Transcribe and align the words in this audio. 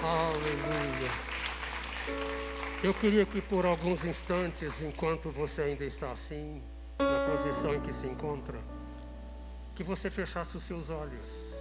Aleluia. 0.00 1.10
Eu 2.84 2.94
queria 2.94 3.26
que 3.26 3.40
por 3.42 3.66
alguns 3.66 4.04
instantes, 4.04 4.80
enquanto 4.80 5.28
você 5.28 5.62
ainda 5.62 5.84
está 5.84 6.12
assim, 6.12 6.62
na 7.00 7.28
posição 7.28 7.74
em 7.74 7.80
que 7.80 7.92
se 7.92 8.06
encontra, 8.06 8.58
que 9.74 9.82
você 9.82 10.08
fechasse 10.08 10.56
os 10.56 10.62
seus 10.62 10.88
olhos 10.88 11.52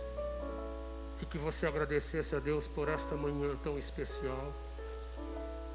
e 1.20 1.26
que 1.26 1.40
você 1.40 1.66
agradecesse 1.66 2.36
a 2.36 2.40
Deus 2.40 2.68
por 2.68 2.88
esta 2.90 3.16
manhã 3.16 3.56
tão 3.64 3.76
especial. 3.76 4.54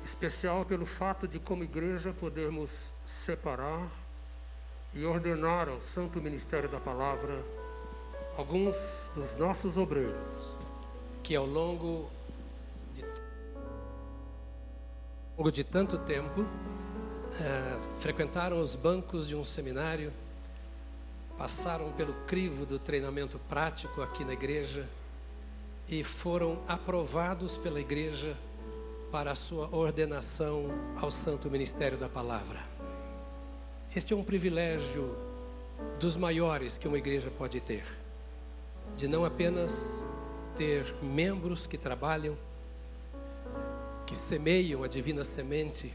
Especial 0.04 0.64
pelo 0.64 0.86
fato 0.86 1.26
de, 1.26 1.40
como 1.40 1.64
igreja, 1.64 2.12
podermos 2.12 2.92
separar 3.04 3.88
e 4.94 5.04
ordenar 5.04 5.68
ao 5.68 5.80
Santo 5.80 6.22
Ministério 6.22 6.68
da 6.68 6.78
Palavra 6.78 7.42
alguns 8.36 8.76
dos 9.16 9.36
nossos 9.36 9.76
obreiros 9.76 10.54
que 11.22 11.36
ao 11.36 11.46
longo 11.46 12.10
longo 15.36 15.50
de 15.50 15.64
tanto 15.64 15.98
tempo 15.98 16.44
é, 17.40 17.78
frequentaram 17.98 18.60
os 18.60 18.74
bancos 18.74 19.26
de 19.26 19.34
um 19.34 19.44
seminário, 19.44 20.12
passaram 21.38 21.90
pelo 21.92 22.12
crivo 22.26 22.66
do 22.66 22.78
treinamento 22.78 23.38
prático 23.48 24.02
aqui 24.02 24.24
na 24.24 24.34
igreja 24.34 24.86
e 25.88 26.04
foram 26.04 26.62
aprovados 26.68 27.56
pela 27.56 27.80
igreja 27.80 28.36
para 29.10 29.32
a 29.32 29.34
sua 29.34 29.74
ordenação 29.74 30.66
ao 31.00 31.10
Santo 31.10 31.50
Ministério 31.50 31.98
da 31.98 32.08
Palavra. 32.08 32.60
Este 33.94 34.12
é 34.12 34.16
um 34.16 34.24
privilégio 34.24 35.16
dos 35.98 36.14
maiores 36.14 36.78
que 36.78 36.86
uma 36.86 36.98
igreja 36.98 37.30
pode 37.30 37.60
ter, 37.60 37.84
de 38.96 39.08
não 39.08 39.24
apenas 39.24 40.02
ter 40.56 40.94
membros 41.02 41.66
que 41.66 41.78
trabalham, 41.78 42.36
que 44.12 44.18
semeiam 44.18 44.82
a 44.82 44.88
divina 44.88 45.24
semente, 45.24 45.90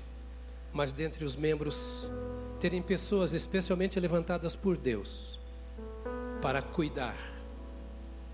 mas 0.74 0.92
dentre 0.92 1.24
os 1.24 1.36
membros 1.36 1.78
terem 2.60 2.82
pessoas 2.82 3.32
especialmente 3.32 4.00
levantadas 4.00 4.56
por 4.56 4.76
Deus 4.76 5.40
para 6.42 6.60
cuidar, 6.60 7.16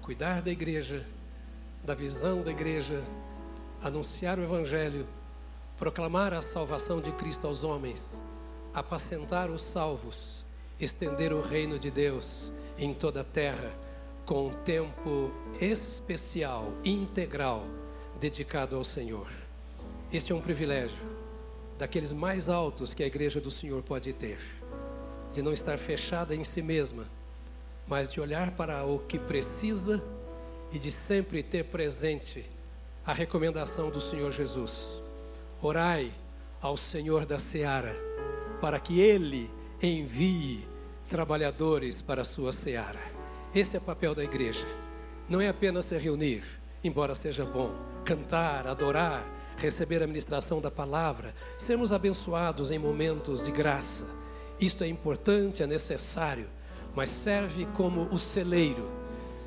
cuidar 0.01 0.41
da 0.41 0.49
igreja, 0.49 1.05
da 1.83 1.93
visão 1.93 2.41
da 2.41 2.51
igreja, 2.51 3.03
anunciar 3.81 4.39
o 4.39 4.43
Evangelho, 4.43 5.05
proclamar 5.77 6.33
a 6.33 6.41
salvação 6.41 7.01
de 7.01 7.11
Cristo 7.11 7.45
aos 7.45 7.61
homens, 7.61 8.21
apacentar 8.73 9.49
os 9.49 9.61
salvos, 9.61 10.45
estender 10.79 11.33
o 11.33 11.41
reino 11.41 11.77
de 11.77 11.91
Deus 11.91 12.53
em 12.77 12.93
toda 12.93 13.19
a 13.19 13.25
terra, 13.25 13.77
com 14.25 14.47
um 14.47 14.53
tempo 14.63 15.29
especial, 15.59 16.71
integral, 16.85 17.65
dedicado 18.17 18.77
ao 18.77 18.85
Senhor. 18.85 19.42
Este 20.13 20.31
é 20.31 20.35
um 20.35 20.41
privilégio 20.41 20.99
daqueles 21.75 22.11
mais 22.11 22.47
altos 22.47 22.93
que 22.93 23.01
a 23.01 23.07
igreja 23.07 23.41
do 23.41 23.49
Senhor 23.49 23.81
pode 23.81 24.13
ter, 24.13 24.37
de 25.33 25.41
não 25.41 25.51
estar 25.51 25.75
fechada 25.79 26.35
em 26.35 26.43
si 26.43 26.61
mesma, 26.61 27.05
mas 27.87 28.07
de 28.07 28.21
olhar 28.21 28.51
para 28.51 28.85
o 28.85 28.99
que 28.99 29.17
precisa 29.17 30.03
e 30.71 30.77
de 30.77 30.91
sempre 30.91 31.41
ter 31.41 31.65
presente 31.65 32.47
a 33.03 33.11
recomendação 33.11 33.89
do 33.89 33.99
Senhor 33.99 34.31
Jesus. 34.31 35.01
Orai 35.59 36.11
ao 36.61 36.77
Senhor 36.77 37.25
da 37.25 37.39
seara, 37.39 37.95
para 38.61 38.79
que 38.79 38.99
Ele 38.99 39.49
envie 39.81 40.67
trabalhadores 41.09 42.03
para 42.03 42.21
a 42.21 42.25
sua 42.25 42.51
seara. 42.51 43.01
Esse 43.53 43.77
é 43.77 43.79
o 43.79 43.83
papel 43.83 44.13
da 44.13 44.23
igreja. 44.23 44.67
Não 45.27 45.41
é 45.41 45.47
apenas 45.47 45.85
se 45.85 45.97
reunir, 45.97 46.43
embora 46.83 47.15
seja 47.15 47.43
bom, 47.43 47.73
cantar, 48.05 48.67
adorar, 48.67 49.25
receber 49.63 50.03
a 50.03 50.07
ministração 50.07 50.59
da 50.59 50.69
palavra, 50.69 51.33
sermos 51.57 51.93
abençoados 51.93 52.69
em 52.69 52.77
momentos 52.77 53.41
de 53.41 53.49
graça. 53.49 54.05
Isto 54.59 54.83
é 54.83 54.87
importante, 54.87 55.63
é 55.63 55.67
necessário, 55.67 56.47
mas 56.93 57.09
serve 57.09 57.65
como 57.77 58.01
o 58.11 58.19
celeiro. 58.19 58.91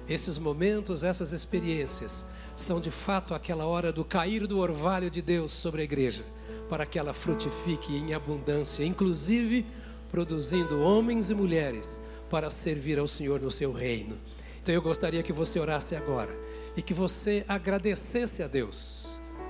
Esses 0.09 0.39
momentos, 0.39 1.05
essas 1.05 1.33
experiências, 1.33 2.25
são 2.57 2.81
de 2.81 2.91
fato 2.91 3.35
aquela 3.35 3.67
hora 3.67 3.93
do 3.93 4.07
cair 4.07 4.47
do 4.47 4.59
orvalho 4.59 5.11
de 5.11 5.21
Deus 5.21 5.53
sobre 5.53 5.83
a 5.83 5.85
igreja, 5.85 6.25
para 6.71 6.87
que 6.87 6.99
ela 6.99 7.13
frutifique 7.13 7.95
em 7.95 8.15
abundância, 8.15 8.85
inclusive 8.85 9.67
produzindo 10.11 10.81
homens 10.81 11.29
e 11.29 11.35
mulheres 11.35 12.01
para 12.31 12.49
servir 12.49 12.99
ao 12.99 13.07
Senhor 13.07 13.39
no 13.39 13.51
seu 13.51 13.71
reino. 13.71 14.19
Então 14.63 14.75
eu 14.75 14.81
gostaria 14.81 15.23
que 15.23 15.33
você 15.33 15.61
orasse 15.61 15.95
agora 15.95 16.35
e 16.75 16.81
que 16.81 16.95
você 16.95 17.45
agradecesse 17.47 18.43
a 18.43 18.49
Deus 18.49 18.96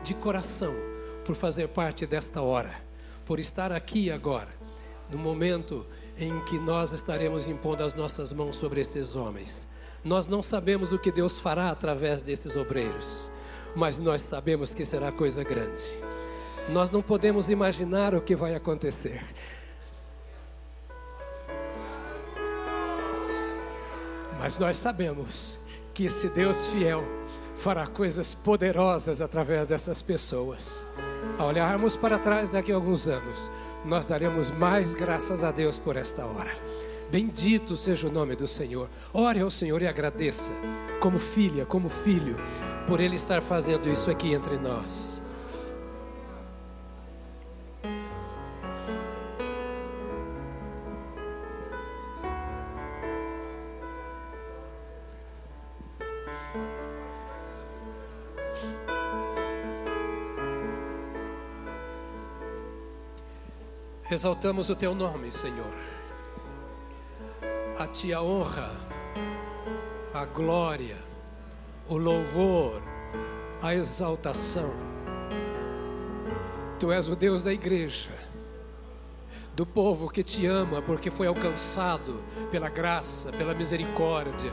de 0.07 0.15
coração 0.15 0.73
por 1.25 1.35
fazer 1.35 1.67
parte 1.67 2.07
desta 2.07 2.41
hora, 2.41 2.73
por 3.25 3.41
estar 3.41 3.73
aqui 3.73 4.09
agora, 4.09 4.51
no 5.11 5.19
momento 5.19 5.85
em 6.17 6.41
que 6.45 6.57
nós 6.61 6.93
estaremos 6.93 7.45
impondo 7.45 7.83
as 7.83 7.93
nossas 7.93 8.33
mãos 8.33 8.55
sobre 8.55 8.81
esses 8.81 9.17
homens. 9.17 9.67
Nós 10.05 10.29
não 10.29 10.45
sabemos 10.45 10.93
o 10.93 10.99
que 10.99 11.11
Deus 11.11 11.41
fará 11.41 11.71
através 11.71 12.23
desses 12.23 12.55
obreiros, 12.55 13.29
mas 13.75 13.99
nós 13.99 14.21
sabemos 14.21 14.73
que 14.73 14.85
será 14.85 15.11
coisa 15.11 15.43
grande. 15.43 15.83
Nós 16.69 16.89
não 16.89 17.03
podemos 17.03 17.51
imaginar 17.51 18.15
o 18.15 18.21
que 18.21 18.37
vai 18.37 18.55
acontecer. 18.55 19.25
Mas 24.39 24.57
nós 24.57 24.77
sabemos 24.77 25.59
que 25.93 26.05
esse 26.05 26.29
Deus 26.29 26.69
fiel 26.69 27.05
fará 27.57 27.87
coisas 27.87 28.35
poderosas 28.35 29.21
através 29.21 29.69
dessas 29.69 30.03
pessoas. 30.03 30.85
Ao 31.39 31.49
olharmos 31.49 31.97
para 31.97 32.19
trás 32.19 32.51
daqui 32.51 32.73
a 32.73 32.75
alguns 32.75 33.09
anos, 33.09 33.51
nós 33.85 34.07
daremos 34.07 34.51
mais 34.51 34.95
graças 34.95 35.45
a 35.45 35.51
Deus 35.51 35.79
por 35.79 35.97
esta 35.97 36.25
hora. 36.25 36.57
Bendito 37.11 37.77
seja 37.77 38.09
o 38.09 38.11
nome 38.11 38.35
do 38.35 38.49
Senhor. 38.49 38.89
Ore 39.13 39.41
ao 39.41 39.51
Senhor 39.51 39.81
e 39.81 39.87
agradeça, 39.87 40.53
como 41.01 41.19
filha, 41.19 41.65
como 41.65 41.89
filho, 41.89 42.37
por 42.87 43.01
Ele 43.01 43.17
estar 43.17 43.41
fazendo 43.41 43.89
isso 43.89 44.11
aqui 44.11 44.33
entre 44.33 44.57
nós. 44.57 45.23
Exaltamos 64.17 64.71
o 64.71 64.75
teu 64.75 64.95
nome, 64.95 65.31
Senhor. 65.31 65.75
A 67.79 67.87
ti 67.87 68.15
a 68.15 68.23
honra, 68.23 68.73
a 70.15 70.25
glória, 70.25 70.97
o 71.87 71.99
louvor, 71.99 72.83
a 73.61 73.75
exaltação. 73.75 74.73
Tu 76.79 76.91
és 76.91 77.11
o 77.11 77.15
Deus 77.15 77.43
da 77.43 77.53
igreja, 77.53 78.09
do 79.55 79.67
povo 79.67 80.09
que 80.09 80.23
te 80.23 80.47
ama 80.47 80.81
porque 80.81 81.11
foi 81.11 81.27
alcançado 81.27 82.25
pela 82.51 82.71
graça, 82.71 83.31
pela 83.33 83.53
misericórdia, 83.53 84.53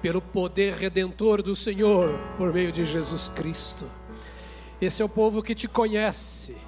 pelo 0.00 0.22
poder 0.22 0.74
redentor 0.74 1.42
do 1.42 1.56
Senhor 1.56 2.16
por 2.38 2.52
meio 2.52 2.70
de 2.70 2.84
Jesus 2.84 3.28
Cristo. 3.28 3.84
Esse 4.80 5.02
é 5.02 5.04
o 5.04 5.08
povo 5.08 5.42
que 5.42 5.56
te 5.56 5.66
conhece 5.66 6.65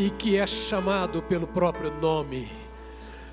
e 0.00 0.08
que 0.08 0.38
é 0.38 0.46
chamado 0.46 1.20
pelo 1.20 1.46
próprio 1.46 1.92
nome. 2.00 2.48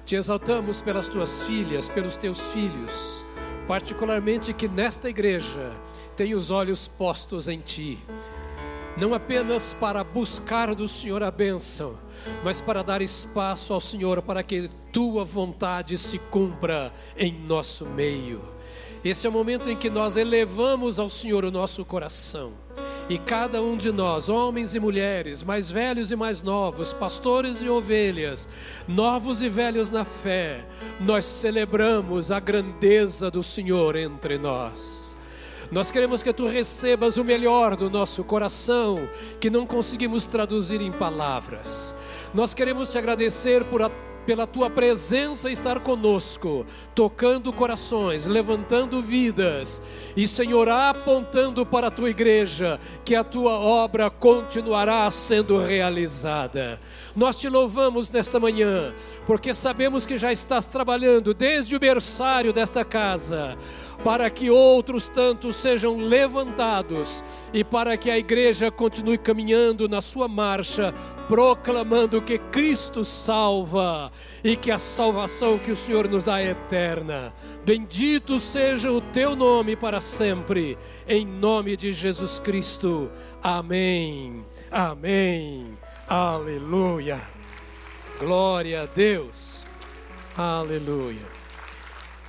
Te 0.05 0.17
exaltamos 0.17 0.81
pelas 0.81 1.07
tuas 1.07 1.43
filhas, 1.43 1.87
pelos 1.87 2.17
teus 2.17 2.41
filhos, 2.51 3.23
particularmente 3.65 4.53
que 4.53 4.67
nesta 4.67 5.09
igreja 5.09 5.71
tem 6.17 6.35
os 6.35 6.51
olhos 6.51 6.85
postos 6.85 7.47
em 7.47 7.61
ti, 7.61 7.97
não 8.97 9.13
apenas 9.13 9.73
para 9.73 10.03
buscar 10.03 10.75
do 10.75 10.89
Senhor 10.89 11.23
a 11.23 11.31
bênção, 11.31 11.97
mas 12.43 12.59
para 12.59 12.83
dar 12.83 13.01
espaço 13.01 13.71
ao 13.71 13.79
Senhor 13.79 14.21
para 14.21 14.43
que 14.43 14.69
tua 14.91 15.23
vontade 15.23 15.97
se 15.97 16.19
cumpra 16.19 16.91
em 17.15 17.31
nosso 17.31 17.85
meio. 17.85 18.41
Esse 19.05 19.25
é 19.25 19.29
o 19.29 19.33
momento 19.33 19.69
em 19.69 19.77
que 19.77 19.89
nós 19.89 20.17
elevamos 20.17 20.99
ao 20.99 21.09
Senhor 21.09 21.45
o 21.45 21.51
nosso 21.51 21.85
coração 21.85 22.51
e 23.09 23.17
cada 23.17 23.61
um 23.61 23.77
de 23.77 23.91
nós, 23.91 24.27
homens 24.27 24.75
e 24.75 24.79
mulheres, 24.79 25.41
mais 25.41 25.71
velhos 25.71 26.11
e 26.11 26.15
mais 26.15 26.41
novos, 26.41 26.91
pastores 26.91 27.61
e 27.61 27.69
ovelhas, 27.69 28.49
novos 28.87 29.41
e 29.41 29.47
velhos 29.47 29.89
na 29.89 30.03
fé, 30.03 30.65
nós 30.99 31.23
celebramos 31.23 32.31
a 32.31 32.39
grandeza 32.39 33.31
do 33.31 33.41
Senhor 33.41 33.95
entre 33.95 34.37
nós. 34.37 35.15
Nós 35.71 35.91
queremos 35.91 36.23
que 36.23 36.33
tu 36.33 36.47
recebas 36.47 37.17
o 37.17 37.23
melhor 37.23 37.75
do 37.75 37.89
nosso 37.89 38.23
coração, 38.23 39.07
que 39.39 39.49
não 39.49 39.65
conseguimos 39.65 40.25
traduzir 40.25 40.81
em 40.81 40.91
palavras. 40.91 41.93
Nós 42.33 42.53
queremos 42.53 42.91
te 42.91 42.97
agradecer 42.97 43.65
por 43.65 43.81
a 43.81 43.89
pela 44.27 44.45
tua 44.45 44.69
presença 44.69 45.49
estar 45.49 45.79
conosco, 45.79 46.65
tocando 46.93 47.53
corações, 47.53 48.25
levantando 48.25 49.01
vidas 49.01 49.81
e, 50.17 50.27
Senhor, 50.27 50.67
apontando 50.67 51.65
para 51.65 51.87
a 51.87 51.91
tua 51.91 52.09
igreja, 52.09 52.77
que 53.05 53.15
a 53.15 53.23
tua 53.23 53.53
obra 53.53 54.09
continuará 54.09 55.09
sendo 55.09 55.57
realizada. 55.57 56.77
Nós 57.15 57.39
te 57.39 57.47
louvamos 57.47 58.11
nesta 58.11 58.37
manhã, 58.37 58.93
porque 59.25 59.53
sabemos 59.53 60.05
que 60.05 60.17
já 60.17 60.29
estás 60.29 60.67
trabalhando 60.67 61.33
desde 61.33 61.73
o 61.73 61.79
berçário 61.79 62.51
desta 62.51 62.83
casa 62.83 63.57
para 64.03 64.29
que 64.29 64.49
outros 64.49 65.07
tantos 65.07 65.55
sejam 65.55 65.97
levantados 65.97 67.23
e 67.53 67.63
para 67.63 67.97
que 67.97 68.09
a 68.09 68.17
igreja 68.17 68.69
continue 68.71 69.17
caminhando 69.17 69.87
na 69.87 70.01
sua 70.01 70.27
marcha, 70.27 70.93
proclamando 71.27 72.21
que 72.21 72.37
Cristo 72.37 73.03
salva 73.03 74.11
e 74.43 74.55
que 74.55 74.71
a 74.71 74.77
salvação 74.77 75.57
que 75.57 75.71
o 75.71 75.75
Senhor 75.75 76.07
nos 76.07 76.23
dá 76.23 76.39
é 76.39 76.51
eterna. 76.51 77.33
Bendito 77.65 78.39
seja 78.39 78.91
o 78.91 79.01
teu 79.01 79.35
nome 79.35 79.75
para 79.75 79.99
sempre, 79.99 80.77
em 81.07 81.25
nome 81.25 81.75
de 81.75 81.91
Jesus 81.91 82.39
Cristo. 82.39 83.11
Amém. 83.41 84.45
Amém. 84.71 85.77
Aleluia. 86.07 87.21
Glória 88.19 88.83
a 88.83 88.85
Deus. 88.85 89.65
Aleluia. 90.35 91.25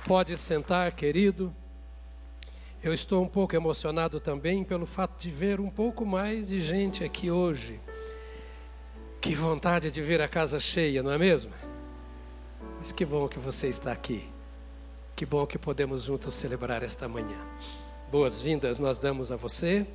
Pode 0.05 0.35
sentar, 0.37 0.91
querido. 0.91 1.55
Eu 2.81 2.93
estou 2.93 3.21
um 3.21 3.27
pouco 3.27 3.53
emocionado 3.53 4.21
também 4.21 4.63
pelo 4.63 4.85
fato 4.85 5.21
de 5.21 5.29
ver 5.29 5.59
um 5.59 5.69
pouco 5.69 6.05
mais 6.05 6.47
de 6.47 6.61
gente 6.61 7.03
aqui 7.03 7.29
hoje. 7.29 7.77
Que 9.19 9.35
vontade 9.35 9.91
de 9.91 10.01
ver 10.01 10.21
a 10.21 10.29
casa 10.29 10.61
cheia, 10.61 11.03
não 11.03 11.11
é 11.11 11.17
mesmo? 11.17 11.51
Mas 12.77 12.93
que 12.93 13.03
bom 13.03 13.27
que 13.27 13.37
você 13.37 13.67
está 13.67 13.91
aqui. 13.91 14.23
Que 15.13 15.25
bom 15.25 15.45
que 15.45 15.57
podemos 15.57 16.03
juntos 16.03 16.33
celebrar 16.33 16.81
esta 16.81 17.05
manhã. 17.05 17.45
Boas-vindas 18.09 18.79
nós 18.79 18.97
damos 18.97 19.29
a 19.29 19.35
você, 19.35 19.85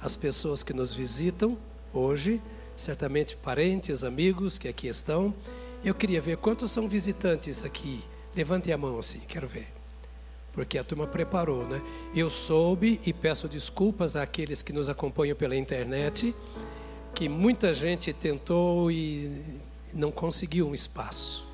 as 0.00 0.14
pessoas 0.14 0.62
que 0.62 0.72
nos 0.72 0.94
visitam 0.94 1.58
hoje, 1.92 2.40
certamente 2.76 3.34
parentes, 3.34 4.04
amigos 4.04 4.58
que 4.58 4.68
aqui 4.68 4.86
estão. 4.86 5.34
Eu 5.84 5.92
queria 5.92 6.20
ver 6.20 6.36
quantos 6.36 6.70
são 6.70 6.88
visitantes 6.88 7.64
aqui. 7.64 8.04
Levante 8.32 8.72
a 8.72 8.78
mão 8.78 8.96
assim, 8.96 9.18
quero 9.26 9.48
ver 9.48 9.73
porque 10.54 10.78
a 10.78 10.84
turma 10.84 11.06
preparou, 11.06 11.66
né? 11.66 11.82
Eu 12.14 12.30
soube 12.30 13.00
e 13.04 13.12
peço 13.12 13.48
desculpas 13.48 14.14
àqueles 14.14 14.62
que 14.62 14.72
nos 14.72 14.88
acompanham 14.88 15.36
pela 15.36 15.56
internet, 15.56 16.34
que 17.12 17.28
muita 17.28 17.74
gente 17.74 18.12
tentou 18.12 18.90
e 18.90 19.60
não 19.92 20.12
conseguiu 20.12 20.68
um 20.68 20.74
espaço. 20.74 21.44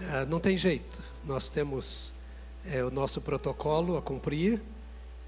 Ah, 0.00 0.24
não 0.24 0.40
tem 0.40 0.56
jeito, 0.56 1.02
nós 1.24 1.50
temos 1.50 2.12
é, 2.64 2.82
o 2.82 2.90
nosso 2.90 3.20
protocolo 3.20 3.96
a 3.96 4.02
cumprir 4.02 4.60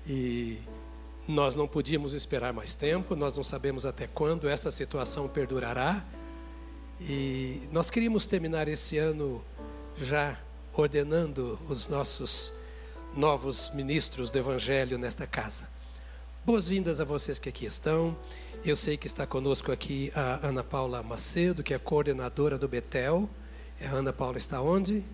e 0.07 0.59
nós 1.29 1.55
não 1.55 1.69
podíamos 1.69 2.15
esperar 2.15 2.53
mais 2.53 2.75
tempo, 2.75 3.15
nós 3.15 3.37
não 3.37 3.43
sabemos 3.43 3.85
até 3.85 4.07
quando 4.07 4.49
essa 4.49 4.71
situação 4.71 5.29
perdurará 5.29 6.05
e 7.01 7.63
nós 7.71 7.91
queríamos 7.91 8.27
terminar 8.27 8.69
esse 8.69 8.99
ano 8.99 9.45
já 9.97 10.37
ordenando 10.77 11.59
os 11.69 11.89
nossos 11.89 12.53
novos 13.17 13.71
ministros 13.71 14.31
do 14.31 14.39
Evangelho 14.39 14.99
nesta 14.99 15.27
casa. 15.27 15.69
Boas-vindas 16.45 17.01
a 17.01 17.05
vocês 17.05 17.39
que 17.39 17.49
aqui 17.49 17.65
estão. 17.65 18.17
Eu 18.65 18.75
sei 18.75 18.97
que 18.97 19.07
está 19.07 19.25
conosco 19.25 19.71
aqui 19.71 20.11
a 20.15 20.47
Ana 20.47 20.65
Paula 20.65 21.03
Macedo, 21.03 21.63
que 21.63 21.73
é 21.73 21.79
coordenadora 21.79 22.59
do 22.59 22.67
Betel. 22.67 23.29
A 23.81 23.95
Ana 23.95 24.13
Paula 24.13 24.37
está 24.37 24.61
onde? 24.61 25.05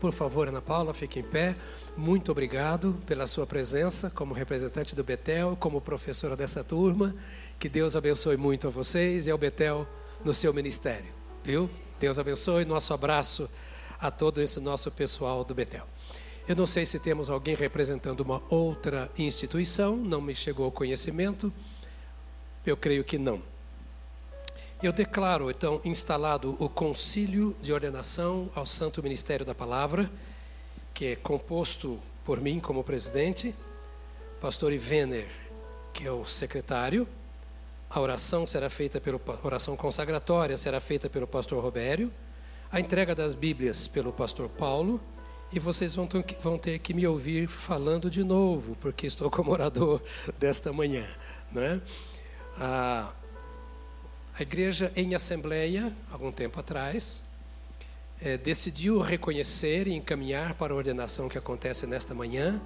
Por 0.00 0.12
favor, 0.12 0.48
Ana 0.48 0.60
Paula, 0.60 0.92
fique 0.92 1.20
em 1.20 1.24
pé. 1.24 1.54
Muito 1.96 2.32
obrigado 2.32 3.00
pela 3.06 3.26
sua 3.26 3.46
presença 3.46 4.10
como 4.10 4.34
representante 4.34 4.96
do 4.96 5.04
Betel, 5.04 5.56
como 5.60 5.80
professora 5.80 6.36
dessa 6.36 6.64
turma. 6.64 7.14
Que 7.58 7.68
Deus 7.68 7.94
abençoe 7.94 8.36
muito 8.36 8.66
a 8.66 8.70
vocês 8.70 9.26
e 9.26 9.30
ao 9.30 9.38
Betel 9.38 9.86
no 10.24 10.34
seu 10.34 10.52
ministério. 10.52 11.12
Viu? 11.44 11.70
Deus 12.00 12.18
abençoe. 12.18 12.64
Nosso 12.64 12.92
abraço 12.92 13.48
a 14.00 14.10
todo 14.10 14.40
esse 14.40 14.60
nosso 14.60 14.90
pessoal 14.90 15.44
do 15.44 15.54
Betel. 15.54 15.86
Eu 16.46 16.56
não 16.56 16.66
sei 16.66 16.86
se 16.86 16.98
temos 16.98 17.28
alguém 17.28 17.54
representando 17.54 18.20
uma 18.20 18.42
outra 18.48 19.10
instituição, 19.18 19.96
não 19.96 20.20
me 20.20 20.34
chegou 20.34 20.64
ao 20.64 20.72
conhecimento. 20.72 21.52
Eu 22.64 22.76
creio 22.76 23.04
que 23.04 23.18
não. 23.18 23.42
Eu 24.82 24.92
declaro, 24.92 25.50
então, 25.50 25.80
instalado 25.84 26.56
o 26.58 26.68
Concílio 26.68 27.54
de 27.60 27.72
Ordenação 27.72 28.50
ao 28.54 28.64
Santo 28.64 29.02
Ministério 29.02 29.44
da 29.44 29.54
Palavra, 29.54 30.10
que 30.94 31.06
é 31.06 31.16
composto 31.16 31.98
por 32.24 32.40
mim 32.40 32.60
como 32.60 32.84
presidente, 32.84 33.54
pastor 34.40 34.72
Ivener, 34.72 35.28
que 35.92 36.06
é 36.06 36.12
o 36.12 36.24
secretário. 36.24 37.06
A 37.90 38.00
oração 38.00 38.46
será 38.46 38.70
feita 38.70 39.00
pelo 39.00 39.20
oração 39.42 39.76
consagratória 39.76 40.56
será 40.56 40.80
feita 40.80 41.10
pelo 41.10 41.26
pastor 41.26 41.62
Robério 41.62 42.12
a 42.70 42.78
entrega 42.78 43.14
das 43.14 43.34
Bíblias 43.34 43.88
pelo 43.88 44.12
pastor 44.12 44.48
Paulo, 44.48 45.00
e 45.50 45.58
vocês 45.58 45.94
vão 45.94 46.06
ter, 46.06 46.78
que 46.78 46.92
me 46.92 47.06
ouvir 47.06 47.48
falando 47.48 48.10
de 48.10 48.22
novo, 48.22 48.76
porque 48.80 49.06
estou 49.06 49.30
como 49.30 49.50
orador 49.50 50.02
desta 50.38 50.72
manhã. 50.72 51.06
Né? 51.50 51.80
A, 52.58 53.10
a 54.38 54.42
igreja 54.42 54.92
em 54.94 55.14
assembleia, 55.14 55.92
algum 56.12 56.30
tempo 56.30 56.60
atrás, 56.60 57.22
é, 58.20 58.36
decidiu 58.36 59.00
reconhecer 59.00 59.86
e 59.86 59.94
encaminhar 59.94 60.54
para 60.54 60.74
a 60.74 60.76
ordenação 60.76 61.28
que 61.28 61.38
acontece 61.38 61.86
nesta 61.86 62.14
manhã 62.14 62.60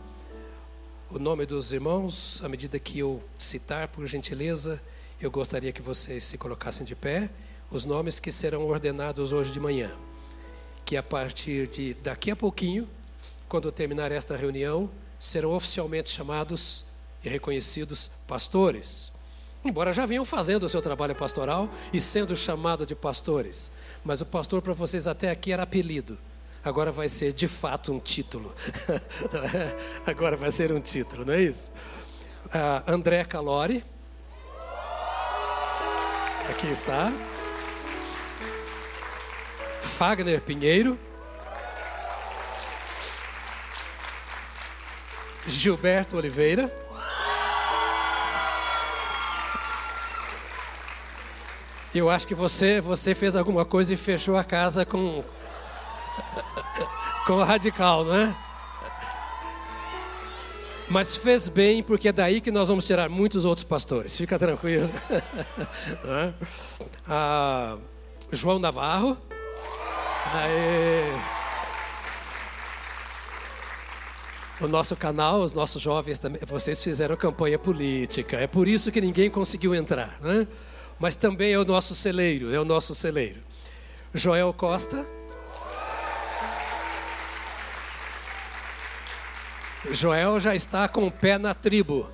o 1.15 1.19
nome 1.19 1.45
dos 1.45 1.73
irmãos, 1.73 2.43
à 2.43 2.49
medida 2.49 2.79
que 2.79 2.99
eu 2.99 3.23
citar, 3.39 3.87
por 3.89 4.07
gentileza, 4.07 4.81
eu 5.23 5.31
gostaria 5.31 5.73
que 5.73 5.81
vocês 5.81 6.25
se 6.25 6.37
colocassem 6.37 6.85
de 6.85 6.97
pé 6.97 7.31
os 7.71 7.85
nomes 7.85 8.19
que 8.19 8.33
serão 8.33 8.67
ordenados 8.67 9.33
hoje 9.33 9.53
de 9.53 9.61
manhã. 9.61 9.93
Que 10.85 10.97
a 10.97 11.03
partir 11.03 11.69
de 11.69 11.95
daqui 11.95 12.33
a 12.33 12.37
pouquinho, 12.37 12.89
quando 13.49 13.71
terminar 13.71 14.11
esta 14.11 14.37
reunião, 14.37 14.91
serão 15.21 15.53
oficialmente 15.53 16.11
chamados 16.11 16.85
e 17.23 17.29
reconhecidos 17.29 18.11
pastores. 18.27 19.13
Embora 19.65 19.93
já 19.93 20.05
venham 20.05 20.25
fazendo 20.25 20.65
o 20.65 20.69
seu 20.69 20.83
trabalho 20.83 21.15
pastoral 21.15 21.69
e 21.93 22.01
sendo 22.01 22.37
chamado 22.37 22.85
de 22.85 22.97
pastores, 22.97 23.71
mas 24.05 24.21
o 24.21 24.27
pastor 24.27 24.61
para 24.61 24.73
vocês 24.73 25.07
até 25.07 25.31
aqui 25.31 25.53
era 25.53 25.63
apelido. 25.63 26.19
Agora 26.65 26.91
vai 26.91 27.09
ser 27.09 27.33
de 27.33 27.47
fato 27.47 27.93
um 27.93 28.01
título. 28.01 28.53
Agora 30.05 30.37
vai 30.37 30.51
ser 30.51 30.73
um 30.73 30.81
título, 30.81 31.25
não 31.25 31.35
é 31.35 31.43
isso? 31.43 31.71
Uh, 32.47 32.91
André 32.91 33.23
Calori. 33.23 33.85
Aqui 36.53 36.67
está. 36.67 37.11
Fagner 39.81 40.39
Pinheiro. 40.43 40.99
Gilberto 45.47 46.19
Oliveira. 46.19 46.71
Eu 51.95 52.11
acho 52.11 52.27
que 52.29 52.35
você, 52.35 52.83
você 52.83 53.15
fez 53.15 53.35
alguma 53.35 53.65
coisa 53.65 53.95
e 53.95 53.97
fechou 53.97 54.37
a 54.37 54.45
casa 54.45 54.85
com 54.85 55.25
com 57.27 57.33
o 57.33 57.45
radical, 57.45 58.05
não 58.05 58.15
é? 58.15 58.52
Mas 60.93 61.17
fez 61.17 61.49
bem, 61.49 61.83
porque 61.83 62.09
é 62.09 62.13
daí 62.13 62.39
que 62.39 62.51
nós 62.51 62.69
vamos 62.69 62.87
tirar 62.87 63.09
muitos 63.09 63.47
outros 63.47 63.65
pastores. 63.65 64.15
Fica 64.15 64.39
tranquilo. 64.39 64.91
ah, 67.09 67.79
João 68.31 68.59
Navarro. 68.59 69.17
Aê. 70.35 71.05
O 74.61 74.69
nosso 74.69 74.95
canal, 74.95 75.41
os 75.41 75.55
nossos 75.55 75.81
jovens 75.81 76.19
também, 76.19 76.43
vocês 76.47 76.85
fizeram 76.85 77.17
campanha 77.17 77.59
política. 77.59 78.37
É 78.37 78.47
por 78.47 78.69
isso 78.69 78.93
que 78.93 79.01
ninguém 79.01 79.31
conseguiu 79.31 79.75
entrar, 79.75 80.19
né? 80.21 80.47
Mas 80.99 81.17
também 81.17 81.55
é 81.55 81.59
o 81.59 81.65
nosso 81.65 81.95
celeiro, 81.95 82.55
é 82.55 82.61
o 82.61 82.67
nosso 82.67 82.95
celeiro. 82.95 83.41
Joel 84.13 84.53
Costa. 84.53 85.07
Joel 89.91 90.39
já 90.39 90.55
está 90.55 90.87
com 90.89 91.07
o 91.07 91.11
pé 91.11 91.39
na 91.39 91.55
tribo, 91.55 92.09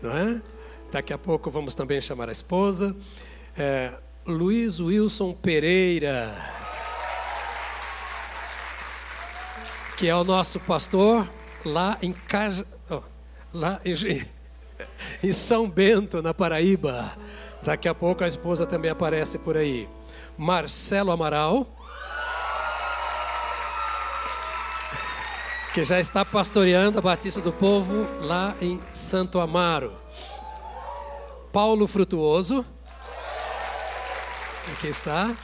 não 0.00 0.16
é? 0.16 0.40
Daqui 0.92 1.12
a 1.12 1.18
pouco 1.18 1.50
vamos 1.50 1.74
também 1.74 2.00
chamar 2.00 2.28
a 2.28 2.32
esposa. 2.32 2.94
É, 3.56 3.92
Luiz 4.24 4.80
Wilson 4.80 5.32
Pereira. 5.32 6.34
que 9.96 10.08
é 10.08 10.14
o 10.14 10.24
nosso 10.24 10.60
pastor 10.60 11.26
lá 11.64 11.96
em, 12.02 12.12
Caja, 12.12 12.66
oh, 12.90 13.00
lá 13.52 13.80
em, 13.82 14.26
em 15.22 15.32
São 15.32 15.68
Bento, 15.68 16.20
na 16.20 16.34
Paraíba. 16.34 17.12
Daqui 17.62 17.88
a 17.88 17.94
pouco 17.94 18.22
a 18.22 18.26
esposa 18.26 18.66
também 18.66 18.90
aparece 18.90 19.38
por 19.38 19.56
aí. 19.56 19.88
Marcelo 20.36 21.10
Amaral, 21.10 21.66
que 25.76 25.84
já 25.84 26.00
está 26.00 26.24
pastoreando 26.24 26.98
a 26.98 27.02
Batista 27.02 27.38
do 27.38 27.52
Povo 27.52 28.06
lá 28.22 28.56
em 28.62 28.80
Santo 28.90 29.38
Amaro. 29.38 29.92
Paulo 31.52 31.86
Frutuoso, 31.86 32.64
aqui 34.72 34.86
está, 34.86 35.36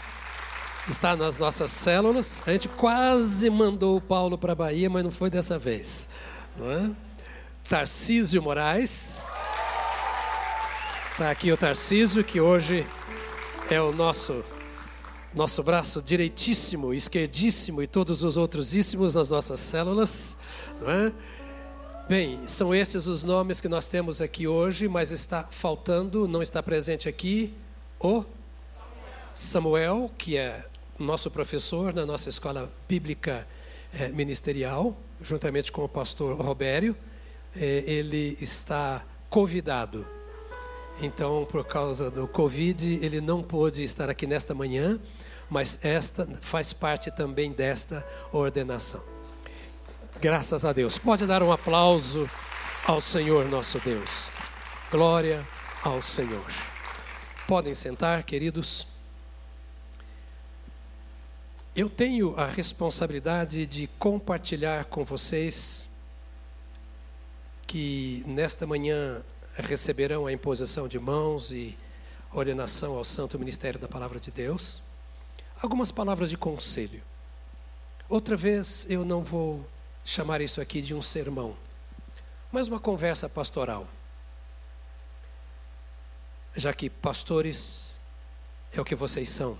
está 0.88 1.14
nas 1.14 1.36
nossas 1.36 1.70
células. 1.70 2.42
A 2.46 2.52
gente 2.52 2.66
quase 2.66 3.50
mandou 3.50 3.98
o 3.98 4.00
Paulo 4.00 4.38
para 4.38 4.52
a 4.52 4.54
Bahia, 4.54 4.88
mas 4.88 5.04
não 5.04 5.10
foi 5.10 5.28
dessa 5.28 5.58
vez. 5.58 6.08
Não 6.56 6.72
é? 6.72 6.90
Tarcísio 7.68 8.40
Moraes. 8.40 9.18
Está 11.10 11.30
aqui 11.30 11.52
o 11.52 11.58
Tarcísio, 11.58 12.24
que 12.24 12.40
hoje 12.40 12.86
é 13.68 13.78
o 13.78 13.92
nosso 13.92 14.42
nosso 15.34 15.62
braço 15.62 16.02
direitíssimo, 16.02 16.92
esquerdíssimo 16.92 17.82
e 17.82 17.86
todos 17.86 18.22
os 18.22 18.36
outros 18.36 18.74
íssimos 18.74 19.14
nas 19.14 19.30
nossas 19.30 19.60
células. 19.60 20.36
Não 20.80 20.90
é? 20.90 21.12
Bem, 22.08 22.40
são 22.46 22.74
esses 22.74 23.06
os 23.06 23.22
nomes 23.24 23.60
que 23.60 23.68
nós 23.68 23.86
temos 23.86 24.20
aqui 24.20 24.46
hoje, 24.46 24.88
mas 24.88 25.10
está 25.10 25.44
faltando, 25.44 26.28
não 26.28 26.42
está 26.42 26.62
presente 26.62 27.08
aqui, 27.08 27.54
o 27.98 28.24
Samuel, 29.34 30.10
que 30.18 30.36
é 30.36 30.66
nosso 30.98 31.30
professor 31.30 31.94
na 31.94 32.04
nossa 32.04 32.28
escola 32.28 32.70
bíblica 32.88 33.46
eh, 33.94 34.08
ministerial, 34.08 34.96
juntamente 35.22 35.72
com 35.72 35.84
o 35.84 35.88
pastor 35.88 36.38
Robério. 36.40 36.94
Eh, 37.56 37.84
ele 37.86 38.36
está 38.40 39.04
convidado. 39.30 40.06
Então, 41.00 41.46
por 41.50 41.64
causa 41.64 42.10
do 42.10 42.28
Covid, 42.28 42.98
ele 43.02 43.20
não 43.20 43.42
pôde 43.42 43.82
estar 43.82 44.08
aqui 44.10 44.26
nesta 44.26 44.54
manhã, 44.54 45.00
mas 45.48 45.78
esta 45.82 46.28
faz 46.40 46.72
parte 46.72 47.10
também 47.10 47.52
desta 47.52 48.06
ordenação. 48.32 49.02
Graças 50.20 50.64
a 50.64 50.72
Deus. 50.72 50.98
Pode 50.98 51.26
dar 51.26 51.42
um 51.42 51.50
aplauso 51.50 52.30
ao 52.86 53.00
Senhor 53.00 53.46
nosso 53.46 53.78
Deus. 53.80 54.30
Glória 54.90 55.46
ao 55.82 56.00
Senhor. 56.00 56.46
Podem 57.46 57.74
sentar, 57.74 58.22
queridos. 58.22 58.86
Eu 61.74 61.88
tenho 61.88 62.38
a 62.38 62.46
responsabilidade 62.46 63.66
de 63.66 63.86
compartilhar 63.98 64.84
com 64.84 65.04
vocês 65.04 65.88
que 67.66 68.22
nesta 68.26 68.66
manhã 68.66 69.24
receberão 69.56 70.26
a 70.26 70.32
imposição 70.32 70.88
de 70.88 70.98
mãos 70.98 71.52
e 71.52 71.76
ordenação 72.32 72.96
ao 72.96 73.04
Santo 73.04 73.38
Ministério 73.38 73.78
da 73.78 73.88
Palavra 73.88 74.18
de 74.18 74.30
Deus 74.30 74.82
algumas 75.62 75.92
palavras 75.92 76.28
de 76.28 76.36
conselho. 76.36 77.00
Outra 78.08 78.36
vez 78.36 78.84
eu 78.90 79.04
não 79.04 79.22
vou 79.22 79.64
chamar 80.04 80.40
isso 80.40 80.60
aqui 80.60 80.82
de 80.82 80.92
um 80.92 81.00
sermão, 81.00 81.56
mas 82.50 82.66
uma 82.66 82.80
conversa 82.80 83.28
pastoral. 83.28 83.86
Já 86.56 86.74
que 86.74 86.90
pastores 86.90 87.98
é 88.72 88.80
o 88.80 88.84
que 88.84 88.96
vocês 88.96 89.28
são 89.28 89.56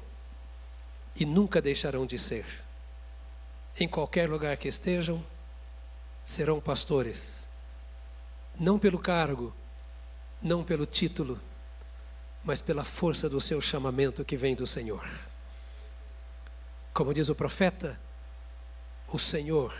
e 1.14 1.24
nunca 1.24 1.62
deixarão 1.62 2.04
de 2.04 2.18
ser. 2.18 2.44
Em 3.78 3.88
qualquer 3.88 4.28
lugar 4.28 4.56
que 4.56 4.68
estejam, 4.68 5.24
serão 6.24 6.60
pastores. 6.60 7.48
Não 8.58 8.78
pelo 8.78 8.98
cargo, 8.98 9.54
não 10.42 10.64
pelo 10.64 10.84
título, 10.84 11.40
mas 12.44 12.60
pela 12.60 12.84
força 12.84 13.28
do 13.28 13.40
seu 13.40 13.60
chamamento 13.60 14.24
que 14.24 14.36
vem 14.36 14.54
do 14.54 14.66
Senhor. 14.66 15.08
Como 16.92 17.14
diz 17.14 17.28
o 17.28 17.34
profeta, 17.34 17.98
o 19.08 19.18
Senhor 19.18 19.74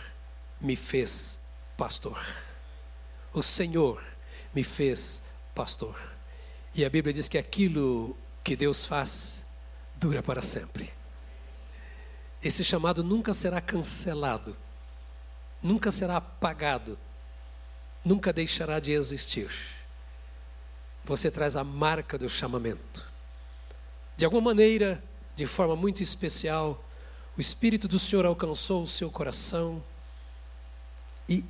me 0.61 0.75
fez 0.75 1.39
pastor. 1.75 2.23
O 3.33 3.43
Senhor 3.43 4.03
me 4.53 4.63
fez 4.63 5.21
pastor. 5.53 5.99
E 6.73 6.85
a 6.85 6.89
Bíblia 6.89 7.13
diz 7.13 7.27
que 7.27 7.37
aquilo 7.37 8.17
que 8.43 8.55
Deus 8.55 8.85
faz 8.85 9.45
dura 9.95 10.23
para 10.23 10.41
sempre. 10.41 10.91
Esse 12.41 12.63
chamado 12.63 13.03
nunca 13.03 13.33
será 13.33 13.61
cancelado, 13.61 14.55
nunca 15.61 15.91
será 15.91 16.17
apagado, 16.17 16.97
nunca 18.03 18.33
deixará 18.33 18.79
de 18.79 18.91
existir. 18.91 19.49
Você 21.05 21.29
traz 21.29 21.55
a 21.55 21.63
marca 21.63 22.17
do 22.17 22.29
chamamento. 22.29 23.05
De 24.15 24.25
alguma 24.25 24.41
maneira, 24.41 25.03
de 25.35 25.45
forma 25.45 25.75
muito 25.75 26.01
especial, 26.01 26.83
o 27.37 27.41
Espírito 27.41 27.87
do 27.87 27.99
Senhor 27.99 28.25
alcançou 28.25 28.83
o 28.83 28.87
seu 28.87 29.09
coração 29.09 29.83
e 31.27 31.43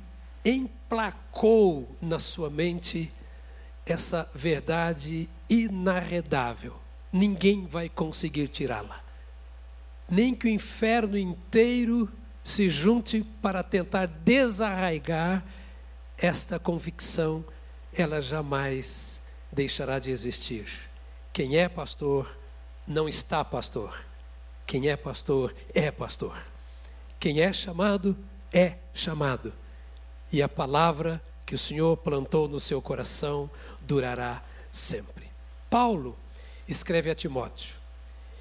emplacou 0.44 1.88
na 2.00 2.18
sua 2.18 2.50
mente 2.50 3.12
essa 3.86 4.28
verdade 4.34 5.28
inarredável. 5.48 6.80
Ninguém 7.12 7.66
vai 7.66 7.88
conseguir 7.88 8.48
tirá-la. 8.48 9.02
Nem 10.10 10.34
que 10.34 10.46
o 10.46 10.50
inferno 10.50 11.16
inteiro 11.16 12.10
se 12.42 12.68
junte 12.68 13.24
para 13.40 13.62
tentar 13.62 14.06
desarraigar 14.06 15.44
esta 16.16 16.58
convicção, 16.58 17.44
ela 17.92 18.20
jamais 18.20 19.13
deixará 19.54 19.98
de 19.98 20.10
existir. 20.10 20.66
Quem 21.32 21.56
é 21.56 21.68
pastor 21.68 22.36
não 22.86 23.08
está 23.08 23.44
pastor. 23.44 23.98
Quem 24.66 24.88
é 24.88 24.96
pastor, 24.96 25.54
é 25.72 25.90
pastor. 25.90 26.36
Quem 27.18 27.40
é 27.40 27.52
chamado, 27.52 28.16
é 28.52 28.76
chamado. 28.92 29.52
E 30.32 30.42
a 30.42 30.48
palavra 30.48 31.22
que 31.46 31.54
o 31.54 31.58
Senhor 31.58 31.96
plantou 31.96 32.48
no 32.48 32.58
seu 32.58 32.82
coração 32.82 33.48
durará 33.80 34.42
sempre. 34.72 35.30
Paulo 35.70 36.16
escreve 36.66 37.10
a 37.10 37.14
Timóteo. 37.14 37.76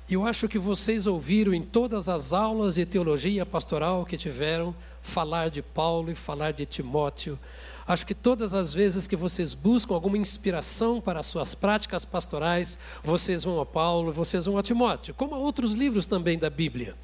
Eu 0.10 0.26
acho 0.26 0.48
que 0.48 0.60
vocês 0.60 1.08
ouviram 1.08 1.54
em 1.54 1.62
todas 1.62 2.10
as 2.10 2.34
aulas 2.34 2.76
de 2.76 2.86
teologia 2.86 3.46
pastoral 3.46 4.06
que 4.06 4.18
tiveram 4.18 4.76
falar 5.02 5.50
de 5.50 5.62
Paulo 5.62 6.12
e 6.12 6.16
falar 6.16 6.52
de 6.52 6.66
Timóteo 6.66 7.40
Acho 7.86 8.06
que 8.06 8.16
todas 8.16 8.54
as 8.54 8.74
vezes 8.74 9.08
que 9.08 9.16
vocês 9.16 9.54
buscam 9.54 9.94
alguma 9.94 10.18
inspiração 10.18 11.02
para 11.02 11.20
as 11.20 11.26
suas 11.26 11.54
práticas 11.54 12.06
pastorais, 12.06 12.78
vocês 13.04 13.44
vão 13.44 13.60
a 13.60 13.66
Paulo, 13.66 14.14
vocês 14.14 14.46
vão 14.46 14.58
a 14.58 14.64
Timóteo, 14.64 15.14
como 15.14 15.36
a 15.36 15.38
outros 15.38 15.74
livros 15.74 16.06
também 16.06 16.40
da 16.40 16.50
Bíblia. 16.50 16.96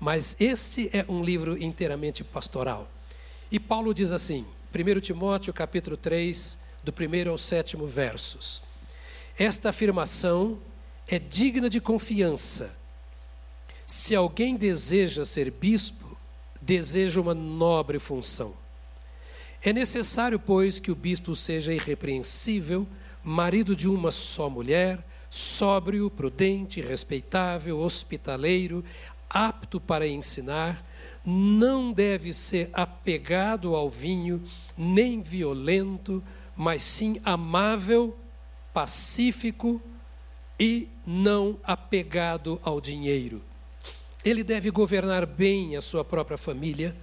Mas 0.00 0.34
esse 0.40 0.90
é 0.92 1.04
um 1.08 1.22
livro 1.22 1.62
inteiramente 1.62 2.24
pastoral. 2.24 2.90
E 3.52 3.60
Paulo 3.60 3.94
diz 3.94 4.10
assim, 4.10 4.44
1 4.74 5.00
Timóteo 5.00 5.54
capítulo 5.54 5.96
3, 5.96 6.58
do 6.82 6.92
primeiro 6.92 7.30
ao 7.30 7.38
sétimo 7.38 7.86
versos. 7.86 8.60
Esta 9.38 9.68
afirmação 9.68 10.58
é 11.06 11.20
digna 11.20 11.70
de 11.70 11.80
confiança. 11.80 12.74
Se 13.86 14.16
alguém 14.16 14.56
deseja 14.56 15.24
ser 15.24 15.52
bispo, 15.52 16.16
deseja 16.60 17.20
uma 17.20 17.34
nobre 17.34 18.00
função 18.00 18.65
é 19.70 19.72
necessário, 19.72 20.38
pois, 20.38 20.78
que 20.78 20.90
o 20.90 20.94
bispo 20.94 21.34
seja 21.34 21.72
irrepreensível, 21.72 22.86
marido 23.22 23.74
de 23.74 23.88
uma 23.88 24.10
só 24.10 24.48
mulher, 24.48 25.04
sóbrio, 25.28 26.08
prudente, 26.10 26.80
respeitável, 26.80 27.78
hospitaleiro, 27.78 28.84
apto 29.28 29.80
para 29.80 30.06
ensinar, 30.06 30.84
não 31.24 31.92
deve 31.92 32.32
ser 32.32 32.70
apegado 32.72 33.74
ao 33.74 33.90
vinho, 33.90 34.40
nem 34.78 35.20
violento, 35.20 36.22
mas 36.56 36.84
sim 36.84 37.20
amável, 37.24 38.16
pacífico 38.72 39.82
e 40.60 40.88
não 41.04 41.58
apegado 41.64 42.60
ao 42.62 42.80
dinheiro. 42.80 43.42
Ele 44.24 44.44
deve 44.44 44.70
governar 44.70 45.26
bem 45.26 45.76
a 45.76 45.80
sua 45.80 46.04
própria 46.04 46.38
família, 46.38 46.96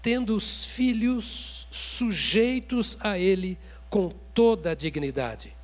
tendo 0.00 0.34
os 0.34 0.64
filhos 0.64 1.57
sujeitos 1.70 2.96
a 3.00 3.18
Ele 3.18 3.58
com 3.90 4.10
toda 4.34 4.70
a 4.70 4.74
dignidade. 4.74 5.56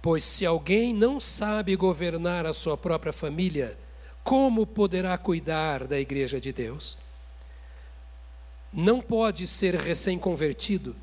Pois 0.00 0.22
se 0.22 0.44
alguém 0.44 0.92
não 0.92 1.18
sabe 1.18 1.74
governar 1.76 2.44
a 2.46 2.52
sua 2.52 2.76
própria 2.76 3.12
família, 3.12 3.78
como 4.22 4.66
poderá 4.66 5.16
cuidar 5.16 5.86
da 5.86 5.98
igreja 5.98 6.40
de 6.40 6.52
Deus? 6.52 6.98
Não 8.72 9.00
pode 9.00 9.46
ser 9.46 9.74
recém-convertido, 9.74 10.96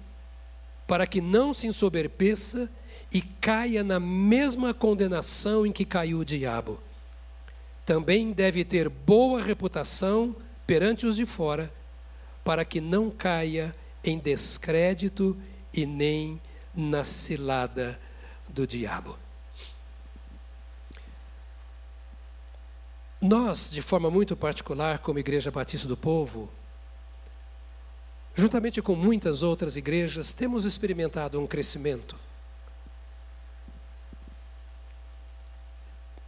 para 0.86 1.08
que 1.08 1.22
não 1.22 1.54
se 1.54 1.68
ensoberbeça 1.68 2.70
e 3.14 3.22
caia 3.22 3.84
na 3.84 4.00
mesma 4.00 4.74
condenação 4.74 5.66
em 5.66 5.72
que 5.72 5.86
caiu 5.86 6.20
o 6.20 6.26
diabo. 6.26 6.80
Também 7.86 8.32
deve 8.32 8.64
ter 8.64 8.88
boa 8.90 9.42
reputação 9.42 10.36
perante 10.68 11.06
os 11.06 11.16
de 11.16 11.26
fora, 11.26 11.74
para 12.44 12.64
que 12.64 12.80
não 12.80 13.10
caia 13.10 13.76
em 14.04 14.18
descrédito 14.18 15.38
e 15.74 15.86
nem 15.86 16.42
na 16.76 17.04
cilada 17.04 18.00
do 18.48 18.66
diabo. 18.66 19.18
Nós, 23.22 23.70
de 23.70 23.82
forma 23.82 24.10
muito 24.10 24.36
particular, 24.36 24.98
como 25.00 25.20
Igreja 25.20 25.52
Batista 25.52 25.88
do 25.88 25.96
Povo, 25.96 26.50
juntamente 28.34 28.82
com 28.82 28.96
muitas 28.96 29.44
outras 29.44 29.76
igrejas, 29.76 30.34
temos 30.34 30.66
experimentado 30.66 31.40
um 31.40 31.46
crescimento. 31.46 32.16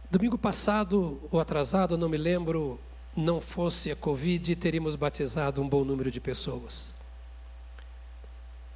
Domingo 0.08 0.38
passado, 0.38 1.20
ou 1.32 1.40
atrasado, 1.40 1.98
não 1.98 2.08
me 2.08 2.16
lembro, 2.16 2.78
não 3.16 3.40
fosse 3.40 3.90
a 3.90 3.96
Covid, 3.96 4.54
teríamos 4.54 4.94
batizado 4.94 5.60
um 5.60 5.68
bom 5.68 5.84
número 5.84 6.08
de 6.08 6.20
pessoas. 6.20 6.94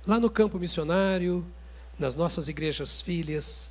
Lá 0.07 0.19
no 0.19 0.31
campo 0.31 0.59
missionário, 0.59 1.45
nas 1.99 2.15
nossas 2.15 2.49
igrejas 2.49 3.01
filhas, 3.01 3.71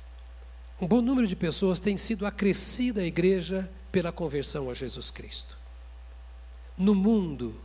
um 0.80 0.86
bom 0.86 1.00
número 1.00 1.26
de 1.26 1.34
pessoas 1.34 1.80
tem 1.80 1.96
sido 1.96 2.24
acrescida 2.24 3.00
a 3.00 3.04
igreja 3.04 3.68
pela 3.90 4.12
conversão 4.12 4.70
a 4.70 4.74
Jesus 4.74 5.10
Cristo. 5.10 5.58
No 6.76 6.94
mundo, 6.94 7.60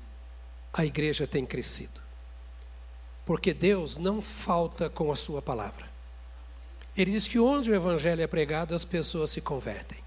a 0.74 0.84
igreja 0.84 1.28
tem 1.28 1.46
crescido. 1.46 2.02
Porque 3.24 3.54
Deus 3.54 3.98
não 3.98 4.22
falta 4.22 4.90
com 4.90 5.12
a 5.12 5.16
sua 5.16 5.42
palavra. 5.42 5.88
Ele 6.98 7.12
diz 7.12 7.28
que 7.28 7.38
onde 7.38 7.70
o 7.70 7.76
evangelho 7.76 8.24
é 8.24 8.28
pregado, 8.28 8.74
as 8.74 8.84
pessoas 8.84 9.30
se 9.30 9.42
convertem. 9.42 10.00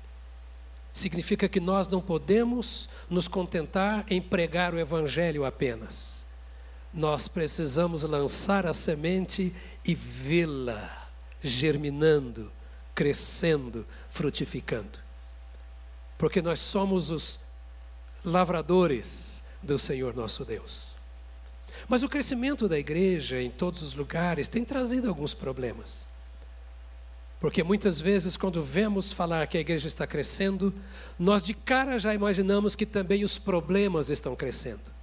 Significa 0.93 1.49
que 1.49 1.61
nós 1.61 1.87
não 1.87 2.01
podemos 2.01 2.89
nos 3.09 3.29
contentar 3.29 4.05
em 4.09 4.21
pregar 4.21 4.75
o 4.75 4.79
evangelho 4.79 5.45
apenas. 5.45 6.26
Nós 6.97 7.29
precisamos 7.29 8.03
lançar 8.03 8.67
a 8.67 8.75
semente 8.75 9.55
e 9.85 9.95
vê-la 9.95 11.07
germinando, 11.43 12.51
crescendo, 12.95 13.87
frutificando 14.11 15.07
porque 16.19 16.41
nós 16.41 16.59
somos 16.59 17.11
os 17.11 17.39
lavradores 18.25 19.43
do 19.63 19.79
Senhor 19.79 20.15
nosso 20.15 20.45
Deus. 20.45 20.95
Mas 21.89 22.03
o 22.03 22.09
crescimento 22.09 22.69
da 22.69 22.79
igreja 22.79 23.41
em 23.41 23.51
todos 23.51 23.83
os 23.83 23.95
lugares 23.95 24.49
tem 24.49 24.65
trazido 24.65 25.09
alguns 25.09 25.35
problemas. 25.35 26.07
Porque 27.39 27.63
muitas 27.63 28.01
vezes, 28.01 28.37
quando 28.37 28.65
vemos 28.65 29.13
falar 29.13 29.47
que 29.47 29.59
a 29.59 29.61
igreja 29.61 29.87
está 29.87 30.07
crescendo, 30.07 30.73
nós 31.19 31.43
de 31.43 31.53
cara 31.53 31.99
já 31.99 32.15
imaginamos 32.15 32.75
que 32.75 32.87
também 32.87 33.23
os 33.25 33.39
problemas 33.39 34.09
estão 34.09 34.35
crescendo. 34.35 34.96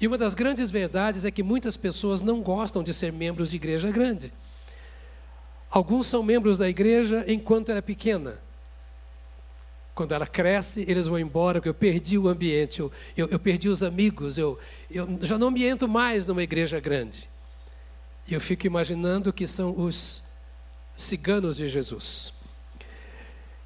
E 0.00 0.06
uma 0.06 0.18
das 0.18 0.34
grandes 0.34 0.70
verdades 0.70 1.24
é 1.24 1.30
que 1.30 1.42
muitas 1.42 1.76
pessoas 1.76 2.20
não 2.20 2.42
gostam 2.42 2.82
de 2.82 2.92
ser 2.92 3.12
membros 3.12 3.50
de 3.50 3.56
igreja 3.56 3.90
grande. 3.90 4.32
Alguns 5.70 6.06
são 6.06 6.22
membros 6.22 6.58
da 6.58 6.68
igreja 6.68 7.24
enquanto 7.26 7.70
ela 7.70 7.78
é 7.78 7.82
pequena, 7.82 8.38
quando 9.94 10.12
ela 10.12 10.26
cresce, 10.26 10.84
eles 10.86 11.06
vão 11.06 11.18
embora, 11.18 11.58
porque 11.58 11.70
eu 11.70 11.74
perdi 11.74 12.18
o 12.18 12.28
ambiente, 12.28 12.80
eu, 12.80 12.92
eu, 13.16 13.28
eu 13.28 13.38
perdi 13.38 13.68
os 13.70 13.82
amigos, 13.82 14.36
eu, 14.36 14.58
eu 14.90 15.18
já 15.22 15.38
não 15.38 15.48
ambiento 15.48 15.88
mais 15.88 16.26
numa 16.26 16.42
igreja 16.42 16.78
grande. 16.78 17.28
E 18.28 18.34
eu 18.34 18.40
fico 18.40 18.66
imaginando 18.66 19.32
que 19.32 19.46
são 19.46 19.78
os 19.78 20.22
ciganos 20.94 21.56
de 21.56 21.66
Jesus. 21.68 22.32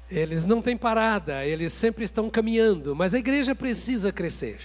Eles 0.09 0.45
não 0.45 0.61
têm 0.61 0.77
parada, 0.77 1.45
eles 1.45 1.73
sempre 1.73 2.05
estão 2.05 2.29
caminhando, 2.29 2.95
mas 2.95 3.13
a 3.13 3.19
igreja 3.19 3.53
precisa 3.53 4.11
crescer. 4.11 4.59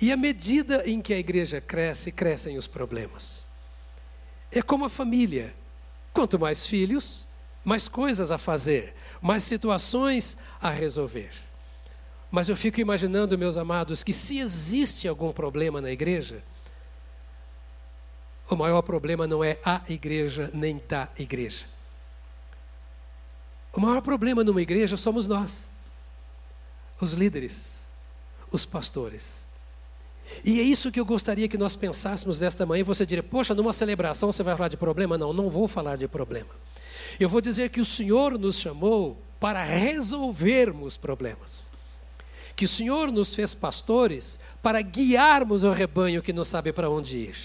E 0.00 0.10
à 0.10 0.16
medida 0.16 0.88
em 0.88 1.00
que 1.00 1.12
a 1.12 1.18
igreja 1.18 1.60
cresce, 1.60 2.10
crescem 2.10 2.56
os 2.56 2.66
problemas. 2.66 3.44
É 4.50 4.62
como 4.62 4.84
a 4.84 4.88
família: 4.88 5.54
quanto 6.12 6.38
mais 6.38 6.64
filhos, 6.66 7.26
mais 7.64 7.88
coisas 7.88 8.30
a 8.30 8.38
fazer 8.38 8.94
mais 9.20 9.44
situações 9.44 10.36
a 10.60 10.70
resolver. 10.70 11.30
Mas 12.30 12.48
eu 12.48 12.56
fico 12.56 12.80
imaginando, 12.80 13.36
meus 13.36 13.56
amados, 13.56 14.02
que 14.02 14.12
se 14.12 14.38
existe 14.38 15.06
algum 15.06 15.32
problema 15.32 15.80
na 15.80 15.90
igreja, 15.90 16.42
o 18.48 18.56
maior 18.56 18.82
problema 18.82 19.26
não 19.26 19.44
é 19.44 19.58
a 19.64 19.82
igreja 19.88 20.50
nem 20.54 20.80
da 20.88 21.08
igreja. 21.18 21.66
O 23.72 23.80
maior 23.80 24.00
problema 24.00 24.42
numa 24.42 24.62
igreja 24.62 24.96
somos 24.96 25.26
nós, 25.26 25.72
os 27.00 27.12
líderes, 27.12 27.84
os 28.50 28.64
pastores. 28.64 29.44
E 30.44 30.60
é 30.60 30.62
isso 30.62 30.90
que 30.90 30.98
eu 30.98 31.04
gostaria 31.04 31.48
que 31.48 31.58
nós 31.58 31.76
pensássemos 31.76 32.38
desta 32.38 32.64
manhã. 32.64 32.84
Você 32.84 33.04
diria, 33.04 33.22
poxa, 33.22 33.54
numa 33.54 33.72
celebração 33.72 34.32
você 34.32 34.42
vai 34.42 34.56
falar 34.56 34.68
de 34.68 34.76
problema? 34.76 35.18
Não, 35.18 35.32
não 35.32 35.50
vou 35.50 35.68
falar 35.68 35.96
de 35.96 36.08
problema. 36.08 36.50
Eu 37.18 37.28
vou 37.28 37.40
dizer 37.40 37.70
que 37.70 37.80
o 37.80 37.84
Senhor 37.84 38.38
nos 38.38 38.58
chamou 38.58 39.20
para 39.38 39.62
resolvermos 39.62 40.96
problemas. 40.96 41.68
Que 42.56 42.64
o 42.64 42.68
Senhor 42.68 43.10
nos 43.10 43.34
fez 43.34 43.54
pastores 43.54 44.38
para 44.62 44.80
guiarmos 44.82 45.64
o 45.64 45.72
rebanho 45.72 46.22
que 46.22 46.32
não 46.32 46.44
sabe 46.44 46.72
para 46.72 46.90
onde 46.90 47.16
ir. 47.16 47.36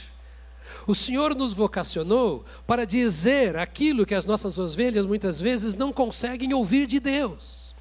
O 0.87 0.93
Senhor 0.93 1.33
nos 1.35 1.53
vocacionou 1.53 2.45
para 2.67 2.85
dizer 2.85 3.55
aquilo 3.55 4.05
que 4.05 4.13
as 4.13 4.25
nossas 4.25 4.59
ovelhas 4.59 5.05
muitas 5.05 5.41
vezes 5.41 5.73
não 5.73 5.91
conseguem 5.91 6.53
ouvir 6.53 6.85
de 6.85 6.99
Deus. 6.99 7.73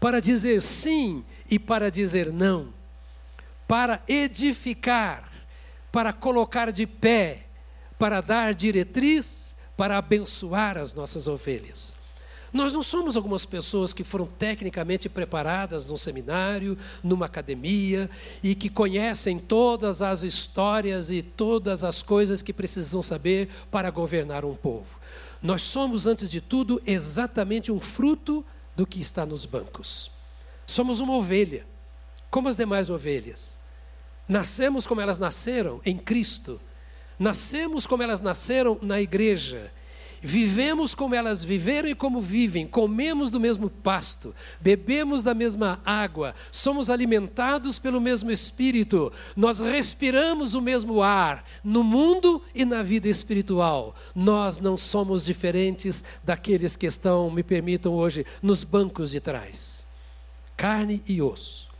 Para 0.00 0.20
dizer 0.20 0.62
sim 0.62 1.24
e 1.50 1.58
para 1.58 1.90
dizer 1.90 2.32
não. 2.32 2.72
Para 3.66 4.02
edificar, 4.06 5.30
para 5.90 6.12
colocar 6.12 6.70
de 6.72 6.86
pé, 6.86 7.46
para 7.98 8.20
dar 8.20 8.54
diretriz 8.54 9.52
para 9.76 9.98
abençoar 9.98 10.78
as 10.78 10.94
nossas 10.94 11.26
ovelhas. 11.26 11.94
Nós 12.52 12.72
não 12.72 12.82
somos 12.82 13.16
algumas 13.16 13.46
pessoas 13.46 13.94
que 13.94 14.04
foram 14.04 14.26
tecnicamente 14.26 15.08
preparadas 15.08 15.86
num 15.86 15.96
seminário, 15.96 16.76
numa 17.02 17.24
academia 17.24 18.10
e 18.42 18.54
que 18.54 18.68
conhecem 18.68 19.38
todas 19.38 20.02
as 20.02 20.22
histórias 20.22 21.10
e 21.10 21.22
todas 21.22 21.82
as 21.82 22.02
coisas 22.02 22.42
que 22.42 22.52
precisam 22.52 23.02
saber 23.02 23.48
para 23.70 23.90
governar 23.90 24.44
um 24.44 24.54
povo. 24.54 25.00
Nós 25.42 25.62
somos, 25.62 26.06
antes 26.06 26.30
de 26.30 26.40
tudo, 26.40 26.80
exatamente 26.86 27.72
um 27.72 27.80
fruto 27.80 28.44
do 28.76 28.86
que 28.86 29.00
está 29.00 29.24
nos 29.24 29.46
bancos. 29.46 30.10
Somos 30.66 31.00
uma 31.00 31.14
ovelha, 31.14 31.66
como 32.32 32.48
as 32.48 32.56
demais 32.56 32.90
ovelhas. 32.90 33.56
Nascemos 34.28 34.88
como 34.88 35.00
elas 35.00 35.20
nasceram, 35.20 35.80
em 35.84 35.96
Cristo 35.96 36.60
Nascemos 37.22 37.86
como 37.86 38.02
elas 38.02 38.20
nasceram 38.20 38.76
na 38.82 39.00
igreja. 39.00 39.72
Vivemos 40.20 40.92
como 40.92 41.14
elas 41.14 41.44
viveram 41.44 41.88
e 41.88 41.94
como 41.94 42.20
vivem, 42.20 42.66
comemos 42.66 43.30
do 43.30 43.38
mesmo 43.38 43.70
pasto, 43.70 44.34
bebemos 44.60 45.20
da 45.20 45.34
mesma 45.34 45.80
água, 45.84 46.32
somos 46.50 46.88
alimentados 46.88 47.80
pelo 47.80 48.00
mesmo 48.00 48.30
Espírito, 48.30 49.12
nós 49.36 49.58
respiramos 49.58 50.54
o 50.54 50.62
mesmo 50.62 51.02
ar 51.02 51.44
no 51.64 51.82
mundo 51.82 52.40
e 52.54 52.64
na 52.64 52.84
vida 52.84 53.08
espiritual. 53.08 53.96
Nós 54.14 54.58
não 54.58 54.76
somos 54.76 55.24
diferentes 55.24 56.04
daqueles 56.22 56.76
que 56.76 56.86
estão, 56.86 57.28
me 57.28 57.42
permitam 57.42 57.92
hoje, 57.92 58.24
nos 58.40 58.62
bancos 58.62 59.10
de 59.10 59.18
trás. 59.18 59.84
Carne 60.56 61.02
e 61.06 61.20
osso 61.20 61.71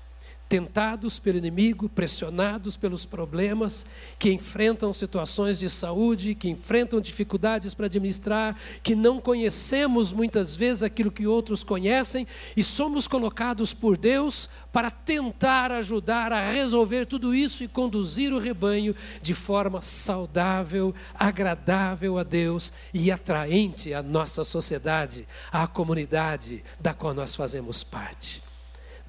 tentados 0.53 1.19
pelo 1.19 1.39
inimigo, 1.39 1.89
pressionados 1.89 2.77
pelos 2.77 3.07
problemas, 3.07 3.87
que 4.19 4.31
enfrentam 4.31 4.93
situações 4.93 5.59
de 5.59 5.71
saúde, 5.71 6.35
que 6.35 6.51
enfrentam 6.51 7.01
dificuldades 7.01 7.73
para 7.73 7.87
administrar, 7.87 8.55
que 8.83 8.95
não 8.95 9.19
conhecemos 9.19 10.13
muitas 10.13 10.55
vezes 10.55 10.83
aquilo 10.83 11.11
que 11.11 11.27
outros 11.27 11.65
conhecem 11.65 12.27
e 12.55 12.63
somos 12.63 13.09
colocados 13.09 13.73
por 13.73 13.97
Deus 13.97 14.47
para 14.71 14.91
tentar 14.91 15.73
ajudar 15.73 16.35
a 16.35 16.51
resolver 16.51 17.07
tudo 17.07 17.35
isso 17.35 17.65
e 17.65 17.69
conduzir 17.69 18.31
o 18.31 18.39
rebanho 18.39 18.95
de 19.23 19.33
forma 19.33 19.81
saudável, 19.81 20.95
agradável 21.15 22.19
a 22.19 22.23
Deus 22.23 22.75
e 22.93 23.11
atraente 23.11 23.95
à 23.95 24.03
nossa 24.03 24.45
sociedade, 24.45 25.27
à 25.51 25.67
comunidade 25.67 26.63
da 26.79 26.93
qual 26.93 27.15
nós 27.15 27.35
fazemos 27.35 27.83
parte. 27.83 28.52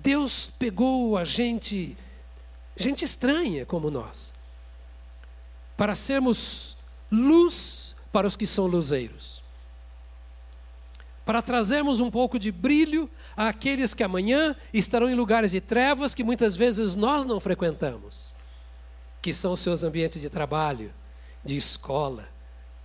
Deus 0.04 0.52
pegou 0.60 1.18
a 1.18 1.24
gente, 1.24 1.98
gente 2.76 3.06
estranha 3.06 3.66
como 3.66 3.90
nós, 3.90 4.34
para 5.78 5.96
sermos 5.96 6.76
luz 7.10 7.96
para 8.12 8.28
os 8.28 8.36
que 8.36 8.46
são 8.46 8.68
luzeiros. 8.68 9.42
Para 11.26 11.42
trazermos 11.42 12.02
um 12.02 12.12
pouco 12.12 12.38
de 12.38 12.52
brilho 12.52 13.10
àqueles 13.36 13.94
que 13.94 14.04
amanhã 14.04 14.58
estarão 14.74 15.10
em 15.10 15.16
lugares 15.16 15.52
de 15.52 15.62
trevas 15.62 16.14
que 16.14 16.22
muitas 16.22 16.54
vezes 16.54 16.96
nós 16.96 17.26
não 17.26 17.40
frequentamos, 17.40 18.36
que 19.22 19.34
são 19.34 19.54
os 19.54 19.62
seus 19.62 19.86
ambientes 19.86 20.22
de 20.22 20.30
trabalho, 20.30 20.94
de 21.46 21.56
escola, 21.56 22.28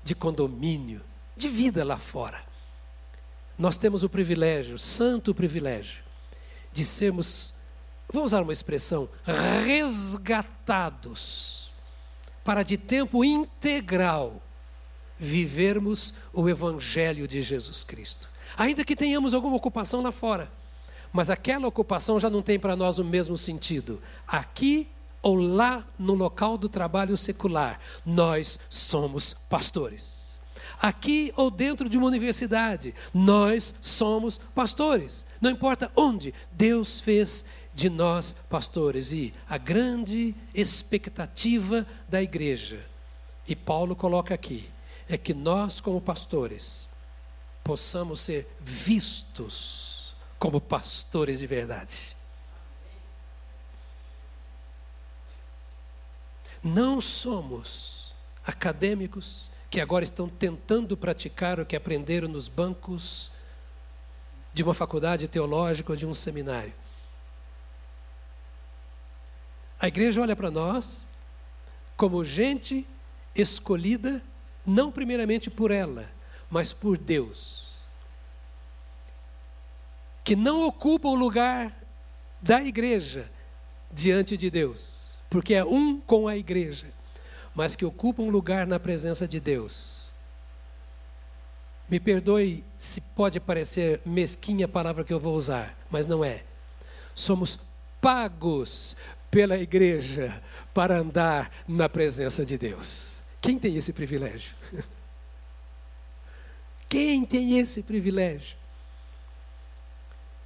de 0.05 0.15
condomínio, 0.15 1.01
de 1.37 1.49
vida 1.49 1.85
lá 1.85 1.97
fora. 1.97 2.41
Nós 3.59 3.77
temos 3.77 4.05
o 4.05 4.09
privilégio, 4.09 4.79
santo 4.79 5.35
privilégio, 5.35 6.07
de 6.79 6.85
sermos, 6.85 7.53
vou 8.09 8.23
usar 8.23 8.41
uma 8.41 8.53
expressão, 8.53 9.09
resgatados, 9.67 11.73
para 12.45 12.63
de 12.63 12.77
tempo 12.77 13.25
integral 13.25 14.41
vivermos 15.19 16.15
o 16.33 16.49
Evangelho 16.49 17.27
de 17.27 17.43
Jesus 17.43 17.83
Cristo. 17.83 18.29
Ainda 18.57 18.85
que 18.85 18.95
tenhamos 18.95 19.35
alguma 19.35 19.57
ocupação 19.57 20.01
lá 20.01 20.13
fora, 20.13 20.49
mas 21.13 21.31
aquela 21.31 21.67
ocupação 21.67 22.21
já 22.21 22.31
não 22.31 22.43
tem 22.43 22.61
para 22.61 22.77
nós 22.77 23.01
o 23.01 23.05
mesmo 23.05 23.37
sentido. 23.37 24.01
Aqui 24.25 24.87
ou 25.21 25.35
lá 25.35 25.85
no 25.99 26.15
local 26.15 26.57
do 26.57 26.69
trabalho 26.69 27.17
secular, 27.17 27.81
nós 28.07 28.57
somos 28.71 29.35
pastores. 29.51 30.39
Aqui 30.81 31.33
ou 31.35 31.51
dentro 31.51 31.89
de 31.89 31.99
uma 31.99 32.07
universidade, 32.07 32.95
nós 33.13 33.75
somos 33.81 34.39
pastores. 34.55 35.27
Não 35.41 35.51
importa 35.51 35.91
onde, 35.95 36.35
Deus 36.53 37.01
fez 37.01 37.45
de 37.75 37.89
nós 37.89 38.35
pastores. 38.51 39.13
E 39.13 39.33
a 39.49 39.57
grande 39.57 40.35
expectativa 40.55 41.87
da 42.09 42.23
igreja, 42.23 42.85
e 43.47 43.55
Paulo 43.55 43.95
coloca 43.95 44.35
aqui, 44.35 44.69
é 45.09 45.17
que 45.17 45.33
nós, 45.33 45.81
como 45.81 46.01
pastores, 46.01 46.89
possamos 47.63 48.21
ser 48.21 48.49
vistos 48.61 50.15
como 50.39 50.61
pastores 50.61 51.39
de 51.39 51.47
verdade. 51.47 52.17
Não 56.63 57.01
somos 57.01 58.13
acadêmicos 58.45 59.51
que 59.71 59.81
agora 59.81 60.05
estão 60.05 60.29
tentando 60.29 60.97
praticar 60.97 61.61
o 61.61 61.67
que 61.67 61.77
aprenderam 61.77 62.27
nos 62.29 62.49
bancos 62.49 63.31
de 64.53 64.63
uma 64.63 64.75
faculdade 64.75 65.29
teológica 65.29 65.93
ou 65.93 65.97
de 65.97 66.07
um 66.07 66.15
seminário. 66.15 66.73
A 69.81 69.87
igreja 69.89 70.21
olha 70.21 70.35
para 70.35 70.51
nós 70.51 71.07
como 71.97 72.25
gente 72.25 72.87
escolhida, 73.35 74.23
não 74.67 74.91
primeiramente 74.91 75.51
por 75.51 75.71
ela, 75.71 76.09
mas 76.51 76.73
por 76.73 76.97
Deus, 76.97 77.69
que 80.25 80.35
não 80.35 80.67
ocupa 80.67 81.09
o 81.09 81.15
lugar 81.15 81.73
da 82.41 82.63
igreja 82.63 83.31
diante 83.93 84.37
de 84.37 84.51
Deus 84.51 84.99
porque 85.29 85.55
é 85.55 85.65
um 85.65 86.01
com 86.01 86.27
a 86.27 86.37
igreja, 86.37 86.87
mas 87.55 87.77
que 87.77 87.85
ocupa 87.85 88.23
um 88.23 88.31
lugar 88.31 88.67
na 88.67 88.81
presença 88.81 89.29
de 89.29 89.39
Deus. 89.39 89.98
Me 91.89 91.99
perdoe 91.99 92.65
se 92.79 93.01
pode 93.01 93.41
parecer 93.41 94.01
mesquinha 94.05 94.67
a 94.67 94.69
palavra 94.69 95.05
que 95.05 95.13
eu 95.13 95.19
vou 95.19 95.35
usar, 95.35 95.77
mas 95.91 96.07
não 96.07 96.25
é. 96.25 96.45
Somos 97.15 97.59
pagos 98.01 98.97
pela 99.31 99.59
igreja 99.59 100.43
para 100.75 100.99
andar 100.99 101.51
na 101.67 101.89
presença 101.89 102.45
de 102.45 102.59
Deus. 102.59 103.19
Quem 103.41 103.59
tem 103.59 103.77
esse 103.77 103.93
privilégio? 103.93 104.55
Quem 106.89 107.25
tem 107.25 107.59
esse 107.59 107.83
privilégio? 107.83 108.57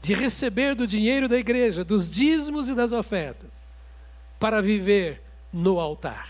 De 0.00 0.14
receber 0.14 0.74
do 0.74 0.86
dinheiro 0.86 1.28
da 1.28 1.38
igreja, 1.38 1.84
dos 1.84 2.10
dízimos 2.10 2.68
e 2.68 2.74
das 2.74 2.92
ofertas, 2.92 3.52
para 4.38 4.60
viver 4.60 5.22
no 5.52 5.78
altar. 5.78 6.28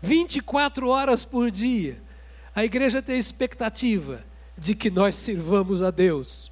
24 0.00 0.88
horas 0.88 1.24
por 1.24 1.50
dia, 1.50 2.00
a 2.58 2.64
igreja 2.64 3.00
tem 3.00 3.14
a 3.14 3.20
expectativa 3.20 4.24
de 4.56 4.74
que 4.74 4.90
nós 4.90 5.14
sirvamos 5.14 5.80
a 5.80 5.92
Deus, 5.92 6.50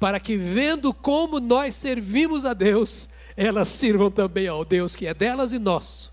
para 0.00 0.18
que, 0.18 0.34
vendo 0.34 0.94
como 0.94 1.38
nós 1.38 1.76
servimos 1.76 2.46
a 2.46 2.54
Deus, 2.54 3.06
elas 3.36 3.68
sirvam 3.68 4.10
também 4.10 4.48
ao 4.48 4.64
Deus 4.64 4.96
que 4.96 5.06
é 5.06 5.12
delas 5.12 5.52
e 5.52 5.58
nosso, 5.58 6.10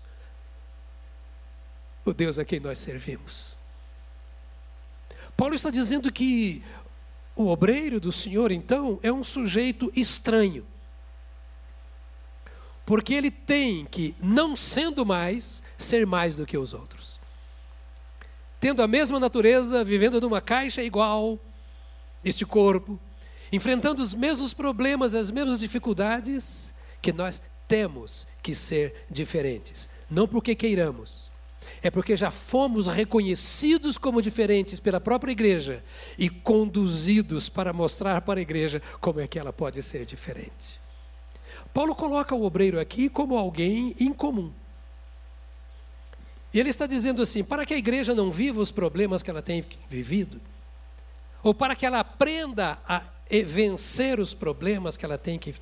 o 2.04 2.12
Deus 2.12 2.38
a 2.38 2.44
quem 2.44 2.60
nós 2.60 2.76
servimos. 2.80 3.56
Paulo 5.38 5.54
está 5.54 5.70
dizendo 5.70 6.12
que 6.12 6.62
o 7.34 7.46
obreiro 7.46 7.98
do 7.98 8.12
Senhor, 8.12 8.52
então, 8.52 9.00
é 9.02 9.10
um 9.10 9.24
sujeito 9.24 9.90
estranho 9.96 10.66
porque 12.84 13.14
ele 13.14 13.30
tem 13.30 13.86
que, 13.86 14.16
não 14.20 14.56
sendo 14.56 15.06
mais, 15.06 15.62
ser 15.78 16.04
mais 16.04 16.36
do 16.36 16.44
que 16.44 16.58
os 16.58 16.74
outros. 16.74 16.99
Tendo 18.60 18.82
a 18.82 18.86
mesma 18.86 19.18
natureza, 19.18 19.82
vivendo 19.82 20.20
numa 20.20 20.40
caixa 20.40 20.82
igual, 20.82 21.38
este 22.22 22.44
corpo, 22.44 23.00
enfrentando 23.50 24.02
os 24.02 24.14
mesmos 24.14 24.52
problemas, 24.52 25.14
as 25.14 25.30
mesmas 25.30 25.58
dificuldades, 25.58 26.72
que 27.00 27.10
nós 27.12 27.40
temos 27.66 28.26
que 28.42 28.54
ser 28.54 29.06
diferentes. 29.10 29.88
Não 30.10 30.28
porque 30.28 30.54
queiramos, 30.54 31.30
é 31.82 31.90
porque 31.90 32.14
já 32.16 32.30
fomos 32.30 32.86
reconhecidos 32.86 33.96
como 33.96 34.20
diferentes 34.20 34.78
pela 34.78 35.00
própria 35.00 35.32
igreja 35.32 35.82
e 36.18 36.28
conduzidos 36.28 37.48
para 37.48 37.72
mostrar 37.72 38.20
para 38.20 38.40
a 38.40 38.42
igreja 38.42 38.82
como 39.00 39.20
é 39.20 39.26
que 39.26 39.38
ela 39.38 39.52
pode 39.52 39.82
ser 39.82 40.04
diferente. 40.04 40.78
Paulo 41.72 41.94
coloca 41.94 42.34
o 42.34 42.44
obreiro 42.44 42.78
aqui 42.78 43.08
como 43.08 43.38
alguém 43.38 43.94
incomum. 43.98 44.52
E 46.52 46.58
ele 46.58 46.70
está 46.70 46.86
dizendo 46.86 47.22
assim: 47.22 47.44
para 47.44 47.64
que 47.64 47.74
a 47.74 47.78
igreja 47.78 48.14
não 48.14 48.30
viva 48.30 48.60
os 48.60 48.70
problemas 48.70 49.22
que 49.22 49.30
ela 49.30 49.42
tem 49.42 49.64
vivido, 49.88 50.40
ou 51.42 51.54
para 51.54 51.74
que 51.74 51.86
ela 51.86 52.00
aprenda 52.00 52.78
a 52.86 53.02
vencer 53.46 54.18
os 54.18 54.34
problemas 54.34 54.96
que 54.96 55.04
ela 55.04 55.16
tem 55.16 55.38
que, 55.38 55.54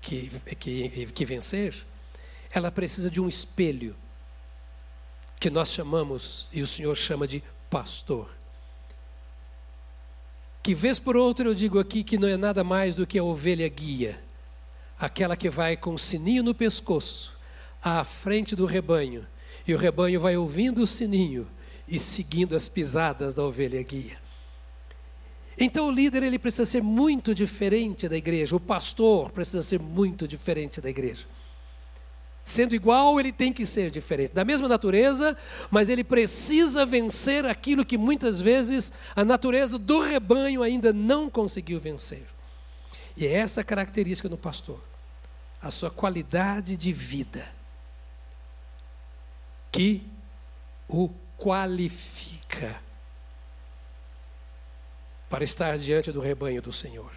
que, 0.00 0.30
que, 0.58 1.06
que 1.06 1.24
vencer, 1.24 1.74
ela 2.50 2.70
precisa 2.70 3.10
de 3.10 3.20
um 3.20 3.28
espelho, 3.28 3.96
que 5.40 5.50
nós 5.50 5.72
chamamos, 5.72 6.46
e 6.52 6.62
o 6.62 6.66
Senhor 6.66 6.94
chama 6.94 7.26
de 7.26 7.42
pastor. 7.68 8.30
Que 10.62 10.74
vez 10.74 10.98
por 10.98 11.16
outra 11.16 11.48
eu 11.48 11.54
digo 11.54 11.78
aqui 11.78 12.02
que 12.02 12.18
não 12.18 12.26
é 12.26 12.36
nada 12.36 12.64
mais 12.64 12.94
do 12.94 13.06
que 13.06 13.18
a 13.18 13.24
ovelha 13.24 13.68
guia 13.68 14.26
aquela 14.98 15.36
que 15.36 15.50
vai 15.50 15.76
com 15.76 15.94
o 15.94 15.98
sininho 15.98 16.42
no 16.42 16.54
pescoço, 16.54 17.32
à 17.82 18.02
frente 18.02 18.56
do 18.56 18.66
rebanho, 18.66 19.26
e 19.66 19.74
o 19.74 19.78
rebanho 19.78 20.20
vai 20.20 20.36
ouvindo 20.36 20.82
o 20.82 20.86
sininho 20.86 21.46
e 21.88 21.98
seguindo 21.98 22.54
as 22.54 22.68
pisadas 22.68 23.34
da 23.34 23.42
ovelha 23.42 23.82
guia. 23.82 24.18
Então 25.58 25.88
o 25.88 25.90
líder 25.90 26.22
ele 26.22 26.38
precisa 26.38 26.66
ser 26.66 26.82
muito 26.82 27.34
diferente 27.34 28.08
da 28.08 28.16
igreja, 28.16 28.54
o 28.54 28.60
pastor 28.60 29.30
precisa 29.30 29.62
ser 29.62 29.80
muito 29.80 30.28
diferente 30.28 30.80
da 30.80 30.90
igreja. 30.90 31.24
Sendo 32.44 32.76
igual, 32.76 33.18
ele 33.18 33.32
tem 33.32 33.52
que 33.52 33.66
ser 33.66 33.90
diferente, 33.90 34.32
da 34.32 34.44
mesma 34.44 34.68
natureza, 34.68 35.36
mas 35.68 35.88
ele 35.88 36.04
precisa 36.04 36.86
vencer 36.86 37.44
aquilo 37.44 37.84
que 37.84 37.98
muitas 37.98 38.40
vezes 38.40 38.92
a 39.16 39.24
natureza 39.24 39.78
do 39.78 40.00
rebanho 40.00 40.62
ainda 40.62 40.92
não 40.92 41.28
conseguiu 41.28 41.80
vencer. 41.80 42.24
E 43.16 43.26
é 43.26 43.32
essa 43.32 43.64
característica 43.64 44.28
do 44.28 44.36
pastor, 44.36 44.78
a 45.60 45.72
sua 45.72 45.90
qualidade 45.90 46.76
de 46.76 46.92
vida, 46.92 47.55
que 49.76 50.02
o 50.88 51.10
qualifica 51.36 52.80
para 55.28 55.44
estar 55.44 55.76
diante 55.76 56.10
do 56.10 56.18
rebanho 56.18 56.62
do 56.62 56.72
Senhor. 56.72 57.12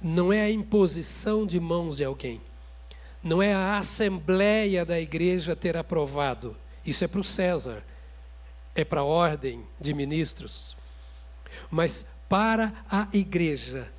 Não 0.00 0.30
é 0.30 0.42
a 0.42 0.50
imposição 0.50 1.46
de 1.46 1.58
mãos 1.58 1.96
de 1.96 2.04
alguém, 2.04 2.40
não 3.22 3.42
é 3.42 3.54
a 3.54 3.78
assembleia 3.78 4.84
da 4.84 5.00
igreja 5.00 5.56
ter 5.56 5.76
aprovado, 5.76 6.54
isso 6.84 7.02
é 7.02 7.08
para 7.08 7.20
o 7.20 7.24
César, 7.24 7.82
é 8.74 8.84
para 8.84 9.00
a 9.00 9.04
ordem 9.04 9.66
de 9.80 9.94
ministros, 9.94 10.76
mas 11.70 12.06
para 12.28 12.74
a 12.90 13.08
igreja 13.12 13.90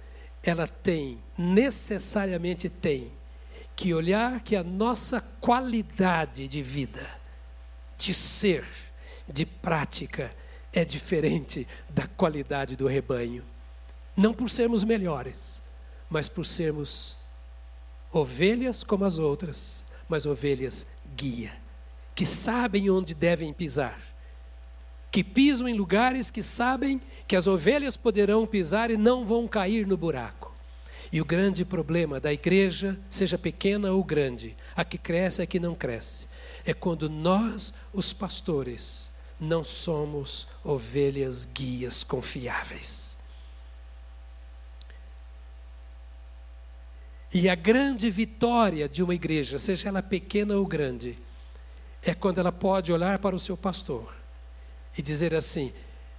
ela 0.44 0.68
tem, 0.68 1.20
necessariamente 1.36 2.70
tem, 2.70 3.12
que 3.76 3.94
olhar 3.94 4.42
que 4.42 4.56
a 4.56 4.64
nossa 4.64 5.20
qualidade 5.20 6.48
de 6.48 6.62
vida, 6.62 7.19
de 8.00 8.14
ser, 8.14 8.66
de 9.28 9.46
prática, 9.46 10.34
é 10.72 10.86
diferente 10.86 11.68
da 11.90 12.08
qualidade 12.08 12.76
do 12.78 12.88
rebanho. 12.88 13.44
Não 14.16 14.34
por 14.34 14.50
sermos 14.50 14.86
melhores, 14.86 15.62
mas 16.10 16.30
por 16.30 16.46
sermos 16.46 17.18
ovelhas 18.12 18.84
como 18.84 19.04
as 19.04 19.20
outras, 19.20 19.84
mas 20.08 20.26
ovelhas 20.26 20.88
guia, 21.16 21.52
que 22.16 22.26
sabem 22.26 22.90
onde 22.90 23.14
devem 23.14 23.52
pisar, 23.52 24.00
que 25.12 25.24
pisam 25.24 25.68
em 25.68 25.74
lugares 25.74 26.32
que 26.32 26.42
sabem 26.42 27.02
que 27.28 27.36
as 27.36 27.48
ovelhas 27.48 27.98
poderão 27.98 28.48
pisar 28.48 28.90
e 28.90 28.98
não 28.98 29.26
vão 29.26 29.48
cair 29.48 29.86
no 29.86 29.98
buraco. 29.98 30.56
E 31.12 31.20
o 31.20 31.26
grande 31.26 31.66
problema 31.66 32.20
da 32.20 32.32
igreja, 32.32 32.98
seja 33.10 33.38
pequena 33.38 33.92
ou 33.92 34.04
grande, 34.04 34.56
a 34.76 34.86
que 34.86 34.98
cresce 34.98 35.42
a 35.42 35.46
que 35.46 35.60
não 35.60 35.74
cresce, 35.74 36.29
é 36.66 36.74
quando 36.74 37.10
nós, 37.10 37.74
os 37.94 38.14
pastores, 38.14 39.10
não 39.40 39.64
somos 39.64 40.48
ovelhas 40.64 41.46
guias 41.46 42.04
confiáveis. 42.04 43.10
E 47.34 47.48
a 47.48 47.56
grande 47.56 48.10
vitória 48.10 48.90
de 48.90 49.04
uma 49.04 49.14
igreja, 49.14 49.60
seja 49.60 49.90
ela 49.90 50.02
pequena 50.02 50.56
ou 50.56 50.66
grande, 50.66 51.18
é 52.02 52.14
quando 52.14 52.40
ela 52.40 52.52
pode 52.52 52.92
olhar 52.92 53.20
para 53.20 53.36
o 53.36 53.40
seu 53.40 53.56
pastor 53.56 54.14
e 54.98 55.02
dizer 55.02 55.36
assim: 55.36 55.72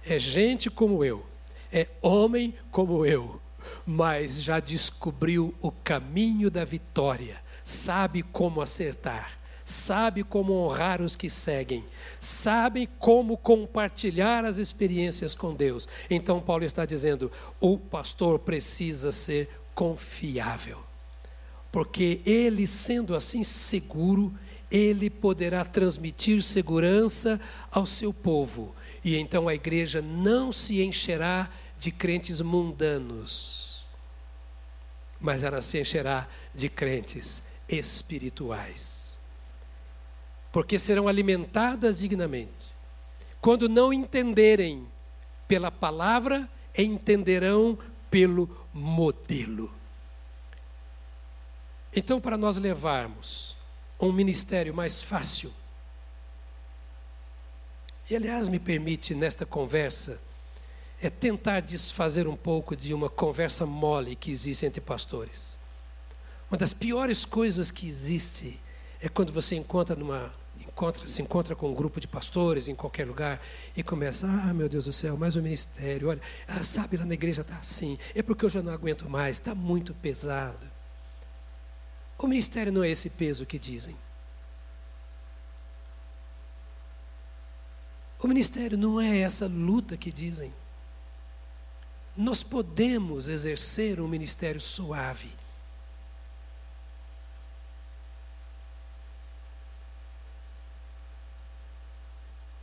é 0.05 0.17
gente 0.17 0.69
como 0.69 1.03
eu, 1.03 1.25
é 1.71 1.87
homem 2.01 2.55
como 2.71 3.05
eu, 3.05 3.41
mas 3.85 4.41
já 4.41 4.59
descobriu 4.59 5.53
o 5.61 5.71
caminho 5.71 6.49
da 6.49 6.63
vitória, 6.63 7.41
sabe 7.61 8.23
como 8.23 8.61
acertar, 8.61 9.37
sabe 9.71 10.23
como 10.23 10.53
honrar 10.53 11.01
os 11.01 11.15
que 11.15 11.29
seguem, 11.29 11.83
sabe 12.19 12.87
como 12.99 13.35
compartilhar 13.37 14.45
as 14.45 14.57
experiências 14.57 15.33
com 15.33 15.53
Deus. 15.53 15.87
Então, 16.09 16.39
Paulo 16.39 16.63
está 16.63 16.85
dizendo: 16.85 17.31
o 17.59 17.77
pastor 17.77 18.37
precisa 18.37 19.11
ser 19.11 19.49
confiável, 19.73 20.79
porque 21.71 22.21
ele, 22.25 22.67
sendo 22.67 23.15
assim 23.15 23.43
seguro, 23.43 24.31
ele 24.69 25.09
poderá 25.09 25.65
transmitir 25.65 26.41
segurança 26.41 27.39
ao 27.69 27.85
seu 27.85 28.13
povo. 28.13 28.73
E 29.03 29.17
então 29.17 29.47
a 29.47 29.55
igreja 29.55 30.01
não 30.01 30.51
se 30.51 30.81
encherá 30.81 31.49
de 31.77 31.91
crentes 31.91 32.39
mundanos, 32.41 33.83
mas 35.19 35.43
ela 35.43 35.61
se 35.61 35.81
encherá 35.81 36.27
de 36.53 36.69
crentes 36.69 37.41
espirituais. 37.67 39.00
Porque 40.51 40.77
serão 40.77 41.07
alimentadas 41.07 41.97
dignamente. 41.97 42.71
Quando 43.39 43.69
não 43.69 43.91
entenderem 43.91 44.87
pela 45.47 45.71
palavra, 45.71 46.49
entenderão 46.77 47.77
pelo 48.09 48.49
modelo. 48.73 49.73
Então, 51.95 52.21
para 52.21 52.37
nós 52.37 52.57
levarmos 52.57 53.55
um 53.99 54.11
ministério 54.11 54.73
mais 54.73 55.01
fácil, 55.01 55.51
e 58.09 58.15
aliás, 58.15 58.49
me 58.49 58.59
permite 58.59 59.15
nesta 59.15 59.45
conversa, 59.45 60.19
é 61.01 61.09
tentar 61.09 61.61
desfazer 61.61 62.27
um 62.27 62.35
pouco 62.35 62.75
de 62.75 62.93
uma 62.93 63.09
conversa 63.09 63.65
mole 63.65 64.15
que 64.15 64.29
existe 64.31 64.65
entre 64.65 64.81
pastores. 64.81 65.57
Uma 66.49 66.57
das 66.57 66.73
piores 66.73 67.25
coisas 67.25 67.71
que 67.71 67.87
existe 67.87 68.59
é 68.99 69.09
quando 69.09 69.31
você 69.31 69.55
encontra 69.55 69.95
numa 69.95 70.31
encontra, 70.71 71.07
se 71.07 71.21
encontra 71.21 71.55
com 71.55 71.69
um 71.69 71.73
grupo 71.73 71.99
de 71.99 72.07
pastores 72.07 72.67
em 72.67 72.75
qualquer 72.75 73.05
lugar 73.05 73.41
e 73.75 73.83
começa, 73.83 74.25
ah, 74.25 74.53
meu 74.53 74.67
Deus 74.67 74.85
do 74.85 74.93
céu, 74.93 75.17
mais 75.17 75.35
um 75.35 75.41
ministério, 75.41 76.09
olha, 76.09 76.21
ah, 76.47 76.63
sabe, 76.63 76.97
lá 76.97 77.05
na 77.05 77.13
igreja 77.13 77.41
está 77.41 77.57
assim, 77.57 77.97
é 78.15 78.21
porque 78.21 78.45
eu 78.45 78.49
já 78.49 78.61
não 78.61 78.73
aguento 78.73 79.09
mais, 79.09 79.37
está 79.37 79.53
muito 79.53 79.93
pesado. 79.93 80.65
O 82.17 82.27
ministério 82.27 82.71
não 82.71 82.83
é 82.83 82.89
esse 82.89 83.09
peso 83.09 83.45
que 83.45 83.59
dizem. 83.59 83.95
O 88.19 88.27
ministério 88.27 88.77
não 88.77 89.01
é 89.01 89.19
essa 89.19 89.47
luta 89.47 89.97
que 89.97 90.11
dizem. 90.11 90.53
Nós 92.15 92.43
podemos 92.43 93.27
exercer 93.27 93.99
um 93.99 94.07
ministério 94.07 94.61
suave. 94.61 95.31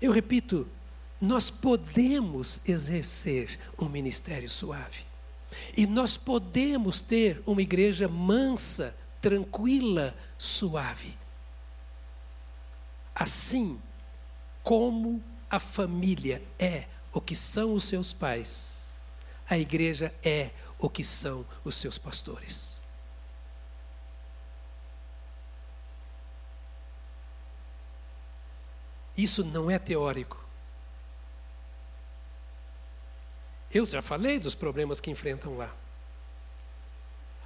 Eu 0.01 0.13
repito, 0.13 0.69
nós 1.21 1.51
podemos 1.51 2.61
exercer 2.67 3.59
um 3.79 3.89
ministério 3.89 4.49
suave. 4.49 5.05
E 5.77 5.87
nós 5.87 6.17
podemos 6.17 7.01
ter 7.01 7.43
uma 7.47 7.63
igreja 7.63 8.07
mansa, 8.09 8.97
tranquila, 9.21 10.15
suave. 10.39 11.17
Assim 13.15 13.81
como 14.63 15.23
a 15.51 15.59
família 15.59 16.43
é 16.59 16.87
o 17.13 17.21
que 17.21 17.35
são 17.35 17.75
os 17.75 17.85
seus 17.85 18.13
pais, 18.13 18.93
a 19.49 19.59
igreja 19.59 20.15
é 20.23 20.51
o 20.79 20.89
que 20.89 21.03
são 21.03 21.45
os 21.65 21.75
seus 21.75 21.99
pastores. 21.99 22.78
Isso 29.19 29.45
não 29.45 29.69
é 29.69 29.81
teórico. 29.81 30.47
Eu 33.75 33.85
já 33.85 34.01
falei 34.01 34.39
dos 34.39 34.55
problemas 34.55 35.01
que 35.01 35.11
enfrentam 35.11 35.57
lá. 35.57 35.75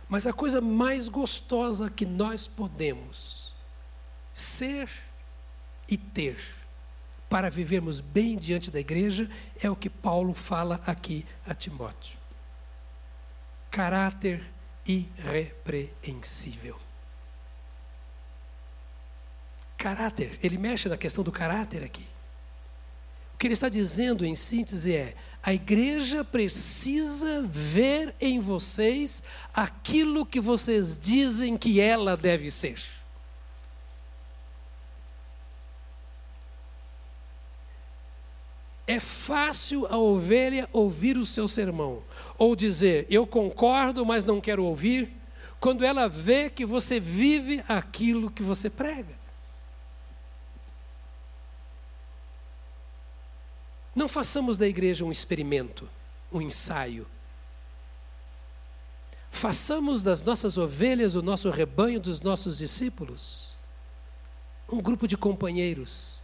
Mas 0.06 0.26
a 0.26 0.32
coisa 0.34 0.60
mais 0.60 1.08
gostosa 1.08 1.88
que 1.88 2.04
nós 2.04 2.46
podemos 2.46 3.54
ser 4.34 4.90
e 5.88 5.96
ter 5.96 6.38
para 7.30 7.48
vivermos 7.48 8.00
bem 8.00 8.36
diante 8.36 8.70
da 8.70 8.78
igreja 8.78 9.30
é 9.58 9.70
o 9.70 9.76
que 9.76 9.88
Paulo 9.88 10.34
fala 10.34 10.82
aqui 10.86 11.24
a 11.46 11.54
Timóteo. 11.54 12.18
Caráter 13.70 14.44
irrepreensível. 14.84 16.81
Caráter, 19.82 20.38
ele 20.40 20.56
mexe 20.58 20.88
na 20.88 20.96
questão 20.96 21.24
do 21.24 21.32
caráter 21.32 21.82
aqui. 21.82 22.06
O 23.34 23.36
que 23.36 23.48
ele 23.48 23.54
está 23.54 23.68
dizendo 23.68 24.24
em 24.24 24.32
síntese 24.32 24.94
é: 24.94 25.16
a 25.42 25.52
igreja 25.52 26.24
precisa 26.24 27.42
ver 27.42 28.14
em 28.20 28.38
vocês 28.38 29.24
aquilo 29.52 30.24
que 30.24 30.40
vocês 30.40 30.96
dizem 30.96 31.56
que 31.56 31.80
ela 31.80 32.16
deve 32.16 32.48
ser. 32.48 32.80
É 38.86 39.00
fácil 39.00 39.84
a 39.86 39.98
ovelha 39.98 40.68
ouvir 40.72 41.16
o 41.16 41.26
seu 41.26 41.48
sermão, 41.48 42.04
ou 42.38 42.54
dizer, 42.54 43.04
eu 43.10 43.26
concordo, 43.26 44.06
mas 44.06 44.24
não 44.24 44.40
quero 44.40 44.62
ouvir, 44.62 45.12
quando 45.58 45.84
ela 45.84 46.08
vê 46.08 46.48
que 46.48 46.64
você 46.64 47.00
vive 47.00 47.64
aquilo 47.66 48.30
que 48.30 48.44
você 48.44 48.70
prega. 48.70 49.21
Não 53.94 54.08
façamos 54.08 54.56
da 54.56 54.66
igreja 54.66 55.04
um 55.04 55.12
experimento, 55.12 55.88
um 56.30 56.40
ensaio. 56.40 57.06
Façamos 59.30 60.02
das 60.02 60.22
nossas 60.22 60.56
ovelhas, 60.56 61.14
o 61.14 61.22
nosso 61.22 61.50
rebanho 61.50 62.00
dos 62.00 62.20
nossos 62.20 62.58
discípulos, 62.58 63.54
um 64.70 64.80
grupo 64.80 65.06
de 65.06 65.16
companheiros 65.16 66.21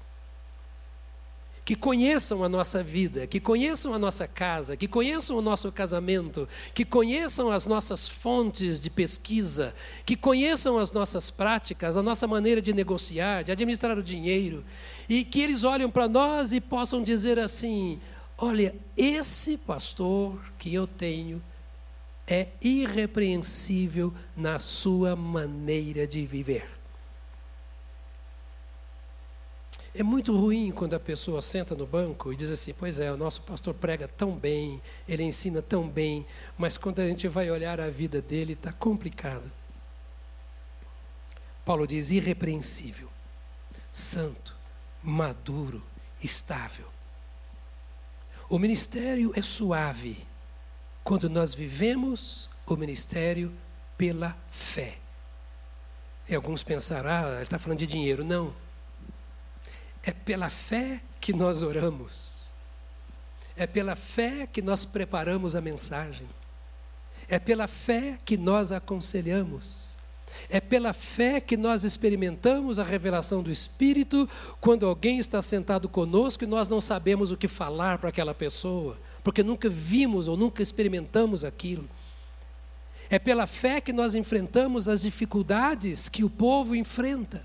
que 1.69 1.75
conheçam 1.75 2.43
a 2.43 2.49
nossa 2.49 2.83
vida, 2.83 3.27
que 3.27 3.39
conheçam 3.39 3.93
a 3.93 3.99
nossa 3.99 4.27
casa, 4.27 4.75
que 4.75 4.89
conheçam 4.89 5.37
o 5.37 5.43
nosso 5.43 5.71
casamento, 5.71 6.49
que 6.73 6.83
conheçam 6.83 7.51
as 7.51 7.67
nossas 7.67 8.09
fontes 8.09 8.81
de 8.81 8.89
pesquisa, 8.89 9.75
que 10.07 10.17
conheçam 10.17 10.79
as 10.79 10.91
nossas 10.93 11.31
práticas, 11.31 11.95
a 11.95 12.03
nossa 12.03 12.27
maneira 12.27 12.63
de 12.63 12.73
negociar, 12.73 13.45
de 13.45 13.53
administrar 13.53 13.99
o 13.99 14.03
dinheiro, 14.03 14.65
e 15.11 15.23
que 15.23 15.43
eles 15.43 15.63
olhem 15.63 15.91
para 15.91 16.09
nós 16.09 16.55
e 16.55 16.61
possam 16.63 17.03
dizer 17.03 17.39
assim: 17.39 18.01
olha, 18.39 18.75
esse 18.97 19.59
pastor 19.59 20.41
que 20.59 20.73
eu 20.73 20.87
tenho 20.87 21.43
é 22.27 22.49
irrepreensível 22.63 24.15
na 24.35 24.59
sua 24.59 25.15
maneira 25.15 26.07
de 26.07 26.25
viver. 26.25 26.78
É 29.94 30.03
muito 30.03 30.37
ruim 30.37 30.70
quando 30.70 30.94
a 30.94 31.01
pessoa 31.01 31.40
senta 31.40 31.74
no 31.74 31.87
banco 31.87 32.33
e 32.33 32.37
diz 32.37 32.51
assim: 32.51 32.74
Pois 32.74 33.01
é, 33.01 33.11
o 33.11 33.16
nosso 33.16 33.40
pastor 33.42 33.74
prega 33.74 34.07
tão 34.07 34.33
bem, 34.33 34.81
ele 35.09 35.22
ensina 35.22 35.62
tão 35.62 35.88
bem, 35.88 36.27
mas 36.57 36.77
quando 36.77 37.01
a 37.01 37.07
gente 37.07 37.27
vai 37.27 37.51
olhar 37.51 37.81
a 37.81 37.88
vida 37.88 38.20
dele, 38.20 38.53
está 38.53 38.72
complicado. 38.72 39.51
Paulo 41.64 41.87
diz: 41.87 42.11
irrepreensível, 42.11 43.09
santo, 43.92 44.55
maduro, 45.03 45.83
estável. 46.22 46.87
O 48.48 48.59
ministério 48.59 49.33
é 49.35 49.42
suave 49.42 50.24
quando 51.03 51.29
nós 51.29 51.55
vivemos 51.55 52.48
o 52.66 52.77
ministério 52.77 53.53
pela 53.96 54.37
fé. 54.51 54.98
E 56.29 56.35
alguns 56.35 56.62
pensarão, 56.62 57.11
ah, 57.11 57.35
ele 57.35 57.42
está 57.42 57.59
falando 57.59 57.79
de 57.79 57.87
dinheiro. 57.87 58.22
Não 58.22 58.55
é 60.09 60.11
pela 60.11 60.49
fé 60.49 61.03
que 61.21 61.35
nós 61.35 61.62
oramos. 61.62 62.38
É 63.55 63.66
pela 63.66 63.94
fé 63.94 64.49
que 64.51 64.62
nós 64.62 64.87
preparamos 64.87 65.55
a 65.55 65.61
mensagem. 65.61 66.27
É 67.29 67.38
pela 67.38 67.66
fé 67.66 68.16
que 68.25 68.35
nós 68.35 68.73
aconselhamos. 68.73 69.85
É 70.49 70.62
pela 70.62 70.94
fé 70.94 71.42
que 71.42 71.59
nós 71.59 71.85
experimentamos 71.85 72.79
a 72.79 72.85
revelação 72.85 73.42
do 73.42 73.51
Espírito 73.51 74.27
quando 74.62 74.87
alguém 74.87 75.18
está 75.18 75.42
sentado 75.42 75.90
conosco 75.90 76.42
e 76.42 76.47
nós 76.47 76.68
não 76.68 76.81
sabemos 76.81 77.31
o 77.31 77.37
que 77.37 77.47
falar 77.47 77.99
para 77.99 78.09
aquela 78.09 78.33
pessoa, 78.33 78.97
porque 79.23 79.42
nunca 79.42 79.68
vimos 79.68 80.27
ou 80.27 80.38
nunca 80.38 80.62
experimentamos 80.62 81.44
aquilo. 81.44 81.87
É 83.11 83.18
pela 83.18 83.47
fé 83.47 83.79
que 83.79 83.92
nós 83.92 84.14
enfrentamos 84.14 84.88
as 84.88 85.03
dificuldades 85.03 86.09
que 86.09 86.25
o 86.25 86.31
povo 86.31 86.75
enfrenta. 86.75 87.42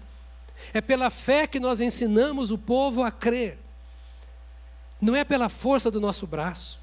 É 0.71 0.81
pela 0.81 1.09
fé 1.09 1.47
que 1.47 1.59
nós 1.59 1.81
ensinamos 1.81 2.51
o 2.51 2.57
povo 2.57 3.03
a 3.03 3.09
crer. 3.09 3.57
Não 5.01 5.15
é 5.15 5.23
pela 5.23 5.49
força 5.49 5.89
do 5.89 5.99
nosso 5.99 6.27
braço. 6.27 6.79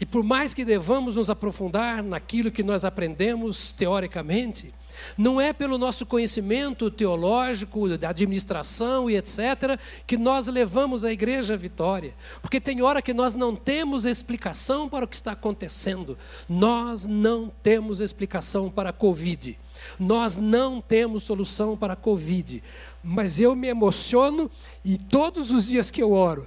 E 0.00 0.04
por 0.04 0.22
mais 0.22 0.52
que 0.52 0.64
devamos 0.64 1.16
nos 1.16 1.30
aprofundar 1.30 2.02
naquilo 2.02 2.50
que 2.50 2.62
nós 2.62 2.84
aprendemos 2.84 3.72
teoricamente, 3.72 4.74
não 5.16 5.40
é 5.40 5.52
pelo 5.52 5.78
nosso 5.78 6.04
conhecimento 6.04 6.90
teológico, 6.90 7.96
da 7.96 8.10
administração 8.10 9.10
e 9.10 9.16
etc., 9.16 9.78
que 10.06 10.16
nós 10.16 10.46
levamos 10.46 11.04
a 11.04 11.12
igreja 11.12 11.54
à 11.54 11.56
vitória. 11.56 12.14
Porque 12.40 12.60
tem 12.60 12.82
hora 12.82 13.02
que 13.02 13.14
nós 13.14 13.34
não 13.34 13.56
temos 13.56 14.04
explicação 14.04 14.88
para 14.88 15.04
o 15.04 15.08
que 15.08 15.16
está 15.16 15.32
acontecendo. 15.32 16.18
Nós 16.48 17.06
não 17.06 17.50
temos 17.62 18.00
explicação 18.00 18.70
para 18.70 18.90
a 18.90 18.92
Covid. 18.92 19.58
Nós 19.98 20.36
não 20.36 20.80
temos 20.80 21.24
solução 21.24 21.76
para 21.76 21.92
a 21.92 21.96
Covid. 21.96 22.62
Mas 23.02 23.38
eu 23.38 23.54
me 23.54 23.68
emociono 23.68 24.50
e 24.84 24.98
todos 24.98 25.50
os 25.50 25.66
dias 25.66 25.90
que 25.90 26.02
eu 26.02 26.12
oro, 26.12 26.46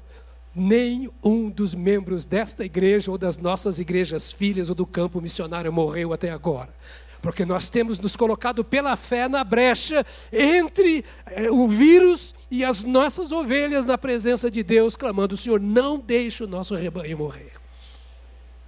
nenhum 0.56 1.50
dos 1.50 1.74
membros 1.74 2.26
desta 2.26 2.66
igreja 2.66 3.12
ou 3.12 3.18
das 3.18 3.38
nossas 3.38 3.80
igrejas 3.80 4.32
filhas 4.32 4.70
ou 4.70 4.76
do 4.76 4.86
campo 4.86 5.22
missionário 5.22 5.72
morreu 5.72 6.14
até 6.14 6.30
agora. 6.32 6.74
Porque 7.22 7.46
nós 7.46 7.70
temos 7.70 8.00
nos 8.00 8.16
colocado 8.16 8.64
pela 8.64 8.96
fé 8.96 9.28
na 9.28 9.44
brecha 9.44 10.06
entre 10.32 11.04
eh, 11.26 11.52
o 11.52 11.68
vírus 11.68 12.34
e 12.50 12.64
as 12.64 12.84
nossas 12.84 13.32
ovelhas 13.32 13.86
na 13.86 13.98
presença 13.98 14.50
de 14.50 14.64
Deus, 14.64 14.96
clamando: 14.96 15.36
Senhor, 15.36 15.60
não 15.60 16.00
deixe 16.00 16.46
o 16.46 16.48
nosso 16.48 16.76
rebanho 16.76 17.18
morrer. 17.18 17.52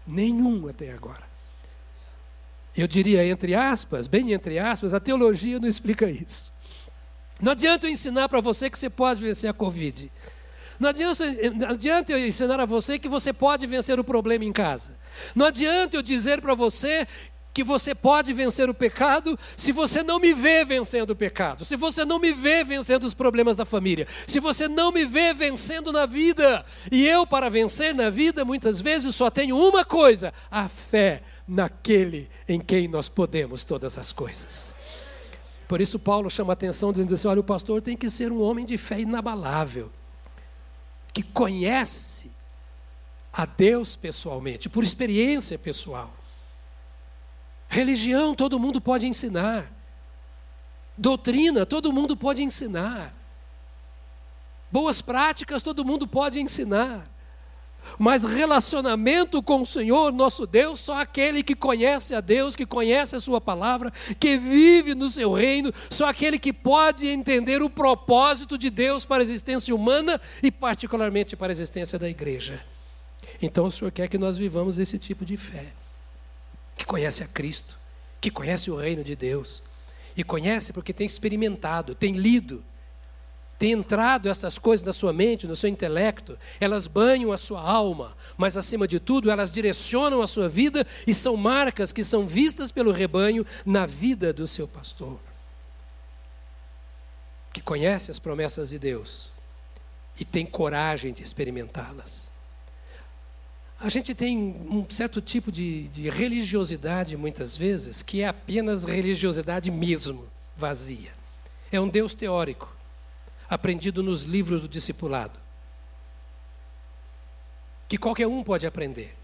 Nenhum 0.06 0.68
até 0.68 0.92
agora. 0.92 1.31
Eu 2.76 2.88
diria 2.88 3.26
entre 3.26 3.54
aspas, 3.54 4.08
bem 4.08 4.32
entre 4.32 4.58
aspas, 4.58 4.94
a 4.94 5.00
teologia 5.00 5.60
não 5.60 5.68
explica 5.68 6.10
isso. 6.10 6.52
Não 7.42 7.52
adianta 7.52 7.88
eu 7.88 7.92
ensinar 7.92 8.30
para 8.30 8.40
você 8.40 8.70
que 8.70 8.78
você 8.78 8.90
pode 8.90 9.22
vencer 9.22 9.50
a 9.50 9.54
Covid. 9.54 10.12
Não 10.80 10.90
adianta, 10.90 11.26
não 11.56 11.70
adianta 11.70 12.12
eu 12.12 12.28
ensinar 12.28 12.60
a 12.60 12.66
você 12.66 12.98
que 12.98 13.10
você 13.10 13.32
pode 13.34 13.68
vencer 13.68 14.00
o 14.00 14.04
problema 14.04 14.46
em 14.46 14.52
casa. 14.52 14.98
Não 15.36 15.46
adianta 15.46 15.98
eu 15.98 16.02
dizer 16.02 16.42
para 16.42 16.56
você 16.56 17.08
que 17.54 17.64
você 17.64 17.94
pode 17.94 18.34
vencer 18.34 18.70
o 18.70 18.74
pecado 18.74 19.38
se 19.58 19.72
você 19.72 20.02
não 20.04 20.20
me 20.20 20.34
vê 20.34 20.64
vencendo 20.64 21.12
o 21.12 21.16
pecado, 21.16 21.66
se 21.66 21.76
você 21.76 22.06
não 22.06 22.18
me 22.18 22.32
vê 22.32 22.64
vencendo 22.64 23.04
os 23.04 23.14
problemas 23.14 23.56
da 23.56 23.66
família, 23.66 24.08
se 24.26 24.40
você 24.40 24.68
não 24.68 24.92
me 24.92 25.06
vê 25.06 25.34
vencendo 25.34 25.92
na 25.92 26.06
vida. 26.06 26.66
E 26.92 27.06
eu, 27.08 27.28
para 27.28 27.50
vencer 27.50 27.94
na 27.94 28.10
vida, 28.10 28.46
muitas 28.46 28.80
vezes 28.80 29.16
só 29.16 29.30
tenho 29.30 29.58
uma 29.58 29.84
coisa: 29.84 30.34
a 30.50 30.70
fé 30.70 31.22
naquele 31.48 32.30
em 32.48 32.60
quem 32.60 32.88
nós 32.88 33.10
podemos 33.10 33.66
todas 33.66 33.98
as 33.98 34.12
coisas. 34.12 34.74
Por 35.68 35.80
isso, 35.80 35.98
Paulo 35.98 36.30
chama 36.30 36.52
a 36.52 36.56
atenção, 36.56 36.92
dizendo 36.92 37.14
assim: 37.14 37.28
olha, 37.28 37.40
o 37.40 37.44
pastor 37.44 37.82
tem 37.82 37.96
que 37.96 38.10
ser 38.10 38.32
um 38.32 38.42
homem 38.42 38.66
de 38.66 38.78
fé 38.78 39.00
inabalável, 39.00 39.92
que 41.14 41.24
conhece 41.24 42.30
a 43.32 43.46
Deus 43.46 43.96
pessoalmente, 43.96 44.70
por 44.70 44.84
experiência 44.84 45.58
pessoal. 45.58 46.14
Religião 47.70 48.36
todo 48.36 48.60
mundo 48.60 48.82
pode 48.82 49.08
ensinar. 49.08 49.72
Doutrina 50.98 51.66
todo 51.66 51.94
mundo 51.94 52.18
pode 52.18 52.44
ensinar. 52.44 53.16
Boas 54.70 55.02
práticas 55.02 55.64
todo 55.64 55.84
mundo 55.84 56.08
pode 56.08 56.40
ensinar. 56.40 57.11
Mas 57.98 58.24
relacionamento 58.24 59.42
com 59.44 59.62
o 59.62 59.66
Senhor, 59.66 60.12
nosso 60.12 60.46
Deus, 60.48 60.80
só 60.80 61.00
aquele 61.00 61.44
que 61.44 61.56
conhece 61.56 62.16
a 62.16 62.22
Deus, 62.22 62.56
que 62.56 62.66
conhece 62.66 63.16
a 63.16 63.20
Sua 63.20 63.42
palavra, 63.42 63.92
que 64.20 64.38
vive 64.38 64.96
no 64.96 65.10
seu 65.10 65.34
reino, 65.34 65.74
só 65.90 66.08
aquele 66.08 66.40
que 66.40 66.54
pode 66.54 67.08
entender 67.08 67.62
o 67.62 67.70
propósito 67.70 68.58
de 68.58 68.70
Deus 68.70 69.06
para 69.06 69.22
a 69.22 69.24
existência 69.24 69.76
humana 69.76 70.20
e, 70.42 70.52
particularmente, 70.52 71.36
para 71.36 71.52
a 71.52 71.54
existência 71.54 72.00
da 72.00 72.10
igreja. 72.10 72.64
Então, 73.42 73.66
o 73.66 73.72
Senhor 73.72 73.92
quer 73.92 74.08
que 74.08 74.18
nós 74.18 74.38
vivamos 74.38 74.78
esse 74.78 74.98
tipo 74.98 75.26
de 75.26 75.38
fé 75.38 75.68
que 76.76 76.86
conhece 76.86 77.24
a 77.24 77.28
Cristo, 77.28 77.78
que 78.20 78.32
conhece 78.32 78.72
o 78.72 78.76
reino 78.76 79.04
de 79.04 79.16
Deus. 79.16 79.62
E 80.16 80.24
conhece 80.24 80.74
porque 80.74 80.94
tem 80.94 81.08
experimentado, 81.08 81.96
tem 81.96 82.14
lido, 82.14 82.64
tem 83.62 83.74
entrado 83.74 84.28
essas 84.28 84.58
coisas 84.58 84.84
na 84.84 84.92
sua 84.92 85.14
mente, 85.14 85.46
no 85.46 85.56
seu 85.56 85.70
intelecto, 85.70 86.36
elas 86.60 86.88
banham 86.88 87.32
a 87.32 87.38
sua 87.38 87.62
alma, 87.62 88.18
mas 88.36 88.58
acima 88.58 88.88
de 88.88 89.00
tudo, 89.00 89.30
elas 89.30 89.54
direcionam 89.54 90.24
a 90.24 90.26
sua 90.26 90.50
vida 90.50 90.84
e 91.06 91.14
são 91.14 91.38
marcas 91.38 91.94
que 91.94 92.04
são 92.04 92.26
vistas 92.26 92.72
pelo 92.72 92.92
rebanho 92.92 93.46
na 93.64 93.86
vida 93.86 94.34
do 94.34 94.48
seu 94.48 94.68
pastor. 94.68 95.20
Que 97.54 97.62
conhece 97.62 98.10
as 98.10 98.18
promessas 98.18 98.72
de 98.72 98.80
Deus 98.80 99.30
e 100.20 100.26
tem 100.26 100.44
coragem 100.44 101.14
de 101.14 101.22
experimentá-las. 101.22 102.32
A 103.80 103.90
gente 103.90 104.16
tem 104.16 104.40
um 104.40 104.88
certo 104.90 105.22
tipo 105.22 105.52
de, 105.52 105.88
de 105.90 106.10
religiosidade, 106.10 107.16
muitas 107.16 107.56
vezes, 107.56 108.02
que 108.02 108.24
é 108.24 108.28
apenas 108.28 108.86
religiosidade 108.86 109.70
mesmo, 109.70 110.28
vazia. 110.58 111.12
É 111.72 111.80
um 111.80 111.88
Deus 111.88 112.16
teórico, 112.16 112.81
aprendido 113.52 114.02
nos 114.02 114.24
livros 114.24 114.62
do 114.62 114.68
discipulado, 114.68 115.38
que 117.88 117.98
qualquer 117.98 118.26
um 118.26 118.44
pode 118.44 118.66
aprender, 118.66 119.16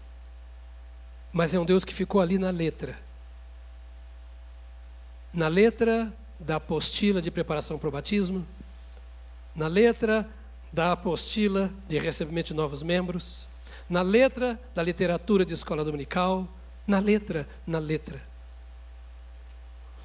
mas 1.32 1.52
é 1.52 1.58
um 1.58 1.64
Deus 1.64 1.84
que 1.84 1.92
ficou 1.92 2.20
ali 2.20 2.38
na 2.38 2.50
letra 2.50 3.08
na 5.32 5.48
letra 5.48 6.12
da 6.40 6.56
apostila 6.56 7.20
de 7.20 7.30
preparação 7.30 7.78
para 7.78 7.88
o 7.88 7.92
batismo, 7.92 8.46
na 9.54 9.66
letra 9.66 10.28
da 10.72 10.92
apostila 10.92 11.70
de 11.88 11.98
recebimento 11.98 12.48
de 12.48 12.54
novos 12.54 12.82
membros, 12.82 13.46
na 13.88 14.02
letra 14.02 14.58
da 14.74 14.82
literatura 14.82 15.44
de 15.44 15.54
escola 15.54 15.84
dominical, 15.84 16.48
na 16.86 16.98
letra, 16.98 17.48
na 17.66 17.78
letra. 17.78 18.22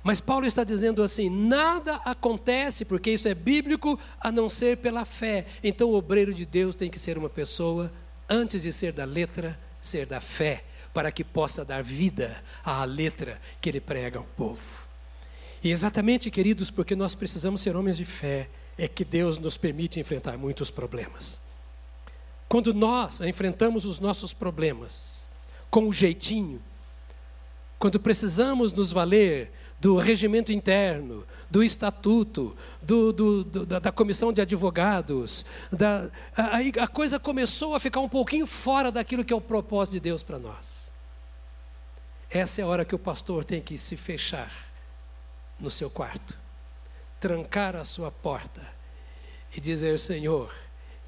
Mas 0.03 0.19
Paulo 0.19 0.45
está 0.45 0.63
dizendo 0.63 1.01
assim: 1.01 1.29
nada 1.29 1.95
acontece, 2.03 2.83
porque 2.83 3.11
isso 3.11 3.27
é 3.27 3.33
bíblico, 3.33 3.97
a 4.19 4.31
não 4.31 4.49
ser 4.49 4.77
pela 4.77 5.05
fé. 5.05 5.45
Então 5.63 5.89
o 5.89 5.95
obreiro 5.95 6.33
de 6.33 6.45
Deus 6.45 6.75
tem 6.75 6.89
que 6.89 6.99
ser 6.99 7.17
uma 7.17 7.29
pessoa, 7.29 7.91
antes 8.29 8.63
de 8.63 8.73
ser 8.73 8.91
da 8.91 9.05
letra, 9.05 9.57
ser 9.81 10.05
da 10.05 10.19
fé, 10.19 10.65
para 10.93 11.11
que 11.11 11.23
possa 11.23 11.63
dar 11.63 11.81
vida 11.81 12.43
à 12.63 12.83
letra 12.83 13.39
que 13.61 13.69
ele 13.69 13.79
prega 13.79 14.19
ao 14.19 14.25
povo. 14.25 14.83
E 15.63 15.71
exatamente, 15.71 16.29
queridos, 16.29 16.69
porque 16.69 16.93
nós 16.95 17.15
precisamos 17.15 17.61
ser 17.61 17.75
homens 17.75 17.95
de 17.95 18.03
fé, 18.03 18.49
é 18.77 18.87
que 18.87 19.05
Deus 19.05 19.37
nos 19.37 19.55
permite 19.55 19.99
enfrentar 19.99 20.37
muitos 20.37 20.69
problemas. 20.69 21.39
Quando 22.49 22.73
nós 22.73 23.21
enfrentamos 23.21 23.85
os 23.85 23.99
nossos 23.99 24.33
problemas 24.33 25.25
com 25.71 25.87
o 25.87 25.93
jeitinho, 25.93 26.61
quando 27.79 27.99
precisamos 27.99 28.73
nos 28.73 28.91
valer 28.91 29.51
do 29.84 29.98
regimento 29.98 30.50
interno, 30.50 31.28
do 31.52 31.62
estatuto, 31.62 32.56
do, 32.82 33.12
do, 33.12 33.43
do, 33.43 33.65
da, 33.65 33.80
da, 33.80 33.91
comissão 33.91 34.32
de 34.32 34.39
advogados, 34.39 35.46
da, 35.69 36.10
aí 36.38 36.72
a 36.80 36.88
coisa 36.88 37.19
começou 37.19 37.76
a 37.76 37.82
ficar 37.82 38.00
um 38.00 38.08
pouquinho 38.08 38.48
fora 38.48 38.89
daquilo 38.89 39.26
que 39.26 39.34
é 39.34 39.36
o 39.36 39.41
propósito 39.41 39.96
de 39.96 40.00
Deus 40.00 40.24
para 40.24 40.39
nós. 40.39 40.89
Essa 42.32 42.62
é 42.62 42.63
a 42.63 42.67
hora 42.67 42.86
que 42.86 42.96
o 42.96 42.98
pastor 43.00 43.43
tem 43.43 43.60
que 43.60 43.78
se 43.78 43.98
fechar 43.98 44.72
no 45.60 45.69
seu 45.69 45.89
quarto, 45.89 46.34
trancar 47.19 47.76
a 47.76 47.84
sua 47.84 48.10
porta 48.10 48.65
e 49.54 49.60
dizer: 49.60 50.00
Senhor, 50.00 50.56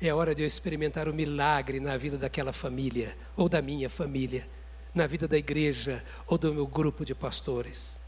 é 0.01 0.13
hora 0.13 0.35
de 0.35 0.43
eu 0.43 0.45
experimentar 0.45 1.07
o 1.07 1.13
milagre 1.13 1.79
na 1.79 1.95
vida 1.95 2.17
daquela 2.17 2.51
família, 2.51 3.15
ou 3.37 3.47
da 3.47 3.61
minha 3.61 3.89
família, 3.89 4.45
na 4.93 5.07
vida 5.07 5.29
da 5.29 5.37
igreja, 5.37 6.03
ou 6.27 6.37
do 6.37 6.53
meu 6.53 6.67
grupo 6.67 7.05
de 7.05 7.15
pastores. 7.15 8.03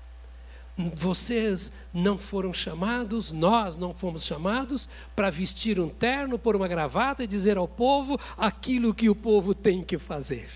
Vocês 0.77 1.71
não 1.91 2.19
foram 2.19 2.53
chamados, 2.53 3.31
nós 3.31 3.75
não 3.75 3.95
fomos 3.95 4.23
chamados 4.23 4.87
para 5.15 5.31
vestir 5.31 5.79
um 5.79 5.89
terno, 5.89 6.37
pôr 6.37 6.55
uma 6.55 6.67
gravata 6.67 7.23
e 7.23 7.27
dizer 7.27 7.57
ao 7.57 7.67
povo 7.67 8.19
aquilo 8.37 8.93
que 8.93 9.09
o 9.09 9.15
povo 9.15 9.55
tem 9.55 9.83
que 9.83 9.97
fazer. 9.97 10.47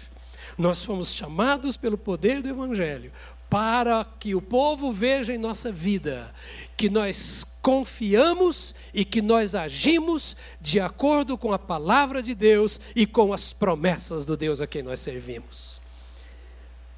Nós 0.57 0.85
fomos 0.85 1.11
chamados 1.11 1.75
pelo 1.75 1.97
poder 1.97 2.41
do 2.43 2.49
Evangelho 2.49 3.11
para 3.49 4.05
que 4.05 4.35
o 4.35 4.41
povo 4.41 4.93
veja 4.93 5.33
em 5.33 5.39
nossa 5.39 5.71
vida 5.71 6.31
que 6.77 6.89
nós 6.89 7.43
confiamos 7.59 8.75
e 8.93 9.03
que 9.03 9.21
nós 9.23 9.55
agimos 9.55 10.37
de 10.61 10.79
acordo 10.79 11.35
com 11.37 11.51
a 11.51 11.59
palavra 11.59 12.21
de 12.21 12.35
Deus 12.35 12.79
e 12.95 13.07
com 13.07 13.33
as 13.33 13.53
promessas 13.53 14.23
do 14.23 14.37
Deus 14.37 14.61
a 14.61 14.67
quem 14.67 14.83
nós 14.83 14.99
servimos. 14.99 15.80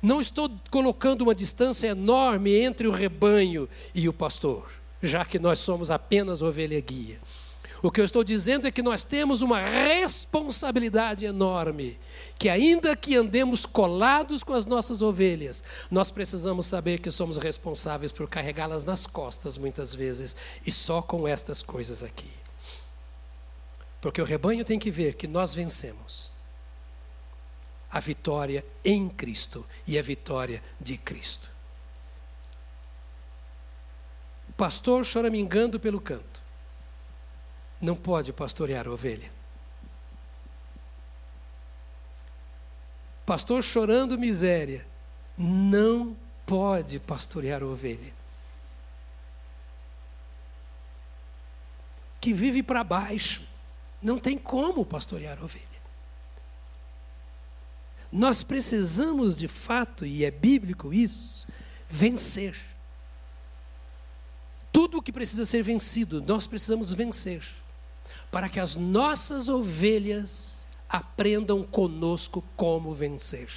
Não 0.03 0.19
estou 0.19 0.51
colocando 0.69 1.21
uma 1.21 1.33
distância 1.33 1.87
enorme 1.87 2.53
entre 2.59 2.85
o 2.89 2.91
rebanho 2.91 3.69
e 3.95 4.09
o 4.09 4.13
pastor, 4.13 4.69
já 5.01 5.23
que 5.23 5.39
nós 5.39 5.59
somos 5.59 5.89
apenas 5.89 6.41
ovelha 6.41 6.77
guia. 6.81 7.21
O 7.81 7.89
que 7.89 8.01
eu 8.01 8.05
estou 8.05 8.21
dizendo 8.21 8.67
é 8.67 8.71
que 8.71 8.81
nós 8.81 9.05
temos 9.05 9.41
uma 9.41 9.61
responsabilidade 9.61 11.23
enorme, 11.23 11.97
que 12.37 12.49
ainda 12.49 12.97
que 12.97 13.15
andemos 13.15 13.65
colados 13.65 14.43
com 14.43 14.53
as 14.53 14.65
nossas 14.65 15.01
ovelhas, 15.01 15.63
nós 15.89 16.11
precisamos 16.11 16.65
saber 16.65 16.99
que 16.99 17.09
somos 17.09 17.37
responsáveis 17.37 18.11
por 18.11 18.27
carregá-las 18.29 18.83
nas 18.83 19.07
costas 19.07 19.57
muitas 19.57 19.95
vezes, 19.95 20.35
e 20.65 20.71
só 20.71 21.01
com 21.01 21.25
estas 21.25 21.63
coisas 21.63 22.03
aqui. 22.03 22.29
Porque 24.01 24.21
o 24.21 24.25
rebanho 24.25 24.65
tem 24.65 24.77
que 24.77 24.91
ver 24.91 25.15
que 25.15 25.27
nós 25.27 25.55
vencemos. 25.55 26.32
A 27.93 27.99
vitória 27.99 28.65
em 28.83 29.07
Cristo 29.07 29.63
e 29.85 29.99
a 29.99 30.01
vitória 30.01 30.63
de 30.81 30.97
Cristo. 30.97 31.47
O 34.49 34.53
pastor 34.53 35.05
choramingando 35.05 35.79
pelo 35.79 36.01
canto 36.01 36.41
não 37.79 37.95
pode 37.95 38.33
pastorear 38.33 38.87
ovelha. 38.87 39.31
Pastor 43.27 43.63
chorando 43.63 44.17
miséria 44.17 44.87
não 45.37 46.17
pode 46.47 46.99
pastorear 46.99 47.63
ovelha. 47.63 48.11
Que 52.19 52.33
vive 52.33 52.63
para 52.63 52.83
baixo, 52.83 53.43
não 54.01 54.17
tem 54.17 54.35
como 54.35 54.83
pastorear 54.83 55.43
ovelha. 55.43 55.82
Nós 58.13 58.43
precisamos 58.43 59.35
de 59.35 59.47
fato, 59.47 60.05
e 60.05 60.23
é 60.23 60.29
bíblico 60.29 60.93
isso, 60.93 61.47
vencer. 61.89 62.55
Tudo 64.71 64.99
o 64.99 65.01
que 65.01 65.11
precisa 65.11 65.47
ser 65.47 65.63
vencido, 65.63 66.21
nós 66.21 66.45
precisamos 66.45 66.93
vencer 66.93 67.43
para 68.31 68.47
que 68.49 68.59
as 68.59 68.75
nossas 68.75 69.49
ovelhas 69.49 70.63
aprendam 70.87 71.63
conosco 71.63 72.43
como 72.55 72.93
vencer. 72.93 73.49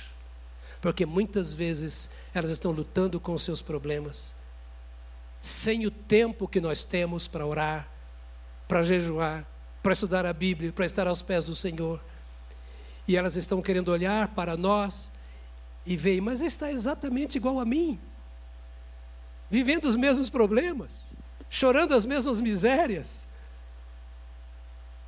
Porque 0.81 1.05
muitas 1.05 1.53
vezes 1.53 2.09
elas 2.33 2.51
estão 2.51 2.73
lutando 2.73 3.21
com 3.21 3.37
seus 3.37 3.61
problemas, 3.61 4.35
sem 5.43 5.87
o 5.87 5.91
tempo 5.91 6.49
que 6.49 6.63
nós 6.63 6.83
temos 6.83 7.29
para 7.29 7.45
orar, 7.45 7.87
para 8.67 8.83
jejuar, 8.83 9.47
para 9.83 9.93
estudar 9.93 10.25
a 10.25 10.33
Bíblia, 10.33 10.73
para 10.73 10.87
estar 10.87 11.07
aos 11.07 11.21
pés 11.21 11.45
do 11.45 11.55
Senhor. 11.55 12.01
E 13.07 13.17
elas 13.17 13.37
estão 13.37 13.63
querendo 13.63 13.89
olhar 13.89 14.29
para 14.29 14.57
nós 14.57 15.13
e 15.85 15.97
ver, 15.97 16.21
mas 16.21 16.41
está 16.41 16.71
exatamente 16.71 17.37
igual 17.37 17.61
a 17.61 17.65
mim, 17.65 18.01
vivendo 19.49 19.85
os 19.85 19.95
mesmos 19.95 20.29
problemas, 20.29 21.13
chorando 21.49 21.95
as 21.95 22.05
mesmas 22.05 22.41
misérias, 22.41 23.27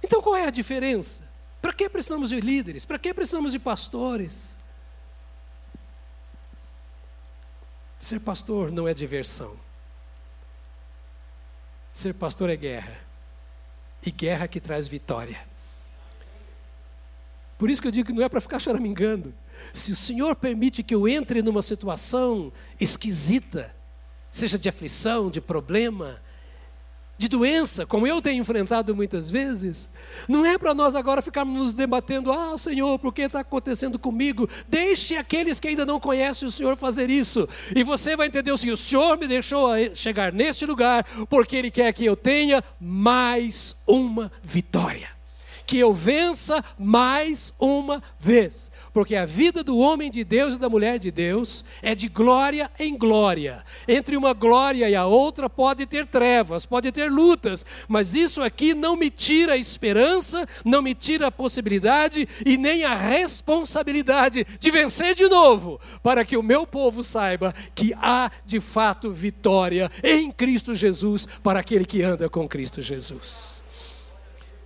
então 0.02 0.22
qual 0.22 0.36
é 0.36 0.46
a 0.46 0.50
diferença? 0.50 1.22
Para 1.60 1.72
que 1.72 1.88
precisamos 1.88 2.30
de 2.30 2.40
líderes? 2.40 2.84
Para 2.84 2.98
que 2.98 3.12
precisamos 3.12 3.52
de 3.52 3.58
pastores? 3.58 4.56
Ser 7.98 8.20
pastor 8.20 8.70
não 8.70 8.86
é 8.86 8.94
diversão. 8.94 9.56
Ser 11.92 12.14
pastor 12.14 12.48
é 12.48 12.56
guerra. 12.56 12.96
E 14.04 14.10
guerra 14.10 14.46
que 14.46 14.60
traz 14.60 14.86
vitória. 14.86 15.47
Por 17.58 17.68
isso 17.68 17.82
que 17.82 17.88
eu 17.88 17.92
digo 17.92 18.06
que 18.06 18.14
não 18.14 18.22
é 18.22 18.28
para 18.28 18.40
ficar 18.40 18.60
choramingando. 18.60 19.34
Se 19.72 19.90
o 19.90 19.96
Senhor 19.96 20.36
permite 20.36 20.84
que 20.84 20.94
eu 20.94 21.08
entre 21.08 21.42
numa 21.42 21.60
situação 21.60 22.52
esquisita, 22.80 23.74
seja 24.30 24.56
de 24.56 24.68
aflição, 24.68 25.28
de 25.28 25.40
problema, 25.40 26.20
de 27.18 27.26
doença, 27.26 27.84
como 27.84 28.06
eu 28.06 28.22
tenho 28.22 28.40
enfrentado 28.40 28.94
muitas 28.94 29.28
vezes, 29.28 29.90
não 30.28 30.46
é 30.46 30.56
para 30.56 30.72
nós 30.72 30.94
agora 30.94 31.20
ficarmos 31.20 31.58
nos 31.58 31.72
debatendo, 31.72 32.30
ah, 32.30 32.56
Senhor, 32.56 32.96
por 33.00 33.12
que 33.12 33.22
está 33.22 33.40
acontecendo 33.40 33.98
comigo? 33.98 34.48
Deixe 34.68 35.16
aqueles 35.16 35.58
que 35.58 35.66
ainda 35.66 35.84
não 35.84 35.98
conhecem 35.98 36.46
o 36.46 36.52
Senhor 36.52 36.76
fazer 36.76 37.10
isso, 37.10 37.48
e 37.74 37.82
você 37.82 38.16
vai 38.16 38.28
entender 38.28 38.52
o 38.52 38.56
seguinte: 38.56 38.74
o 38.74 38.76
Senhor 38.76 39.18
me 39.18 39.26
deixou 39.26 39.70
chegar 39.96 40.32
neste 40.32 40.64
lugar, 40.64 41.04
porque 41.28 41.56
Ele 41.56 41.72
quer 41.72 41.92
que 41.92 42.04
eu 42.04 42.14
tenha 42.14 42.62
mais 42.78 43.74
uma 43.84 44.30
vitória 44.40 45.17
que 45.68 45.78
eu 45.78 45.92
vença 45.92 46.64
mais 46.78 47.52
uma 47.60 48.02
vez. 48.18 48.72
Porque 48.90 49.14
a 49.14 49.26
vida 49.26 49.62
do 49.62 49.76
homem 49.76 50.10
de 50.10 50.24
Deus 50.24 50.54
e 50.54 50.58
da 50.58 50.66
mulher 50.66 50.98
de 50.98 51.10
Deus 51.10 51.62
é 51.82 51.94
de 51.94 52.08
glória 52.08 52.70
em 52.78 52.96
glória. 52.96 53.62
Entre 53.86 54.16
uma 54.16 54.32
glória 54.32 54.88
e 54.88 54.94
a 54.96 55.04
outra 55.04 55.48
pode 55.50 55.84
ter 55.84 56.06
trevas, 56.06 56.64
pode 56.64 56.90
ter 56.90 57.12
lutas, 57.12 57.66
mas 57.86 58.14
isso 58.14 58.42
aqui 58.42 58.72
não 58.72 58.96
me 58.96 59.10
tira 59.10 59.52
a 59.52 59.56
esperança, 59.58 60.48
não 60.64 60.80
me 60.80 60.94
tira 60.94 61.26
a 61.26 61.30
possibilidade 61.30 62.26
e 62.46 62.56
nem 62.56 62.84
a 62.84 62.94
responsabilidade 62.94 64.46
de 64.58 64.70
vencer 64.70 65.14
de 65.14 65.28
novo, 65.28 65.78
para 66.02 66.24
que 66.24 66.38
o 66.38 66.42
meu 66.42 66.66
povo 66.66 67.02
saiba 67.02 67.54
que 67.74 67.92
há 68.00 68.30
de 68.46 68.58
fato 68.58 69.12
vitória 69.12 69.90
em 70.02 70.32
Cristo 70.32 70.74
Jesus 70.74 71.28
para 71.42 71.60
aquele 71.60 71.84
que 71.84 72.02
anda 72.02 72.26
com 72.30 72.48
Cristo 72.48 72.80
Jesus. 72.80 73.57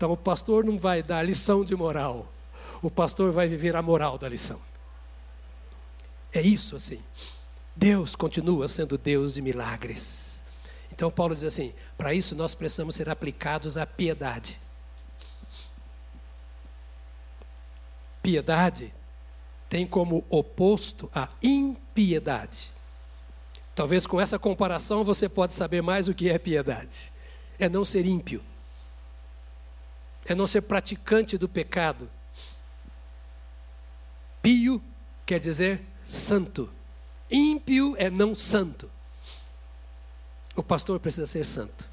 Então 0.03 0.11
o 0.11 0.17
pastor 0.17 0.65
não 0.65 0.77
vai 0.77 1.01
dar 1.01 1.23
lição 1.23 1.65
de 1.65 1.77
moral, 1.77 2.27
o 2.83 2.91
pastor 2.91 3.31
vai 3.31 3.47
viver 3.47 3.77
a 3.77 3.81
moral 3.81 4.19
da 4.19 4.29
lição. 4.29 4.61
É 6.35 6.43
isso 6.43 6.75
assim. 6.75 7.01
Deus 7.77 8.17
continua 8.17 8.67
sendo 8.67 8.99
Deus 8.99 9.35
de 9.35 9.41
milagres. 9.41 10.41
Então 10.91 11.09
Paulo 11.09 11.37
diz 11.37 11.45
assim: 11.45 11.73
para 11.97 12.13
isso 12.13 12.35
nós 12.35 12.53
precisamos 12.53 12.97
ser 12.97 13.09
aplicados 13.09 13.77
à 13.77 13.87
piedade. 13.87 14.59
Piedade 18.21 18.93
tem 19.69 19.87
como 19.87 20.25
oposto 20.29 21.09
a 21.15 21.29
impiedade. 21.41 22.73
Talvez 23.73 24.05
com 24.05 24.21
essa 24.21 24.37
comparação 24.37 25.05
você 25.05 25.29
pode 25.29 25.55
saber 25.55 25.81
mais 25.81 26.09
o 26.09 26.15
que 26.15 26.29
é 26.29 26.39
piedade. 26.41 27.13
É 27.57 27.69
não 27.69 27.85
ser 27.85 28.05
ímpio 28.05 28.43
é 30.27 30.35
não 30.35 30.47
ser 30.47 30.63
praticante 30.63 31.37
do 31.37 31.49
pecado. 31.49 32.09
Pio 34.41 34.83
quer 35.25 35.39
dizer 35.39 35.81
santo. 36.05 36.71
Ímpio 37.31 37.95
é 37.97 38.11
não 38.11 38.35
santo. 38.35 38.91
O 40.55 40.63
pastor 40.63 41.01
precisa 41.01 41.27
ser 41.27 41.47
santo. 41.47 41.91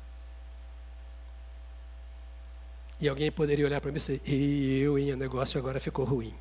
E 3.00 3.08
alguém 3.08 3.32
poderia 3.32 3.66
olhar 3.66 3.80
para 3.80 3.92
mim 3.92 3.98
e 3.98 4.00
dizer: 4.00 4.22
e 4.26 4.80
eu, 4.80 5.00
em 5.00 5.16
negócio 5.16 5.58
agora 5.58 5.80
ficou 5.80 6.04
ruim. 6.04 6.34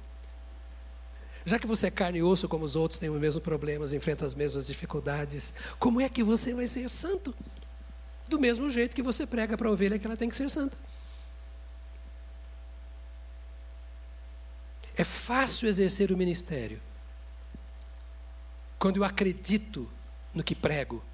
Já 1.45 1.59
que 1.59 1.67
você 1.67 1.87
é 1.87 1.91
carne 1.91 2.19
e 2.19 2.23
osso 2.23 2.49
como 2.49 2.65
os 2.65 2.75
outros, 2.75 2.99
tem 2.99 3.09
os 3.09 3.21
mesmos 3.21 3.43
problemas, 3.43 3.93
enfrenta 3.93 4.27
as 4.27 4.35
mesmas 4.35 4.67
dificuldades, 4.67 5.55
como 5.79 6.01
é 6.01 6.09
que 6.09 6.23
você 6.23 6.53
vai 6.53 6.67
ser 6.67 6.91
santo? 6.91 7.35
Do 8.29 8.39
mesmo 8.39 8.69
jeito 8.69 8.95
que 8.95 9.03
você 9.03 9.27
prega 9.27 9.57
para 9.57 9.69
a 9.69 9.71
ovelha 9.71 9.99
que 9.99 10.07
ela 10.07 10.17
tem 10.17 10.29
que 10.29 10.35
ser 10.35 10.51
santa. 10.51 10.77
É 14.99 15.05
fácil 15.05 15.69
exercer 15.69 16.11
o 16.11 16.17
ministério 16.17 16.83
quando 18.81 18.97
eu 18.97 19.05
acredito 19.05 19.89
no 20.35 20.43
que 20.43 20.57
prego. 20.57 21.05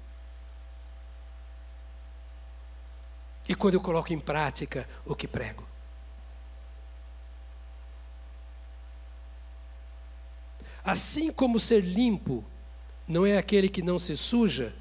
E 3.47 3.53
quando 3.53 3.75
eu 3.75 3.81
coloco 3.81 4.11
em 4.11 4.19
prática 4.19 4.89
o 5.05 5.15
que 5.15 5.27
prego. 5.27 5.63
Assim 10.83 11.31
como 11.31 11.59
ser 11.59 11.81
limpo 11.81 12.43
não 13.07 13.23
é 13.23 13.37
aquele 13.37 13.69
que 13.69 13.83
não 13.83 13.99
se 13.99 14.17
suja, 14.17 14.75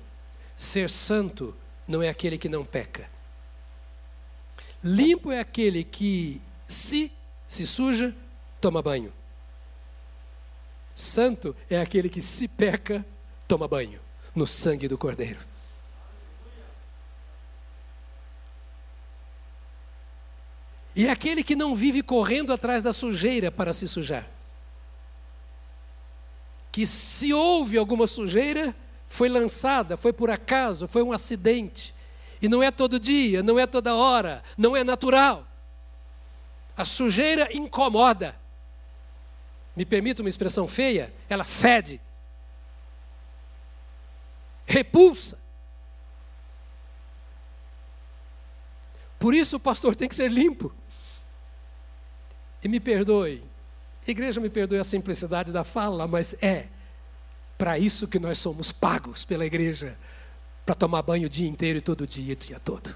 ser 0.56 0.88
santo 0.88 1.54
não 1.86 2.02
é 2.02 2.08
aquele 2.08 2.38
que 2.38 2.48
não 2.48 2.64
peca. 2.64 3.10
Limpo 4.82 5.30
é 5.30 5.40
aquele 5.40 5.84
que, 5.84 6.40
se 6.66 7.12
se 7.46 7.66
suja, 7.66 8.14
toma 8.64 8.80
banho. 8.80 9.12
Santo 10.94 11.54
é 11.68 11.78
aquele 11.78 12.08
que 12.08 12.22
se 12.22 12.48
peca, 12.48 13.04
toma 13.46 13.68
banho 13.68 14.00
no 14.34 14.46
sangue 14.46 14.88
do 14.88 14.96
Cordeiro. 14.96 15.40
E 20.96 21.06
é 21.06 21.10
aquele 21.10 21.44
que 21.44 21.54
não 21.54 21.74
vive 21.74 22.02
correndo 22.02 22.54
atrás 22.54 22.82
da 22.82 22.90
sujeira 22.90 23.52
para 23.52 23.74
se 23.74 23.86
sujar. 23.86 24.26
Que 26.72 26.86
se 26.86 27.34
houve 27.34 27.76
alguma 27.76 28.06
sujeira, 28.06 28.74
foi 29.06 29.28
lançada, 29.28 29.94
foi 29.94 30.12
por 30.12 30.30
acaso, 30.30 30.88
foi 30.88 31.02
um 31.02 31.12
acidente. 31.12 31.94
E 32.40 32.48
não 32.48 32.62
é 32.62 32.70
todo 32.70 32.98
dia, 32.98 33.42
não 33.42 33.58
é 33.58 33.66
toda 33.66 33.94
hora, 33.94 34.42
não 34.56 34.74
é 34.74 34.82
natural. 34.82 35.46
A 36.74 36.86
sujeira 36.86 37.54
incomoda 37.54 38.42
me 39.76 39.84
permita 39.84 40.22
uma 40.22 40.28
expressão 40.28 40.68
feia, 40.68 41.12
ela 41.28 41.44
fede, 41.44 42.00
repulsa. 44.66 45.38
Por 49.18 49.34
isso 49.34 49.56
o 49.56 49.60
pastor 49.60 49.96
tem 49.96 50.08
que 50.08 50.14
ser 50.14 50.30
limpo. 50.30 50.72
E 52.62 52.68
me 52.68 52.80
perdoe, 52.80 53.44
igreja 54.06 54.40
me 54.40 54.48
perdoe 54.48 54.78
a 54.78 54.84
simplicidade 54.84 55.52
da 55.52 55.64
fala, 55.64 56.06
mas 56.06 56.34
é 56.42 56.68
para 57.58 57.78
isso 57.78 58.08
que 58.08 58.18
nós 58.18 58.38
somos 58.38 58.72
pagos 58.72 59.24
pela 59.24 59.44
igreja 59.44 59.98
para 60.64 60.74
tomar 60.74 61.02
banho 61.02 61.26
o 61.26 61.30
dia 61.30 61.48
inteiro 61.48 61.78
e 61.78 61.82
todo 61.82 62.06
dia, 62.06 62.32
o 62.32 62.36
dia 62.36 62.58
todo. 62.58 62.94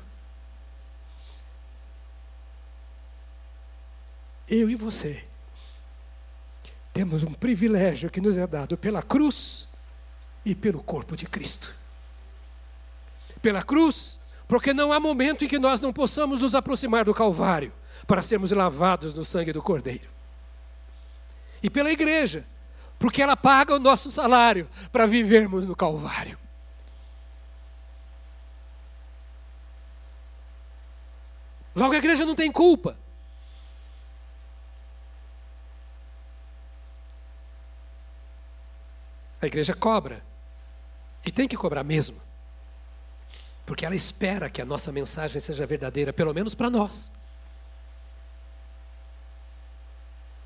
Eu 4.49 4.71
e 4.71 4.75
você 4.75 5.27
temos 6.99 7.23
um 7.23 7.33
privilégio 7.33 8.11
que 8.11 8.21
nos 8.21 8.37
é 8.37 8.45
dado 8.45 8.77
pela 8.77 9.01
cruz 9.01 9.69
e 10.45 10.53
pelo 10.53 10.83
corpo 10.83 11.17
de 11.17 11.27
Cristo. 11.27 11.73
Pela 13.41 13.63
cruz, 13.63 14.19
porque 14.49 14.75
não 14.75 14.93
há 14.93 14.99
momento 14.99 15.45
em 15.45 15.49
que 15.49 15.61
nós 15.61 15.81
não 15.81 15.93
possamos 15.93 16.41
nos 16.41 16.57
aproximar 16.57 17.05
do 17.05 17.15
Calvário 17.15 17.73
para 18.05 18.21
sermos 18.21 18.51
lavados 18.51 19.15
no 19.15 19.25
sangue 19.25 19.53
do 19.53 19.63
Cordeiro. 19.63 20.09
E 21.63 21.71
pela 21.71 21.93
igreja, 21.93 22.45
porque 22.99 23.23
ela 23.23 23.37
paga 23.37 23.77
o 23.77 23.79
nosso 23.79 24.11
salário 24.11 24.69
para 24.91 25.07
vivermos 25.07 25.69
no 25.69 25.77
Calvário. 25.77 26.37
Logo, 31.77 31.95
a 31.95 31.99
igreja 31.99 32.27
não 32.27 32.35
tem 32.35 32.51
culpa. 32.51 32.99
A 39.41 39.47
igreja 39.47 39.75
cobra. 39.75 40.23
E 41.25 41.31
tem 41.31 41.49
que 41.49 41.57
cobrar 41.57 41.85
mesmo. 41.85 42.21
Porque 43.67 43.85
ela 43.85 43.95
espera 43.95 44.49
que 44.49 44.63
a 44.63 44.65
nossa 44.65 44.91
mensagem 44.91 45.41
seja 45.41 45.67
verdadeira, 45.67 46.13
pelo 46.13 46.33
menos 46.33 46.55
para 46.55 46.71
nós. 46.71 47.13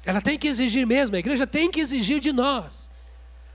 Ela 0.05 0.20
tem 0.20 0.38
que 0.38 0.49
exigir 0.49 0.86
mesmo, 0.86 1.14
a 1.14 1.18
igreja 1.18 1.47
tem 1.47 1.70
que 1.70 1.80
exigir 1.80 2.20
de 2.20 2.32
nós. 2.32 2.90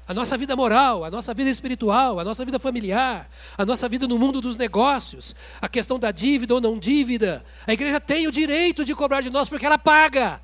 A 0.07 0.13
nossa 0.13 0.37
vida 0.37 0.55
moral, 0.55 1.03
a 1.03 1.11
nossa 1.11 1.33
vida 1.33 1.49
espiritual, 1.49 2.17
a 2.17 2.23
nossa 2.23 2.45
vida 2.45 2.57
familiar, 2.57 3.29
a 3.57 3.65
nossa 3.65 3.89
vida 3.89 4.07
no 4.07 4.17
mundo 4.17 4.39
dos 4.39 4.55
negócios, 4.55 5.35
a 5.61 5.67
questão 5.67 5.99
da 5.99 6.11
dívida 6.11 6.53
ou 6.53 6.61
não 6.61 6.79
dívida. 6.79 7.43
A 7.67 7.73
igreja 7.73 7.99
tem 7.99 8.25
o 8.25 8.31
direito 8.31 8.85
de 8.85 8.95
cobrar 8.95 9.19
de 9.19 9.29
nós 9.29 9.49
porque 9.49 9.65
ela 9.65 9.77
paga. 9.77 10.39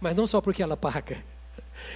Mas 0.00 0.16
não 0.16 0.26
só 0.26 0.40
porque 0.40 0.62
ela 0.62 0.76
paga, 0.76 1.22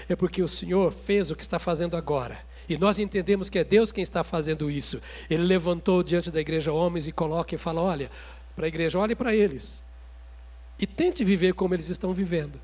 é 0.08 0.16
porque 0.16 0.42
o 0.42 0.48
Senhor 0.48 0.92
fez 0.92 1.30
o 1.30 1.36
que 1.36 1.42
está 1.42 1.58
fazendo 1.58 1.96
agora. 1.96 2.40
E 2.68 2.78
nós 2.78 2.98
entendemos 2.98 3.50
que 3.50 3.58
é 3.58 3.64
Deus 3.64 3.90
quem 3.90 4.02
está 4.02 4.22
fazendo 4.22 4.70
isso. 4.70 5.00
Ele 5.28 5.42
levantou 5.42 6.02
diante 6.02 6.30
da 6.30 6.40
igreja 6.40 6.72
homens 6.72 7.06
e 7.06 7.12
coloca 7.12 7.54
e 7.54 7.58
fala: 7.58 7.80
olha, 7.80 8.10
para 8.54 8.66
a 8.66 8.68
igreja, 8.68 8.98
olhe 8.98 9.14
para 9.14 9.34
eles. 9.34 9.82
E 10.78 10.86
tente 10.86 11.24
viver 11.24 11.54
como 11.54 11.74
eles 11.74 11.88
estão 11.88 12.14
vivendo 12.14 12.60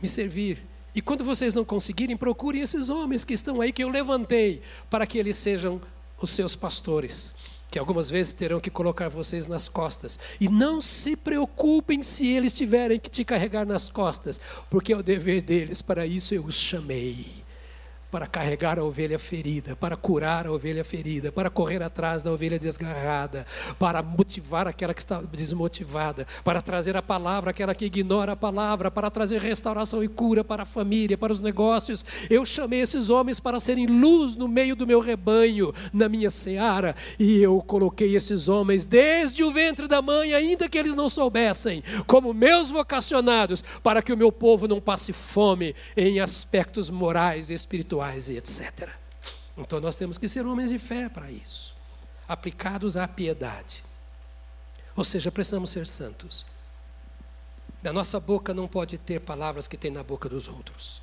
me 0.00 0.08
servir. 0.08 0.64
E 0.94 1.02
quando 1.02 1.24
vocês 1.24 1.54
não 1.54 1.64
conseguirem, 1.64 2.16
procurem 2.16 2.62
esses 2.62 2.88
homens 2.88 3.24
que 3.24 3.34
estão 3.34 3.60
aí, 3.60 3.72
que 3.72 3.84
eu 3.84 3.88
levantei, 3.88 4.62
para 4.88 5.06
que 5.06 5.18
eles 5.18 5.36
sejam 5.36 5.80
os 6.20 6.30
seus 6.30 6.56
pastores. 6.56 7.32
Que 7.70 7.78
algumas 7.78 8.08
vezes 8.10 8.32
terão 8.32 8.60
que 8.60 8.70
colocar 8.70 9.08
vocês 9.08 9.46
nas 9.46 9.68
costas. 9.68 10.18
E 10.40 10.48
não 10.48 10.80
se 10.80 11.16
preocupem 11.16 12.02
se 12.02 12.26
eles 12.26 12.52
tiverem 12.52 12.98
que 12.98 13.10
te 13.10 13.24
carregar 13.24 13.66
nas 13.66 13.90
costas, 13.90 14.40
porque 14.70 14.92
é 14.92 14.96
o 14.96 15.02
dever 15.02 15.42
deles, 15.42 15.82
para 15.82 16.06
isso 16.06 16.34
eu 16.34 16.44
os 16.44 16.54
chamei 16.54 17.47
para 18.10 18.26
carregar 18.26 18.78
a 18.78 18.84
ovelha 18.84 19.18
ferida, 19.18 19.76
para 19.76 19.96
curar 19.96 20.46
a 20.46 20.52
ovelha 20.52 20.84
ferida, 20.84 21.30
para 21.30 21.50
correr 21.50 21.82
atrás 21.82 22.22
da 22.22 22.32
ovelha 22.32 22.58
desgarrada, 22.58 23.46
para 23.78 24.02
motivar 24.02 24.66
aquela 24.66 24.94
que 24.94 25.00
está 25.00 25.20
desmotivada, 25.20 26.26
para 26.42 26.62
trazer 26.62 26.96
a 26.96 27.02
palavra 27.02 27.50
àquela 27.50 27.74
que 27.74 27.84
ignora 27.84 28.32
a 28.32 28.36
palavra, 28.36 28.90
para 28.90 29.10
trazer 29.10 29.40
restauração 29.40 30.02
e 30.02 30.08
cura 30.08 30.42
para 30.42 30.62
a 30.62 30.66
família, 30.66 31.18
para 31.18 31.32
os 31.32 31.40
negócios. 31.40 32.04
Eu 32.30 32.44
chamei 32.44 32.80
esses 32.80 33.10
homens 33.10 33.38
para 33.38 33.60
serem 33.60 33.86
luz 33.86 34.34
no 34.36 34.48
meio 34.48 34.74
do 34.74 34.86
meu 34.86 35.00
rebanho, 35.00 35.72
na 35.92 36.08
minha 36.08 36.30
seara, 36.30 36.96
e 37.18 37.38
eu 37.42 37.60
coloquei 37.60 38.16
esses 38.16 38.48
homens 38.48 38.84
desde 38.84 39.44
o 39.44 39.52
ventre 39.52 39.86
da 39.86 40.00
mãe, 40.00 40.32
ainda 40.32 40.68
que 40.68 40.78
eles 40.78 40.94
não 40.94 41.10
soubessem, 41.10 41.82
como 42.06 42.32
meus 42.32 42.70
vocacionados, 42.70 43.62
para 43.82 44.00
que 44.00 44.12
o 44.12 44.16
meu 44.16 44.32
povo 44.32 44.66
não 44.66 44.80
passe 44.80 45.12
fome 45.12 45.74
em 45.96 46.20
aspectos 46.20 46.88
morais 46.88 47.50
e 47.50 47.54
espirituais 47.54 47.97
espirituais 47.98 48.30
e 48.30 48.36
etc. 48.36 48.90
Então 49.56 49.80
nós 49.80 49.96
temos 49.96 50.18
que 50.18 50.28
ser 50.28 50.46
homens 50.46 50.70
de 50.70 50.78
fé 50.78 51.08
para 51.08 51.30
isso, 51.30 51.74
aplicados 52.28 52.96
à 52.96 53.08
piedade. 53.08 53.84
Ou 54.94 55.04
seja, 55.04 55.32
precisamos 55.32 55.70
ser 55.70 55.86
santos. 55.86 56.46
Da 57.82 57.92
nossa 57.92 58.18
boca 58.18 58.52
não 58.54 58.66
pode 58.66 58.98
ter 58.98 59.20
palavras 59.20 59.68
que 59.68 59.76
tem 59.76 59.90
na 59.90 60.02
boca 60.02 60.28
dos 60.28 60.48
outros. 60.48 61.00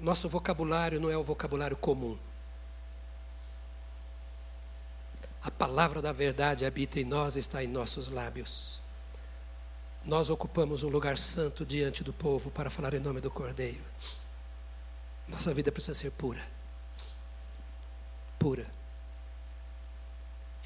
Nosso 0.00 0.28
vocabulário 0.28 1.00
não 1.00 1.10
é 1.10 1.16
o 1.16 1.22
vocabulário 1.22 1.76
comum. 1.76 2.18
A 5.44 5.50
palavra 5.50 6.02
da 6.02 6.12
verdade 6.12 6.64
habita 6.64 6.98
em 6.98 7.04
nós, 7.04 7.36
está 7.36 7.62
em 7.62 7.68
nossos 7.68 8.08
lábios 8.08 8.81
nós 10.04 10.30
ocupamos 10.30 10.82
um 10.82 10.88
lugar 10.88 11.16
santo 11.16 11.64
diante 11.64 12.02
do 12.02 12.12
povo 12.12 12.50
para 12.50 12.70
falar 12.70 12.94
em 12.94 13.00
nome 13.00 13.20
do 13.20 13.30
Cordeiro. 13.30 13.84
Nossa 15.28 15.54
vida 15.54 15.70
precisa 15.70 15.94
ser 15.94 16.10
pura. 16.10 16.46
Pura. 18.38 18.66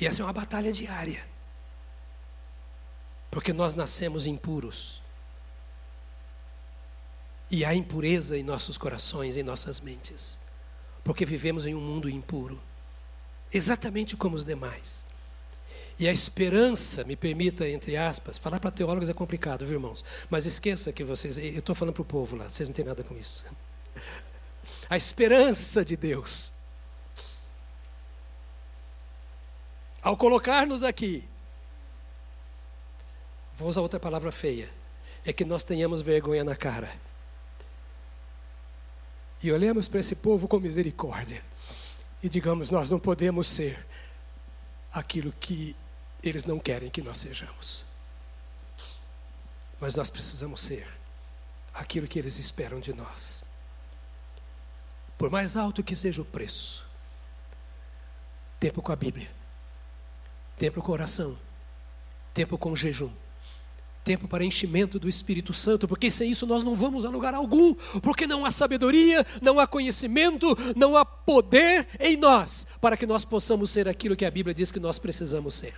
E 0.01 0.07
essa 0.07 0.23
é 0.23 0.25
uma 0.25 0.33
batalha 0.33 0.73
diária. 0.73 1.27
Porque 3.31 3.53
nós 3.53 3.75
nascemos 3.75 4.27
impuros. 4.27 5.01
E 7.51 7.65
há 7.65 7.75
impureza 7.75 8.37
em 8.37 8.43
nossos 8.43 8.77
corações, 8.77 9.37
em 9.37 9.43
nossas 9.43 9.79
mentes. 9.81 10.39
Porque 11.05 11.25
vivemos 11.25 11.65
em 11.67 11.75
um 11.75 11.81
mundo 11.81 12.11
impuro. 12.11 12.61
Exatamente 13.53 14.17
como 14.17 14.35
os 14.35 14.45
demais. 14.45 15.06
E 15.99 16.07
a 16.07 16.13
esperança, 16.13 17.05
me 17.05 17.17
permita, 17.17 17.67
entre 17.67 17.97
aspas, 17.97 18.37
falar 18.37 18.61
para 18.61 18.71
teólogos 18.71 19.09
é 19.09 19.15
complicado, 19.15 19.65
viu, 19.65 19.77
irmãos? 19.77 20.05
Mas 20.29 20.45
esqueça 20.45 20.93
que 20.93 21.03
vocês, 21.03 21.39
eu 21.39 21.59
estou 21.59 21.75
falando 21.75 21.95
para 21.95 22.03
o 22.03 22.05
povo 22.05 22.37
lá, 22.37 22.49
vocês 22.49 22.69
não 22.69 22.75
têm 22.75 22.85
nada 22.85 23.03
com 23.03 23.17
isso. 23.17 23.45
A 24.91 24.97
esperança 24.97 25.85
de 25.85 25.97
Deus, 25.97 26.53
ao 30.03 30.17
colocar-nos 30.17 30.83
aqui, 30.83 31.25
vou 33.55 33.69
usar 33.69 33.81
outra 33.81 33.99
palavra 33.99 34.31
feia, 34.31 34.71
é 35.25 35.33
que 35.33 35.45
nós 35.45 35.65
tenhamos 35.65 36.03
vergonha 36.03 36.45
na 36.45 36.55
cara. 36.55 36.93
E 39.43 39.51
olhemos 39.51 39.89
para 39.89 40.01
esse 40.01 40.15
povo 40.15 40.47
com 40.47 40.61
misericórdia. 40.61 41.43
E 42.23 42.29
digamos, 42.29 42.71
nós 42.71 42.91
não 42.91 42.99
podemos 42.99 43.47
ser 43.47 43.85
aquilo 44.93 45.33
que 45.39 45.77
eles 46.29 46.45
não 46.45 46.59
querem 46.59 46.91
que 46.91 47.03
nós 47.03 47.19
sejamos. 47.19 47.85
Mas 49.81 49.95
nós 49.95 50.11
precisamos 50.11 50.61
ser 50.61 50.89
aquilo 51.75 52.07
que 52.07 52.19
eles 52.19 52.39
esperam 52.39 52.81
de 52.81 52.93
nós. 52.93 53.45
Por 55.19 55.31
mais 55.31 55.57
alto 55.57 55.83
que 55.83 55.97
seja 55.97 56.23
o 56.23 56.25
preço, 56.25 56.85
tempo 58.59 58.83
com 58.83 58.93
a 58.93 58.97
Bíblia, 58.97 59.31
tempo 60.59 60.83
com 60.83 60.93
oração, 60.93 61.39
tempo 62.33 62.59
com 62.59 62.75
jejum, 62.75 63.11
tempo 64.05 64.29
para 64.29 64.45
enchimento 64.45 64.99
do 64.99 65.09
Espírito 65.09 65.53
Santo, 65.53 65.89
porque 65.89 66.11
sem 66.11 66.31
isso 66.31 66.47
nós 66.47 66.63
não 66.63 66.77
vamos 66.77 67.05
a 67.05 67.11
lugar 67.11 67.35
algum, 67.35 67.75
porque 68.03 68.27
não 68.27 68.47
há 68.47 68.51
sabedoria, 68.51 69.27
não 69.43 69.59
há 69.59 69.67
conhecimento, 69.67 70.57
não 70.77 70.97
há 70.97 71.05
poder 71.05 71.89
em 71.99 72.17
nós 72.17 72.67
para 72.81 72.97
que 72.97 73.07
nós 73.07 73.25
possamos 73.25 73.71
ser 73.71 73.89
aquilo 73.89 74.15
que 74.15 74.25
a 74.25 74.31
Bíblia 74.31 74.55
diz 74.55 74.71
que 74.71 74.79
nós 74.79 74.99
precisamos 74.99 75.55
ser. 75.55 75.75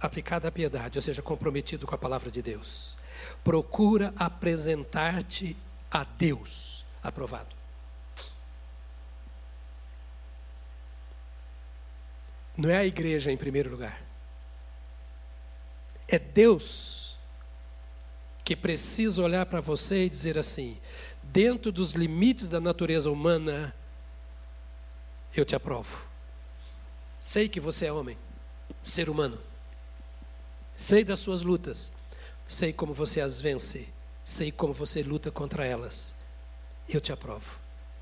Aplicada 0.00 0.48
à 0.48 0.52
piedade, 0.52 0.98
ou 0.98 1.02
seja, 1.02 1.22
comprometido 1.22 1.86
com 1.86 1.94
a 1.94 1.98
palavra 1.98 2.30
de 2.30 2.40
Deus. 2.40 2.96
Procura 3.42 4.12
apresentar-te 4.16 5.56
a 5.90 6.04
Deus 6.04 6.84
aprovado. 7.02 7.56
Não 12.56 12.70
é 12.70 12.78
a 12.78 12.84
igreja 12.84 13.30
em 13.30 13.36
primeiro 13.36 13.70
lugar. 13.70 14.02
É 16.08 16.18
Deus 16.18 17.16
que 18.44 18.56
precisa 18.56 19.22
olhar 19.22 19.46
para 19.46 19.60
você 19.60 20.06
e 20.06 20.10
dizer 20.10 20.38
assim: 20.38 20.78
dentro 21.22 21.70
dos 21.70 21.92
limites 21.92 22.48
da 22.48 22.60
natureza 22.60 23.10
humana, 23.10 23.74
eu 25.34 25.44
te 25.44 25.54
aprovo. 25.54 26.04
Sei 27.20 27.48
que 27.48 27.60
você 27.60 27.86
é 27.86 27.92
homem, 27.92 28.18
ser 28.82 29.08
humano. 29.08 29.47
Sei 30.78 31.02
das 31.02 31.18
suas 31.18 31.42
lutas, 31.42 31.92
sei 32.46 32.72
como 32.72 32.94
você 32.94 33.20
as 33.20 33.40
vence, 33.40 33.88
sei 34.24 34.52
como 34.52 34.72
você 34.72 35.02
luta 35.02 35.28
contra 35.28 35.66
elas. 35.66 36.14
Eu 36.88 37.00
te 37.00 37.10
aprovo. 37.10 37.58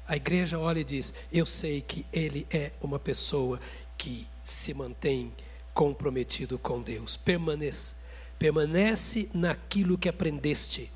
A 0.07 0.15
igreja 0.15 0.59
olha 0.59 0.81
e 0.81 0.85
diz: 0.85 1.15
Eu 1.33 1.47
sei 1.47 1.81
que 1.81 2.05
ele 2.13 2.47
é 2.51 2.73
uma 2.83 2.99
pessoa 2.99 3.59
que 3.97 4.29
se 4.45 4.75
mantém 4.75 5.33
comprometido 5.73 6.59
com 6.59 6.83
Deus. 6.83 7.17
Permanece, 7.17 7.97
permanece 8.39 9.31
naquilo 9.33 9.97
que 9.97 10.11
aprendeste. 10.11 10.93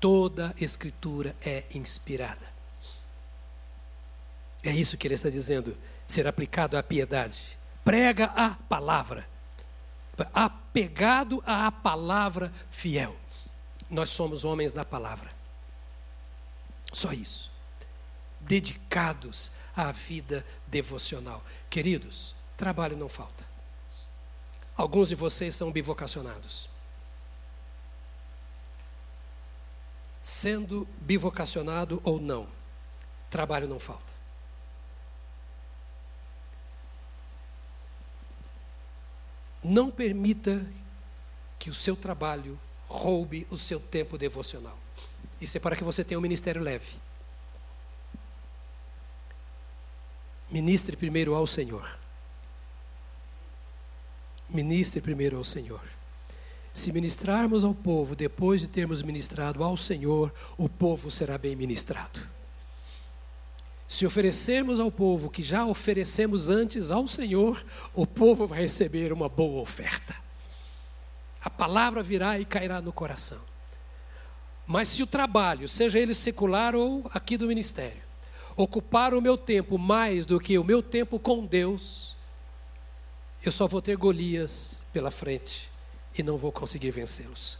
Toda 0.00 0.54
escritura 0.58 1.36
é 1.44 1.64
inspirada. 1.74 2.56
É 4.62 4.70
isso 4.70 4.96
que 4.96 5.06
ele 5.06 5.14
está 5.14 5.28
dizendo, 5.28 5.76
ser 6.08 6.26
aplicado 6.26 6.78
à 6.78 6.82
piedade 6.82 7.56
prega 7.86 8.24
a 8.34 8.50
palavra, 8.68 9.24
apegado 10.32 11.42
à 11.46 11.70
palavra 11.70 12.52
fiel. 12.70 13.16
Nós 13.90 14.10
somos 14.10 14.44
homens 14.44 14.72
da 14.72 14.84
palavra. 14.84 15.30
Só 16.92 17.12
isso. 17.12 17.50
Dedicados 18.40 19.52
à 19.74 19.92
vida 19.92 20.44
devocional. 20.66 21.44
Queridos, 21.68 22.34
trabalho 22.56 22.96
não 22.96 23.08
falta. 23.08 23.44
Alguns 24.76 25.08
de 25.08 25.14
vocês 25.14 25.54
são 25.54 25.70
bivocacionados. 25.70 26.68
Sendo 30.22 30.88
bivocacionado 31.00 32.00
ou 32.02 32.20
não, 32.20 32.48
trabalho 33.30 33.68
não 33.68 33.78
falta. 33.78 34.15
Não 39.68 39.90
permita 39.90 40.64
que 41.58 41.68
o 41.68 41.74
seu 41.74 41.96
trabalho 41.96 42.56
roube 42.86 43.44
o 43.50 43.58
seu 43.58 43.80
tempo 43.80 44.16
devocional. 44.16 44.78
Isso 45.40 45.56
é 45.56 45.60
para 45.60 45.74
que 45.74 45.82
você 45.82 46.04
tenha 46.04 46.16
um 46.16 46.22
ministério 46.22 46.62
leve. 46.62 46.94
Ministre 50.48 50.96
primeiro 50.96 51.34
ao 51.34 51.48
Senhor. 51.48 51.98
Ministre 54.48 55.00
primeiro 55.00 55.36
ao 55.36 55.42
Senhor. 55.42 55.82
Se 56.72 56.92
ministrarmos 56.92 57.64
ao 57.64 57.74
povo 57.74 58.14
depois 58.14 58.60
de 58.60 58.68
termos 58.68 59.02
ministrado 59.02 59.64
ao 59.64 59.76
Senhor, 59.76 60.32
o 60.56 60.68
povo 60.68 61.10
será 61.10 61.36
bem 61.36 61.56
ministrado. 61.56 62.35
Se 63.88 64.04
oferecermos 64.04 64.80
ao 64.80 64.90
povo 64.90 65.30
que 65.30 65.42
já 65.42 65.64
oferecemos 65.64 66.48
antes 66.48 66.90
ao 66.90 67.06
Senhor, 67.06 67.64
o 67.94 68.06
povo 68.06 68.46
vai 68.46 68.60
receber 68.60 69.12
uma 69.12 69.28
boa 69.28 69.60
oferta. 69.60 70.14
A 71.40 71.48
palavra 71.48 72.02
virá 72.02 72.38
e 72.40 72.44
cairá 72.44 72.80
no 72.80 72.92
coração. 72.92 73.40
Mas 74.66 74.88
se 74.88 75.02
o 75.02 75.06
trabalho, 75.06 75.68
seja 75.68 75.98
ele 75.98 76.14
secular 76.14 76.74
ou 76.74 77.08
aqui 77.14 77.36
do 77.36 77.46
ministério, 77.46 78.02
ocupar 78.56 79.14
o 79.14 79.20
meu 79.20 79.38
tempo 79.38 79.78
mais 79.78 80.26
do 80.26 80.40
que 80.40 80.58
o 80.58 80.64
meu 80.64 80.82
tempo 80.82 81.20
com 81.20 81.46
Deus, 81.46 82.16
eu 83.44 83.52
só 83.52 83.68
vou 83.68 83.80
ter 83.80 83.96
Golias 83.96 84.82
pela 84.92 85.12
frente 85.12 85.70
e 86.18 86.22
não 86.22 86.36
vou 86.36 86.50
conseguir 86.50 86.90
vencê-los. 86.90 87.58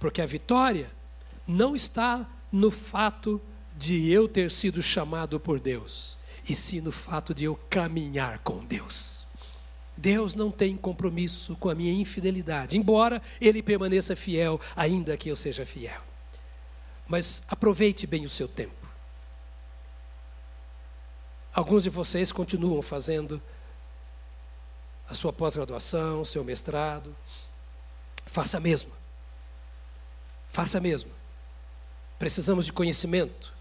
Porque 0.00 0.20
a 0.20 0.26
vitória 0.26 0.90
não 1.46 1.76
está 1.76 2.28
no 2.50 2.72
fato 2.72 3.36
de 3.36 3.51
eu 4.10 4.28
ter 4.28 4.50
sido 4.50 4.82
chamado 4.82 5.40
por 5.40 5.58
Deus, 5.58 6.16
e 6.48 6.54
sim 6.54 6.80
no 6.80 6.92
fato 6.92 7.34
de 7.34 7.44
eu 7.44 7.56
caminhar 7.68 8.38
com 8.40 8.64
Deus. 8.64 9.26
Deus 9.96 10.34
não 10.34 10.50
tem 10.50 10.76
compromisso 10.76 11.54
com 11.56 11.68
a 11.68 11.74
minha 11.74 11.92
infidelidade, 11.92 12.76
embora 12.76 13.22
Ele 13.40 13.62
permaneça 13.62 14.16
fiel, 14.16 14.60
ainda 14.74 15.16
que 15.16 15.28
eu 15.28 15.36
seja 15.36 15.66
fiel. 15.66 16.00
Mas 17.06 17.42
aproveite 17.46 18.06
bem 18.06 18.24
o 18.24 18.28
seu 18.28 18.48
tempo. 18.48 18.74
Alguns 21.54 21.82
de 21.82 21.90
vocês 21.90 22.32
continuam 22.32 22.80
fazendo 22.80 23.40
a 25.08 25.14
sua 25.14 25.32
pós-graduação, 25.32 26.24
seu 26.24 26.42
mestrado. 26.42 27.14
Faça 28.24 28.58
mesmo. 28.58 28.92
Faça 30.48 30.80
mesmo. 30.80 31.10
Precisamos 32.18 32.64
de 32.64 32.72
conhecimento 32.72 33.51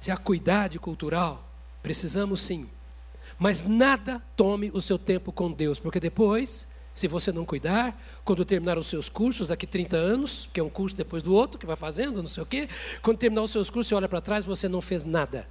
de 0.00 0.10
acuidade 0.10 0.78
cultural, 0.78 1.48
precisamos 1.82 2.40
sim. 2.40 2.68
Mas 3.38 3.62
nada 3.62 4.22
tome 4.36 4.70
o 4.74 4.80
seu 4.80 4.98
tempo 4.98 5.32
com 5.32 5.50
Deus, 5.50 5.78
porque 5.78 6.00
depois, 6.00 6.66
se 6.92 7.06
você 7.06 7.30
não 7.30 7.44
cuidar, 7.44 8.00
quando 8.24 8.44
terminar 8.44 8.76
os 8.76 8.88
seus 8.88 9.08
cursos, 9.08 9.48
daqui 9.48 9.66
30 9.66 9.96
anos, 9.96 10.48
que 10.52 10.58
é 10.58 10.62
um 10.62 10.70
curso 10.70 10.96
depois 10.96 11.22
do 11.22 11.32
outro, 11.32 11.58
que 11.58 11.66
vai 11.66 11.76
fazendo, 11.76 12.20
não 12.20 12.28
sei 12.28 12.42
o 12.42 12.46
quê, 12.46 12.68
quando 13.00 13.18
terminar 13.18 13.42
os 13.42 13.52
seus 13.52 13.70
cursos, 13.70 13.88
você 13.88 13.94
olha 13.94 14.08
para 14.08 14.20
trás, 14.20 14.44
você 14.44 14.68
não 14.68 14.80
fez 14.80 15.04
nada. 15.04 15.48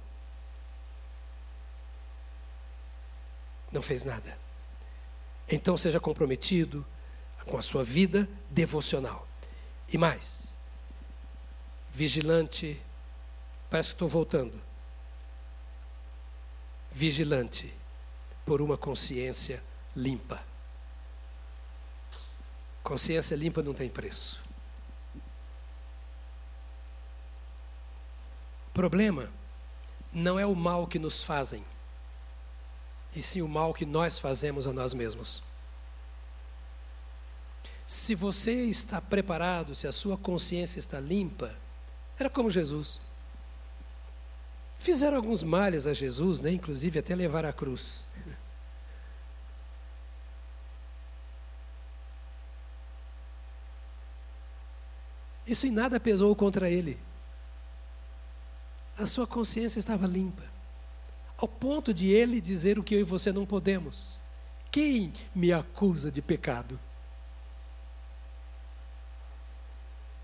Não 3.72 3.82
fez 3.82 4.04
nada. 4.04 4.36
Então 5.50 5.76
seja 5.76 5.98
comprometido 5.98 6.84
com 7.46 7.56
a 7.56 7.62
sua 7.62 7.82
vida 7.82 8.28
devocional. 8.50 9.26
E 9.90 9.96
mais, 9.96 10.54
vigilante 11.90 12.78
Parece 13.70 13.90
que 13.90 13.94
estou 13.94 14.08
voltando. 14.08 14.60
Vigilante 16.90 17.72
por 18.46 18.62
uma 18.62 18.78
consciência 18.78 19.62
limpa. 19.94 20.42
Consciência 22.82 23.36
limpa 23.36 23.62
não 23.62 23.74
tem 23.74 23.90
preço. 23.90 24.42
O 28.68 28.72
problema 28.72 29.28
não 30.12 30.38
é 30.38 30.46
o 30.46 30.54
mal 30.54 30.86
que 30.86 30.98
nos 30.98 31.22
fazem, 31.22 31.62
e 33.14 33.20
sim 33.20 33.42
o 33.42 33.48
mal 33.48 33.74
que 33.74 33.84
nós 33.84 34.18
fazemos 34.18 34.66
a 34.66 34.72
nós 34.72 34.94
mesmos. 34.94 35.42
Se 37.86 38.14
você 38.14 38.64
está 38.64 39.00
preparado, 39.00 39.74
se 39.74 39.86
a 39.86 39.92
sua 39.92 40.16
consciência 40.16 40.78
está 40.78 41.00
limpa, 41.00 41.54
era 42.18 42.30
como 42.30 42.50
Jesus. 42.50 42.98
Fizeram 44.78 45.16
alguns 45.16 45.42
males 45.42 45.86
a 45.86 45.92
Jesus, 45.92 46.40
né? 46.40 46.52
inclusive 46.52 47.00
até 47.00 47.14
levar 47.14 47.44
a 47.44 47.52
cruz. 47.52 48.04
Isso 55.46 55.66
em 55.66 55.70
nada 55.70 55.98
pesou 55.98 56.34
contra 56.36 56.70
ele. 56.70 56.98
A 58.98 59.06
sua 59.06 59.26
consciência 59.26 59.78
estava 59.78 60.06
limpa, 60.06 60.42
ao 61.36 61.48
ponto 61.48 61.94
de 61.94 62.10
ele 62.10 62.40
dizer 62.40 62.78
o 62.78 62.82
que 62.82 62.94
eu 62.94 63.00
e 63.00 63.04
você 63.04 63.32
não 63.32 63.46
podemos. 63.46 64.18
Quem 64.70 65.12
me 65.34 65.52
acusa 65.52 66.10
de 66.10 66.20
pecado? 66.20 66.78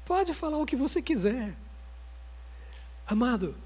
Pode 0.04 0.34
falar 0.34 0.58
o 0.58 0.66
que 0.66 0.76
você 0.76 1.00
quiser. 1.00 1.54
Amado, 3.06 3.56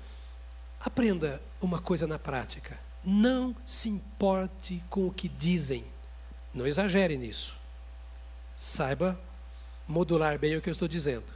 Aprenda 0.80 1.42
uma 1.60 1.80
coisa 1.80 2.06
na 2.06 2.18
prática. 2.18 2.78
Não 3.04 3.54
se 3.64 3.88
importe 3.88 4.82
com 4.88 5.06
o 5.06 5.12
que 5.12 5.28
dizem. 5.28 5.84
Não 6.54 6.66
exagere 6.66 7.16
nisso. 7.16 7.56
Saiba 8.56 9.18
modular 9.86 10.38
bem 10.38 10.56
o 10.56 10.62
que 10.62 10.68
eu 10.68 10.72
estou 10.72 10.88
dizendo. 10.88 11.34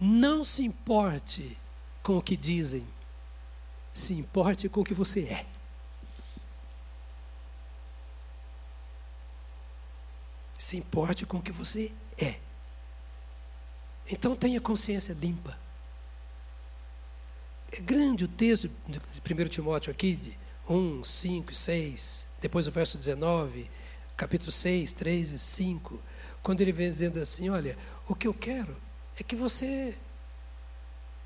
Não 0.00 0.44
se 0.44 0.64
importe 0.64 1.56
com 2.02 2.16
o 2.16 2.22
que 2.22 2.36
dizem. 2.36 2.86
Se 3.92 4.14
importe 4.14 4.68
com 4.68 4.80
o 4.80 4.84
que 4.84 4.94
você 4.94 5.24
é. 5.24 5.46
Se 10.56 10.76
importe 10.76 11.26
com 11.26 11.38
o 11.38 11.42
que 11.42 11.52
você 11.52 11.92
é. 12.16 12.38
Então 14.06 14.34
tenha 14.34 14.60
consciência 14.60 15.12
limpa. 15.12 15.58
É 17.70 17.80
grande 17.80 18.24
o 18.24 18.28
texto 18.28 18.70
de 18.86 18.98
1 18.98 19.48
Timóteo 19.48 19.90
aqui, 19.90 20.16
de 20.16 20.38
1, 20.68 21.04
5 21.04 21.52
e 21.52 21.54
6, 21.54 22.26
depois 22.40 22.66
o 22.66 22.70
verso 22.70 22.96
19, 22.96 23.70
capítulo 24.16 24.50
6, 24.50 24.92
3 24.92 25.32
e 25.32 25.38
5, 25.38 26.00
quando 26.42 26.60
ele 26.60 26.72
vem 26.72 26.88
dizendo 26.88 27.20
assim: 27.20 27.50
Olha, 27.50 27.76
o 28.08 28.14
que 28.14 28.26
eu 28.26 28.34
quero 28.34 28.76
é 29.18 29.22
que 29.22 29.36
você. 29.36 29.96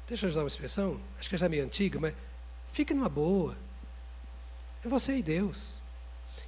Deixa 0.09 0.26
eu 0.26 0.30
usar 0.30 0.40
uma 0.40 0.49
expressão, 0.49 1.01
acho 1.18 1.28
que 1.28 1.36
é 1.36 1.38
já 1.38 1.49
meio 1.49 1.64
antiga, 1.64 2.01
mas 2.01 2.14
fique 2.72 2.93
numa 2.93 3.09
boa. 3.09 3.57
É 4.84 4.88
você 4.88 5.16
e 5.16 5.22
Deus. 5.22 5.80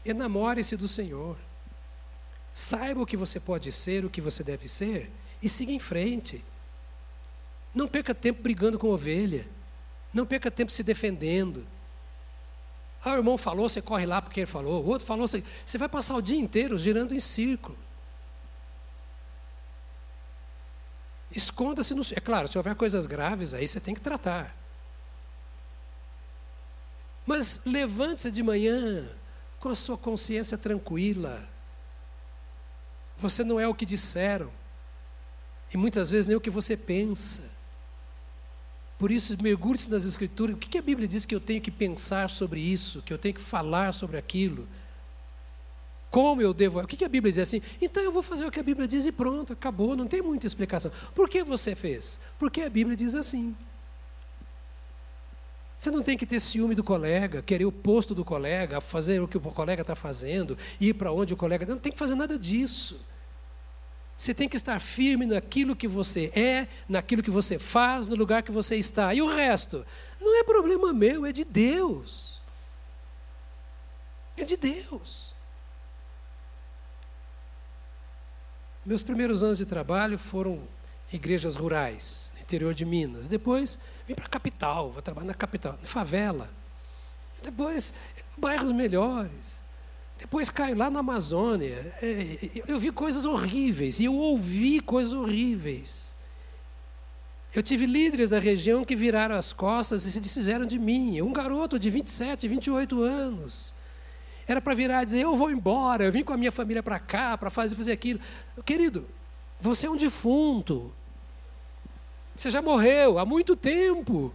Enamore-se 0.04 0.76
do 0.76 0.88
Senhor. 0.88 1.36
Saiba 2.52 3.00
o 3.00 3.06
que 3.06 3.16
você 3.16 3.38
pode 3.38 3.70
ser, 3.70 4.04
o 4.04 4.10
que 4.10 4.20
você 4.20 4.42
deve 4.42 4.68
ser, 4.68 5.10
e 5.40 5.48
siga 5.48 5.72
em 5.72 5.78
frente. 5.78 6.44
Não 7.74 7.88
perca 7.88 8.14
tempo 8.14 8.42
brigando 8.42 8.78
com 8.78 8.88
ovelha. 8.88 9.46
Não 10.14 10.24
perca 10.24 10.50
tempo 10.50 10.70
se 10.70 10.84
defendendo. 10.84 11.66
Ah, 13.04 13.14
o 13.14 13.16
irmão 13.16 13.36
falou, 13.36 13.68
você 13.68 13.82
corre 13.82 14.06
lá 14.06 14.22
porque 14.22 14.40
ele 14.40 14.46
falou. 14.46 14.82
O 14.82 14.86
outro 14.86 15.06
falou, 15.06 15.28
você, 15.28 15.44
você 15.66 15.76
vai 15.76 15.88
passar 15.88 16.14
o 16.14 16.22
dia 16.22 16.38
inteiro 16.38 16.78
girando 16.78 17.12
em 17.12 17.20
círculo. 17.20 17.76
Esconda-se 21.34 21.94
no. 21.94 22.02
É 22.12 22.20
claro, 22.20 22.46
se 22.46 22.56
houver 22.56 22.76
coisas 22.76 23.06
graves, 23.06 23.52
aí 23.52 23.66
você 23.66 23.80
tem 23.80 23.92
que 23.92 24.00
tratar. 24.00 24.56
Mas 27.26 27.60
levante-se 27.66 28.30
de 28.30 28.42
manhã 28.42 29.10
com 29.58 29.68
a 29.68 29.74
sua 29.74 29.98
consciência 29.98 30.56
tranquila. 30.56 31.46
Você 33.18 33.42
não 33.42 33.58
é 33.58 33.66
o 33.66 33.74
que 33.74 33.84
disseram. 33.84 34.50
E 35.72 35.76
muitas 35.76 36.08
vezes 36.08 36.26
nem 36.26 36.36
o 36.36 36.40
que 36.40 36.50
você 36.50 36.76
pensa. 36.76 37.50
Por 38.98 39.10
isso, 39.10 39.36
mergulhe-se 39.42 39.90
nas 39.90 40.04
Escrituras. 40.04 40.54
O 40.56 40.58
que 40.58 40.78
a 40.78 40.82
Bíblia 40.82 41.06
diz 41.06 41.26
que 41.26 41.34
eu 41.34 41.40
tenho 41.40 41.60
que 41.60 41.70
pensar 41.70 42.30
sobre 42.30 42.60
isso, 42.60 43.02
que 43.02 43.12
eu 43.12 43.18
tenho 43.18 43.34
que 43.34 43.40
falar 43.40 43.92
sobre 43.92 44.16
aquilo? 44.16 44.68
Como 46.10 46.40
eu 46.40 46.54
devo. 46.54 46.80
O 46.80 46.86
que 46.86 47.04
a 47.04 47.08
Bíblia 47.08 47.32
diz 47.32 47.42
assim? 47.42 47.60
Então 47.82 48.00
eu 48.02 48.12
vou 48.12 48.22
fazer 48.22 48.46
o 48.46 48.50
que 48.50 48.60
a 48.60 48.62
Bíblia 48.62 48.86
diz 48.86 49.04
e 49.04 49.10
pronto, 49.10 49.52
acabou, 49.52 49.96
não 49.96 50.06
tem 50.06 50.22
muita 50.22 50.46
explicação. 50.46 50.92
Por 51.12 51.28
que 51.28 51.42
você 51.42 51.74
fez? 51.74 52.20
Porque 52.38 52.62
a 52.62 52.70
Bíblia 52.70 52.96
diz 52.96 53.16
assim. 53.16 53.54
Você 55.76 55.90
não 55.90 56.02
tem 56.02 56.16
que 56.16 56.24
ter 56.24 56.38
ciúme 56.40 56.74
do 56.74 56.84
colega, 56.84 57.42
querer 57.42 57.66
o 57.66 57.72
posto 57.72 58.14
do 58.14 58.24
colega, 58.24 58.80
fazer 58.80 59.20
o 59.20 59.26
que 59.26 59.36
o 59.36 59.40
colega 59.40 59.82
está 59.82 59.96
fazendo, 59.96 60.56
ir 60.80 60.94
para 60.94 61.12
onde 61.12 61.34
o 61.34 61.36
colega. 61.36 61.66
Não 61.66 61.78
tem 61.78 61.92
que 61.92 61.98
fazer 61.98 62.14
nada 62.14 62.38
disso. 62.38 63.00
Você 64.16 64.32
tem 64.32 64.48
que 64.48 64.56
estar 64.56 64.78
firme 64.80 65.26
naquilo 65.26 65.74
que 65.74 65.88
você 65.88 66.30
é, 66.34 66.68
naquilo 66.88 67.22
que 67.22 67.30
você 67.30 67.58
faz, 67.58 68.06
no 68.06 68.14
lugar 68.14 68.42
que 68.42 68.52
você 68.52 68.76
está. 68.76 69.12
E 69.12 69.20
o 69.20 69.26
resto? 69.26 69.84
Não 70.20 70.38
é 70.38 70.44
problema 70.44 70.92
meu, 70.92 71.26
é 71.26 71.32
de 71.32 71.44
Deus. 71.44 72.42
É 74.36 74.44
de 74.44 74.56
Deus. 74.56 75.34
Meus 78.84 79.02
primeiros 79.02 79.42
anos 79.42 79.58
de 79.58 79.66
trabalho 79.66 80.18
foram 80.18 80.60
em 81.12 81.16
igrejas 81.16 81.56
rurais, 81.56 82.30
no 82.34 82.40
interior 82.40 82.74
de 82.74 82.84
Minas. 82.84 83.28
Depois 83.28 83.78
vim 84.06 84.14
para 84.14 84.26
a 84.26 84.28
capital, 84.28 84.90
vou 84.90 85.02
trabalhar 85.02 85.26
na 85.26 85.34
capital, 85.34 85.78
na 85.80 85.86
favela. 85.86 86.50
Depois, 87.42 87.92
bairros 88.36 88.72
melhores. 88.72 89.63
Depois 90.18 90.48
caio 90.48 90.76
lá 90.76 90.90
na 90.90 91.00
Amazônia. 91.00 91.94
É, 92.00 92.62
eu 92.66 92.78
vi 92.78 92.90
coisas 92.90 93.24
horríveis 93.24 94.00
e 94.00 94.04
eu 94.04 94.14
ouvi 94.14 94.80
coisas 94.80 95.12
horríveis. 95.12 96.14
Eu 97.54 97.62
tive 97.62 97.86
líderes 97.86 98.30
da 98.30 98.38
região 98.38 98.84
que 98.84 98.96
viraram 98.96 99.36
as 99.36 99.52
costas 99.52 100.04
e 100.04 100.10
se 100.10 100.20
desfizeram 100.20 100.66
de 100.66 100.78
mim. 100.78 101.20
Um 101.20 101.32
garoto 101.32 101.78
de 101.78 101.88
27, 101.88 102.48
28 102.48 103.02
anos. 103.02 103.72
Era 104.46 104.60
para 104.60 104.74
virar 104.74 105.02
e 105.02 105.06
dizer: 105.06 105.20
Eu 105.20 105.36
vou 105.36 105.50
embora, 105.50 106.04
eu 106.04 106.12
vim 106.12 106.24
com 106.24 106.32
a 106.32 106.36
minha 106.36 106.52
família 106.52 106.82
para 106.82 106.98
cá 106.98 107.38
para 107.38 107.50
fazer, 107.50 107.76
fazer 107.76 107.92
aquilo. 107.92 108.20
Querido, 108.64 109.06
você 109.60 109.86
é 109.86 109.90
um 109.90 109.96
defunto. 109.96 110.92
Você 112.34 112.50
já 112.50 112.60
morreu 112.60 113.18
há 113.18 113.24
muito 113.24 113.54
tempo. 113.54 114.32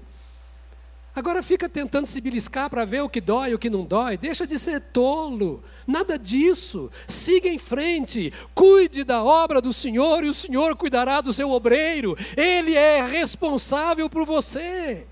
Agora 1.20 1.44
fica 1.44 1.68
tentando 1.68 2.08
se 2.08 2.22
beliscar 2.22 2.70
para 2.70 2.86
ver 2.86 3.02
o 3.02 3.10
que 3.10 3.20
dói 3.20 3.50
e 3.50 3.54
o 3.54 3.60
que 3.60 3.70
não 3.70 3.84
dói. 3.84 4.16
Deixa 4.16 4.48
de 4.48 4.58
ser 4.58 4.80
tolo. 4.80 5.62
Nada 5.86 6.18
disso. 6.18 6.90
Siga 7.10 7.50
em 7.50 7.58
frente. 7.58 8.32
Cuide 8.56 9.04
da 9.04 9.22
obra 9.22 9.60
do 9.60 9.74
Senhor 9.74 10.24
e 10.24 10.30
o 10.30 10.34
Senhor 10.34 10.78
cuidará 10.78 11.20
do 11.20 11.34
seu 11.34 11.52
obreiro. 11.52 12.18
Ele 12.38 12.74
é 12.74 13.06
responsável 13.06 14.10
por 14.10 14.26
você. 14.26 15.06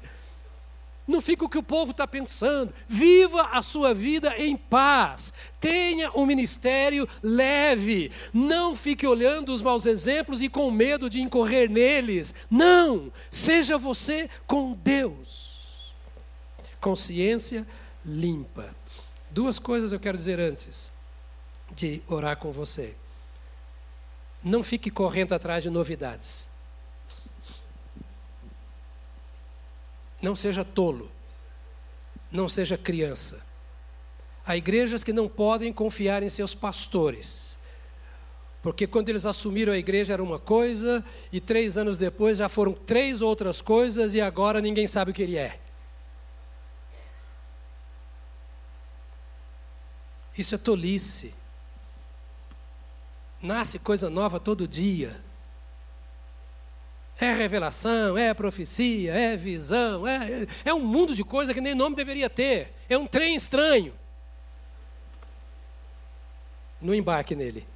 Não 1.05 1.19
fica 1.19 1.43
o 1.43 1.49
que 1.49 1.57
o 1.57 1.63
povo 1.63 1.91
está 1.91 2.07
pensando. 2.07 2.73
Viva 2.87 3.49
a 3.51 3.61
sua 3.61 3.93
vida 3.93 4.33
em 4.37 4.55
paz. 4.55 5.33
Tenha 5.59 6.09
um 6.15 6.25
ministério 6.25 7.05
leve. 7.21 8.13
Não 8.33 8.77
fique 8.77 9.05
olhando 9.05 9.51
os 9.51 9.61
maus 9.61 9.85
exemplos 9.85 10.41
e 10.41 10.47
com 10.47 10.71
medo 10.71 11.09
de 11.09 11.19
incorrer 11.19 11.69
neles. 11.69 12.33
Não. 12.49 13.11
Seja 13.29 13.77
você 13.77 14.29
com 14.47 14.71
Deus 14.71 15.46
consciência 16.80 17.65
limpa. 18.05 18.75
Duas 19.30 19.59
coisas 19.59 19.91
eu 19.91 19.99
quero 19.99 20.17
dizer 20.17 20.39
antes 20.39 20.91
de 21.71 22.01
orar 22.07 22.38
com 22.38 22.51
você. 22.51 22.95
Não 24.43 24.63
fique 24.63 24.89
correndo 24.89 25.34
atrás 25.34 25.63
de 25.63 25.69
novidades. 25.69 26.47
Não 30.21 30.36
seja 30.36 30.63
tolo. 30.63 31.11
Não 32.32 32.47
seja 32.47 32.78
criança. 32.78 33.45
Há 34.45 34.55
igrejas 34.55 35.03
que 35.03 35.11
não 35.11 35.28
podem 35.28 35.73
confiar 35.73 36.23
em 36.23 36.30
seus 36.30 36.55
pastores. 36.55 37.57
Porque 38.61 38.88
quando 38.88 39.09
eles 39.09 39.25
assumiram 39.25 39.73
a 39.73 39.78
igreja 39.78 40.13
era 40.13 40.23
uma 40.23 40.39
coisa, 40.39 41.03
e 41.32 41.39
três 41.39 41.78
anos 41.78 41.97
depois 41.97 42.38
já 42.38 42.49
foram 42.49 42.73
três 42.73 43.21
outras 43.21 43.61
coisas, 43.61 44.15
e 44.15 44.21
agora 44.21 44.61
ninguém 44.61 44.88
sabe 44.88 45.11
o 45.11 45.13
que 45.13 45.23
ele 45.23 45.38
é. 45.38 45.59
Isso 50.38 50.55
é 50.55 50.57
tolice. 50.57 51.33
Nasce 53.41 53.79
coisa 53.79 54.09
nova 54.09 54.39
todo 54.39 54.67
dia. 54.67 55.19
É 57.19 57.33
revelação, 57.33 58.15
é 58.15 58.31
profecia, 58.33 59.11
é 59.13 59.35
visão, 59.35 60.07
é, 60.07 60.45
é 60.63 60.73
um 60.73 60.79
mundo 60.85 61.15
de 61.15 61.23
coisa 61.23 61.51
que 61.51 61.59
nem 61.59 61.73
nome 61.73 61.95
deveria 61.95 62.29
ter. 62.29 62.73
É 62.88 62.95
um 62.95 63.07
trem 63.07 63.35
estranho. 63.35 63.93
Não 66.79 66.93
embarque 66.93 67.35
nele. 67.35 67.67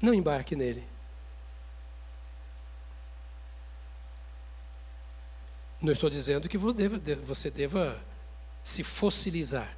Não 0.00 0.14
embarque 0.14 0.54
nele. 0.54 0.86
Não 5.80 5.92
estou 5.92 6.08
dizendo 6.08 6.48
que 6.48 6.56
você 6.56 7.50
deva 7.50 8.00
se 8.62 8.84
fossilizar. 8.84 9.76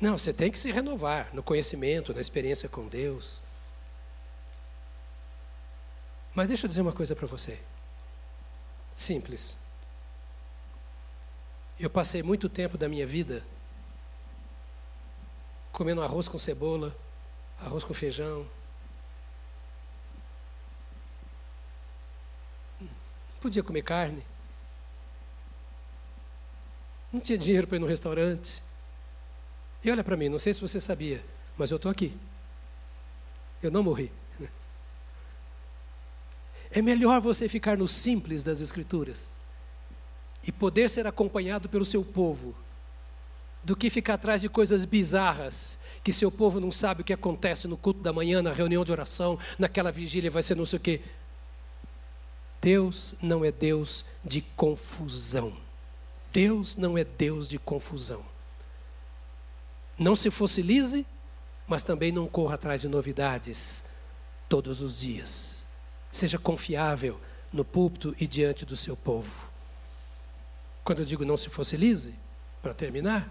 Não, 0.00 0.16
você 0.16 0.32
tem 0.32 0.50
que 0.50 0.58
se 0.58 0.70
renovar 0.70 1.28
no 1.34 1.42
conhecimento, 1.42 2.14
na 2.14 2.20
experiência 2.20 2.68
com 2.68 2.86
Deus. 2.86 3.40
Mas 6.34 6.48
deixa 6.48 6.66
eu 6.66 6.68
dizer 6.68 6.82
uma 6.82 6.92
coisa 6.92 7.16
para 7.16 7.26
você. 7.26 7.58
Simples. 8.94 9.58
Eu 11.80 11.90
passei 11.90 12.22
muito 12.22 12.48
tempo 12.48 12.78
da 12.78 12.88
minha 12.88 13.06
vida 13.06 13.44
comendo 15.72 16.02
arroz 16.02 16.26
com 16.26 16.38
cebola, 16.38 16.96
arroz 17.60 17.84
com 17.84 17.94
feijão. 17.94 18.46
Podia 23.40 23.62
comer 23.62 23.82
carne. 23.82 24.24
Não 27.12 27.20
tinha 27.20 27.38
dinheiro 27.38 27.66
para 27.66 27.76
ir 27.76 27.80
no 27.80 27.86
restaurante. 27.86 28.62
E 29.82 29.90
olha 29.90 30.02
para 30.02 30.16
mim, 30.16 30.28
não 30.28 30.38
sei 30.38 30.52
se 30.52 30.60
você 30.60 30.80
sabia, 30.80 31.24
mas 31.56 31.70
eu 31.70 31.76
estou 31.76 31.90
aqui. 31.90 32.12
Eu 33.62 33.70
não 33.70 33.82
morri. 33.82 34.10
É 36.70 36.82
melhor 36.82 37.20
você 37.20 37.48
ficar 37.48 37.76
no 37.78 37.88
simples 37.88 38.42
das 38.42 38.60
Escrituras 38.60 39.28
e 40.46 40.52
poder 40.52 40.90
ser 40.90 41.06
acompanhado 41.06 41.68
pelo 41.68 41.84
seu 41.84 42.04
povo 42.04 42.54
do 43.64 43.76
que 43.76 43.90
ficar 43.90 44.14
atrás 44.14 44.40
de 44.40 44.48
coisas 44.48 44.84
bizarras 44.84 45.78
que 46.04 46.12
seu 46.12 46.30
povo 46.30 46.60
não 46.60 46.70
sabe 46.70 47.02
o 47.02 47.04
que 47.04 47.12
acontece 47.12 47.66
no 47.66 47.76
culto 47.76 48.00
da 48.00 48.12
manhã, 48.12 48.40
na 48.40 48.52
reunião 48.52 48.84
de 48.84 48.92
oração, 48.92 49.38
naquela 49.58 49.90
vigília, 49.90 50.30
vai 50.30 50.42
ser 50.42 50.56
não 50.56 50.64
sei 50.64 50.78
o 50.78 50.80
quê. 50.80 51.00
Deus 52.60 53.14
não 53.20 53.44
é 53.44 53.52
Deus 53.52 54.04
de 54.24 54.40
confusão. 54.40 55.52
Deus 56.32 56.76
não 56.76 56.96
é 56.96 57.04
Deus 57.04 57.48
de 57.48 57.58
confusão. 57.58 58.24
Não 59.98 60.14
se 60.14 60.30
fossilize, 60.30 61.04
mas 61.66 61.82
também 61.82 62.12
não 62.12 62.26
corra 62.26 62.54
atrás 62.54 62.80
de 62.80 62.88
novidades 62.88 63.84
todos 64.48 64.80
os 64.80 65.00
dias. 65.00 65.66
Seja 66.10 66.38
confiável 66.38 67.20
no 67.52 67.64
púlpito 67.64 68.14
e 68.18 68.26
diante 68.26 68.64
do 68.64 68.76
seu 68.76 68.96
povo. 68.96 69.50
Quando 70.84 71.00
eu 71.00 71.04
digo 71.04 71.24
não 71.24 71.36
se 71.36 71.50
fossilize, 71.50 72.14
para 72.62 72.72
terminar, 72.72 73.28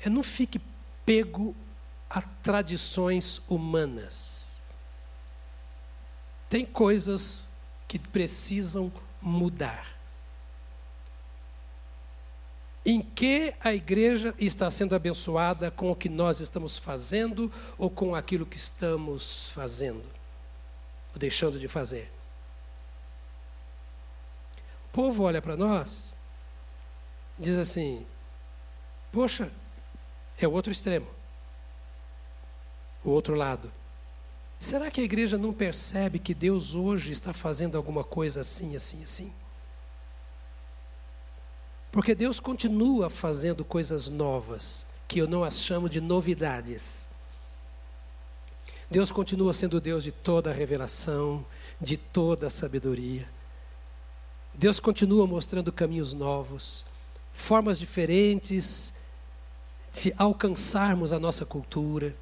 é 0.00 0.08
não 0.08 0.22
fique 0.22 0.60
pego 1.04 1.54
a 2.08 2.20
tradições 2.20 3.40
humanas. 3.48 4.62
Tem 6.48 6.64
coisas 6.64 7.48
que 7.86 7.98
precisam 7.98 8.92
mudar. 9.20 9.86
Em 12.84 13.00
que 13.00 13.54
a 13.60 13.72
igreja 13.72 14.34
está 14.38 14.70
sendo 14.70 14.94
abençoada 14.94 15.70
com 15.70 15.90
o 15.90 15.96
que 15.96 16.08
nós 16.08 16.40
estamos 16.40 16.78
fazendo 16.78 17.52
ou 17.78 17.88
com 17.88 18.14
aquilo 18.14 18.44
que 18.44 18.56
estamos 18.56 19.48
fazendo, 19.50 20.04
ou 21.12 21.18
deixando 21.18 21.60
de 21.60 21.68
fazer? 21.68 22.10
O 24.86 24.92
povo 24.92 25.22
olha 25.22 25.40
para 25.40 25.56
nós, 25.56 26.12
diz 27.38 27.56
assim: 27.56 28.04
Poxa, 29.12 29.50
é 30.36 30.48
o 30.48 30.52
outro 30.52 30.72
extremo, 30.72 31.06
o 33.04 33.10
outro 33.10 33.34
lado. 33.34 33.70
Será 34.58 34.90
que 34.90 35.00
a 35.00 35.04
igreja 35.04 35.38
não 35.38 35.52
percebe 35.52 36.18
que 36.18 36.34
Deus 36.34 36.74
hoje 36.74 37.10
está 37.10 37.32
fazendo 37.32 37.76
alguma 37.76 38.04
coisa 38.04 38.40
assim, 38.40 38.74
assim, 38.76 39.02
assim? 39.02 39.32
Porque 41.92 42.14
Deus 42.14 42.40
continua 42.40 43.10
fazendo 43.10 43.66
coisas 43.66 44.08
novas, 44.08 44.86
que 45.06 45.18
eu 45.18 45.28
não 45.28 45.44
as 45.44 45.62
chamo 45.62 45.90
de 45.90 46.00
novidades. 46.00 47.06
Deus 48.90 49.12
continua 49.12 49.52
sendo 49.52 49.78
Deus 49.78 50.02
de 50.02 50.10
toda 50.10 50.52
revelação, 50.52 51.44
de 51.78 51.98
toda 51.98 52.48
sabedoria. 52.48 53.28
Deus 54.54 54.80
continua 54.80 55.26
mostrando 55.26 55.70
caminhos 55.70 56.14
novos, 56.14 56.82
formas 57.30 57.78
diferentes 57.78 58.94
de 59.92 60.14
alcançarmos 60.16 61.12
a 61.12 61.20
nossa 61.20 61.44
cultura, 61.44 62.16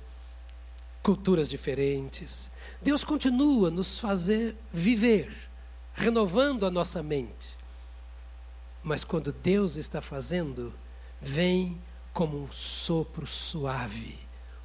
culturas 1.01 1.49
diferentes. 1.49 2.51
Deus 2.83 3.05
continua 3.05 3.71
nos 3.71 4.01
fazer 4.01 4.57
viver, 4.73 5.33
renovando 5.95 6.67
a 6.67 6.71
nossa 6.73 7.05
mente. 7.05 7.60
Mas 8.83 9.05
quando 9.05 9.33
Deus 9.33 9.77
está 9.77 10.01
fazendo, 10.01 10.73
vem 11.21 11.79
como 12.13 12.43
um 12.43 12.51
sopro 12.51 13.27
suave, 13.27 14.19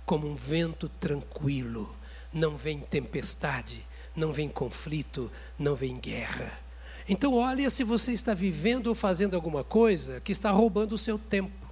como 0.05 0.27
um 0.27 0.35
vento 0.35 0.87
tranquilo. 0.87 1.95
Não 2.33 2.55
vem 2.55 2.79
tempestade, 2.79 3.85
não 4.15 4.31
vem 4.31 4.49
conflito, 4.49 5.31
não 5.59 5.75
vem 5.75 5.97
guerra. 5.97 6.59
Então, 7.07 7.35
olha 7.35 7.69
se 7.69 7.83
você 7.83 8.13
está 8.13 8.33
vivendo 8.33 8.87
ou 8.87 8.95
fazendo 8.95 9.35
alguma 9.35 9.63
coisa 9.63 10.19
que 10.21 10.31
está 10.31 10.49
roubando 10.49 10.93
o 10.93 10.97
seu 10.97 11.19
tempo, 11.19 11.67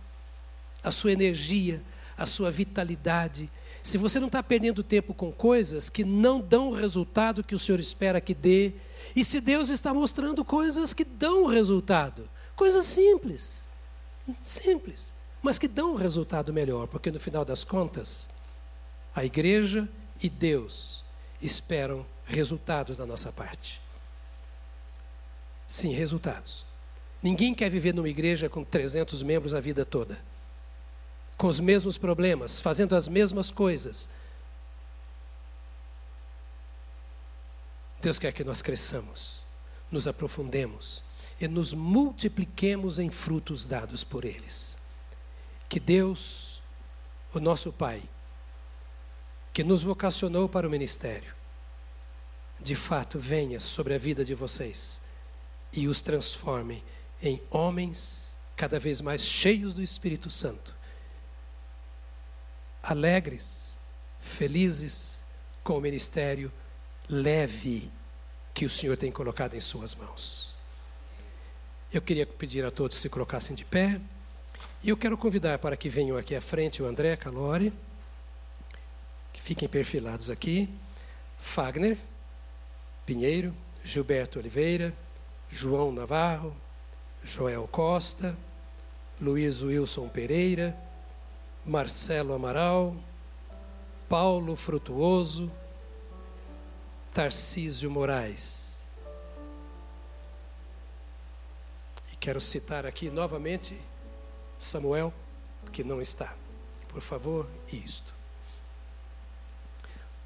a 0.83 0.91
sua 0.91 1.11
energia, 1.11 1.81
a 2.17 2.25
sua 2.25 2.51
vitalidade. 2.51 3.49
Se 3.81 3.97
você 3.97 4.19
não 4.19 4.27
está 4.27 4.43
perdendo 4.43 4.83
tempo 4.83 5.13
com 5.13 5.31
coisas 5.31 5.89
que 5.89 6.03
não 6.03 6.39
dão 6.39 6.69
o 6.69 6.75
resultado 6.75 7.43
que 7.43 7.55
o 7.55 7.59
Senhor 7.59 7.79
espera 7.79 8.21
que 8.21 8.33
dê, 8.33 8.73
e 9.15 9.25
se 9.25 9.41
Deus 9.41 9.69
está 9.69 9.93
mostrando 9.93 10.45
coisas 10.45 10.93
que 10.93 11.03
dão 11.03 11.45
resultado, 11.45 12.29
coisas 12.55 12.85
simples, 12.85 13.65
simples, 14.41 15.13
mas 15.41 15.59
que 15.59 15.67
dão 15.67 15.93
um 15.93 15.97
resultado 15.97 16.53
melhor, 16.53 16.87
porque 16.87 17.11
no 17.11 17.19
final 17.19 17.43
das 17.43 17.63
contas, 17.63 18.29
a 19.15 19.23
igreja 19.23 19.87
e 20.21 20.29
Deus 20.29 21.03
esperam 21.41 22.05
resultados 22.25 22.97
da 22.97 23.05
nossa 23.05 23.31
parte. 23.31 23.81
Sim, 25.67 25.93
resultados. 25.93 26.65
Ninguém 27.21 27.53
quer 27.53 27.69
viver 27.69 27.93
numa 27.93 28.09
igreja 28.09 28.49
com 28.49 28.63
300 28.63 29.23
membros 29.23 29.53
a 29.53 29.59
vida 29.59 29.85
toda, 29.85 30.19
com 31.37 31.47
os 31.47 31.59
mesmos 31.59 31.97
problemas, 31.97 32.59
fazendo 32.59 32.95
as 32.95 33.07
mesmas 33.07 33.49
coisas. 33.49 34.07
Deus 38.01 38.19
quer 38.19 38.33
que 38.33 38.43
nós 38.43 38.61
cresçamos, 38.61 39.39
nos 39.89 40.07
aprofundemos 40.07 41.01
e 41.43 41.47
nos 41.47 41.73
multipliquemos 41.73 42.99
em 42.99 43.09
frutos 43.09 43.65
dados 43.65 44.01
por 44.01 44.23
eles. 44.23 44.77
Que 45.67 45.77
Deus, 45.77 46.61
o 47.33 47.39
nosso 47.39 47.69
Pai, 47.69 48.01
que 49.51 49.61
nos 49.61 49.83
vocacionou 49.83 50.47
para 50.47 50.65
o 50.65 50.71
ministério, 50.71 51.35
de 52.61 52.75
fato 52.75 53.19
venha 53.19 53.59
sobre 53.59 53.93
a 53.93 53.97
vida 53.97 54.23
de 54.23 54.33
vocês 54.33 55.01
e 55.73 55.89
os 55.89 55.99
transforme 55.99 56.81
em 57.21 57.43
homens 57.51 58.29
cada 58.55 58.79
vez 58.79 59.01
mais 59.01 59.25
cheios 59.25 59.73
do 59.73 59.81
Espírito 59.81 60.29
Santo, 60.29 60.73
alegres, 62.81 63.77
felizes 64.21 65.21
com 65.61 65.77
o 65.77 65.81
ministério 65.81 66.49
leve 67.09 67.91
que 68.53 68.65
o 68.65 68.69
Senhor 68.69 68.95
tem 68.95 69.11
colocado 69.11 69.55
em 69.55 69.61
Suas 69.61 69.93
mãos. 69.93 70.52
Eu 71.93 72.01
queria 72.01 72.25
pedir 72.25 72.65
a 72.65 72.71
todos 72.71 72.97
se 72.97 73.07
colocassem 73.07 73.55
de 73.55 73.63
pé. 73.63 74.01
E 74.81 74.89
eu 74.89 74.97
quero 74.97 75.15
convidar 75.15 75.59
para 75.59 75.77
que 75.77 75.89
venham 75.89 76.17
aqui 76.17 76.35
à 76.35 76.41
frente 76.41 76.81
o 76.81 76.87
André 76.87 77.15
Calori, 77.15 77.71
que 79.31 79.39
fiquem 79.39 79.69
perfilados 79.69 80.27
aqui, 80.31 80.67
Fagner 81.37 81.99
Pinheiro, 83.05 83.53
Gilberto 83.83 84.39
Oliveira, 84.39 84.91
João 85.47 85.91
Navarro, 85.91 86.55
Joel 87.23 87.67
Costa, 87.71 88.35
Luiz 89.21 89.61
Wilson 89.61 90.09
Pereira, 90.09 90.75
Marcelo 91.63 92.33
Amaral, 92.33 92.95
Paulo 94.09 94.55
Frutuoso, 94.55 95.51
Tarcísio 97.13 97.91
Moraes. 97.91 98.62
Quero 102.23 102.39
citar 102.39 102.85
aqui 102.85 103.09
novamente 103.09 103.77
Samuel, 104.57 105.13
que 105.73 105.83
não 105.83 106.01
está. 106.01 106.33
Por 106.87 107.01
favor, 107.01 107.49
isto. 107.69 108.15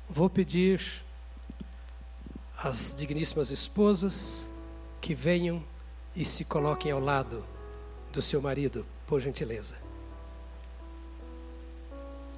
Vou 0.07 0.29
pedir 0.29 1.03
às 2.55 2.93
digníssimas 2.95 3.49
esposas 3.49 4.45
que 5.01 5.15
venham 5.15 5.63
e 6.15 6.23
se 6.23 6.45
coloquem 6.45 6.91
ao 6.91 6.99
lado 6.99 7.43
do 8.13 8.21
seu 8.21 8.39
marido, 8.43 8.85
por 9.07 9.19
gentileza. 9.19 9.75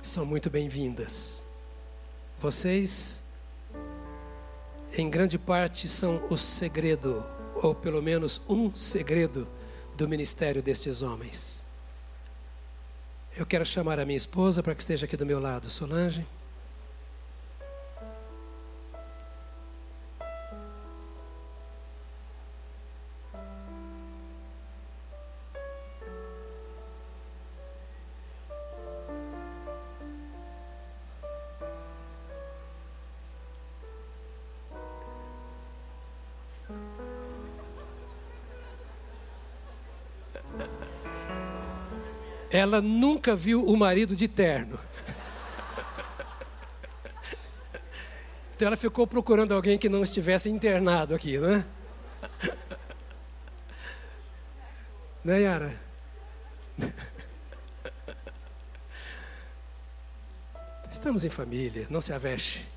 São 0.02 0.26
muito 0.26 0.50
bem-vindas. 0.50 1.44
Vocês, 2.40 3.22
em 4.94 5.10
grande 5.10 5.38
parte, 5.38 5.90
são 5.90 6.26
o 6.30 6.38
segredo, 6.38 7.26
ou 7.62 7.76
pelo 7.76 8.02
menos 8.02 8.42
um 8.48 8.74
segredo, 8.76 9.48
do 9.96 10.08
ministério 10.08 10.64
destes 10.64 11.02
homens. 11.02 11.62
Eu 13.36 13.46
quero 13.46 13.66
chamar 13.66 14.00
a 14.00 14.06
minha 14.06 14.18
esposa 14.18 14.64
para 14.64 14.74
que 14.74 14.82
esteja 14.82 15.06
aqui 15.06 15.18
do 15.18 15.26
meu 15.26 15.40
lado, 15.40 15.70
Solange. 15.70 16.26
Ela 42.70 42.82
nunca 42.82 43.36
viu 43.36 43.66
o 43.66 43.76
marido 43.76 44.16
de 44.16 44.28
terno. 44.28 44.80
Então 48.56 48.68
ela 48.68 48.76
ficou 48.76 49.08
procurando 49.08 49.54
alguém 49.54 49.78
que 49.78 49.88
não 49.88 50.04
estivesse 50.04 50.50
internado 50.50 51.16
aqui, 51.16 51.38
né? 51.38 51.66
Né, 55.24 55.42
Yara? 55.42 55.80
Estamos 60.92 61.24
em 61.24 61.30
família, 61.30 61.88
não 61.90 62.02
se 62.02 62.12
aveste. 62.12 62.68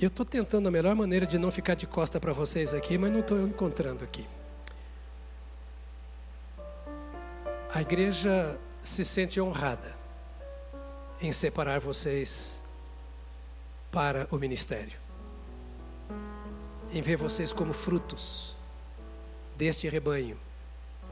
Eu 0.00 0.08
estou 0.08 0.26
tentando 0.26 0.68
a 0.68 0.70
melhor 0.70 0.94
maneira 0.94 1.26
de 1.26 1.38
não 1.38 1.50
ficar 1.50 1.74
de 1.74 1.86
costa 1.86 2.20
para 2.20 2.32
vocês 2.32 2.72
aqui, 2.74 2.98
mas 2.98 3.10
não 3.10 3.20
estou 3.20 3.40
encontrando 3.40 4.04
aqui. 4.04 4.26
A 7.76 7.82
igreja 7.82 8.58
se 8.82 9.04
sente 9.04 9.38
honrada 9.38 9.94
em 11.20 11.30
separar 11.30 11.78
vocês 11.78 12.58
para 13.92 14.26
o 14.30 14.38
ministério, 14.38 14.98
em 16.90 17.02
ver 17.02 17.18
vocês 17.18 17.52
como 17.52 17.74
frutos 17.74 18.56
deste 19.54 19.90
rebanho. 19.90 20.38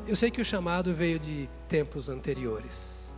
Eu 0.06 0.16
sei 0.16 0.30
que 0.30 0.40
o 0.40 0.44
chamado 0.44 0.94
veio 0.94 1.18
de 1.18 1.50
tempos 1.68 2.08
anteriores. 2.08 3.12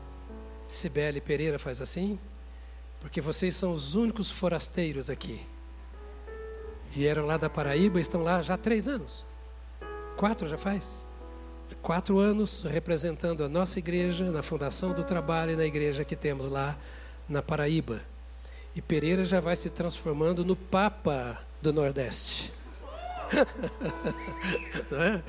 Cibele 0.67 1.21
Pereira 1.21 1.57
faz 1.57 1.81
assim, 1.81 2.19
porque 3.01 3.21
vocês 3.21 3.55
são 3.55 3.73
os 3.73 3.95
únicos 3.95 4.29
forasteiros 4.29 5.09
aqui. 5.09 5.47
Vieram 6.89 7.25
lá 7.25 7.37
da 7.37 7.49
Paraíba, 7.49 8.01
estão 8.01 8.25
lá 8.25 8.43
já 8.43 8.55
há 8.55 8.59
três 8.59 8.89
anos. 8.89 9.25
Quatro 10.17 10.49
já 10.49 10.59
faz? 10.59 11.07
Quatro 11.87 12.19
anos 12.19 12.65
representando 12.65 13.45
a 13.45 13.49
nossa 13.49 13.79
igreja 13.79 14.29
na 14.33 14.43
Fundação 14.43 14.93
do 14.93 15.05
Trabalho 15.05 15.53
e 15.53 15.57
na 15.57 15.65
igreja 15.65 16.05
que 16.05 16.17
temos 16.17 16.47
lá 16.47 16.77
na 17.29 17.41
Paraíba. 17.41 18.01
E 18.75 18.83
Pereira 18.83 19.25
já 19.25 19.39
vai 19.39 19.55
se 19.55 19.71
transformando 19.71 20.45
no 20.45 20.57
Papa 20.57 21.41
do 21.63 21.73
Nordeste. 21.73 22.53
é? 24.91 25.23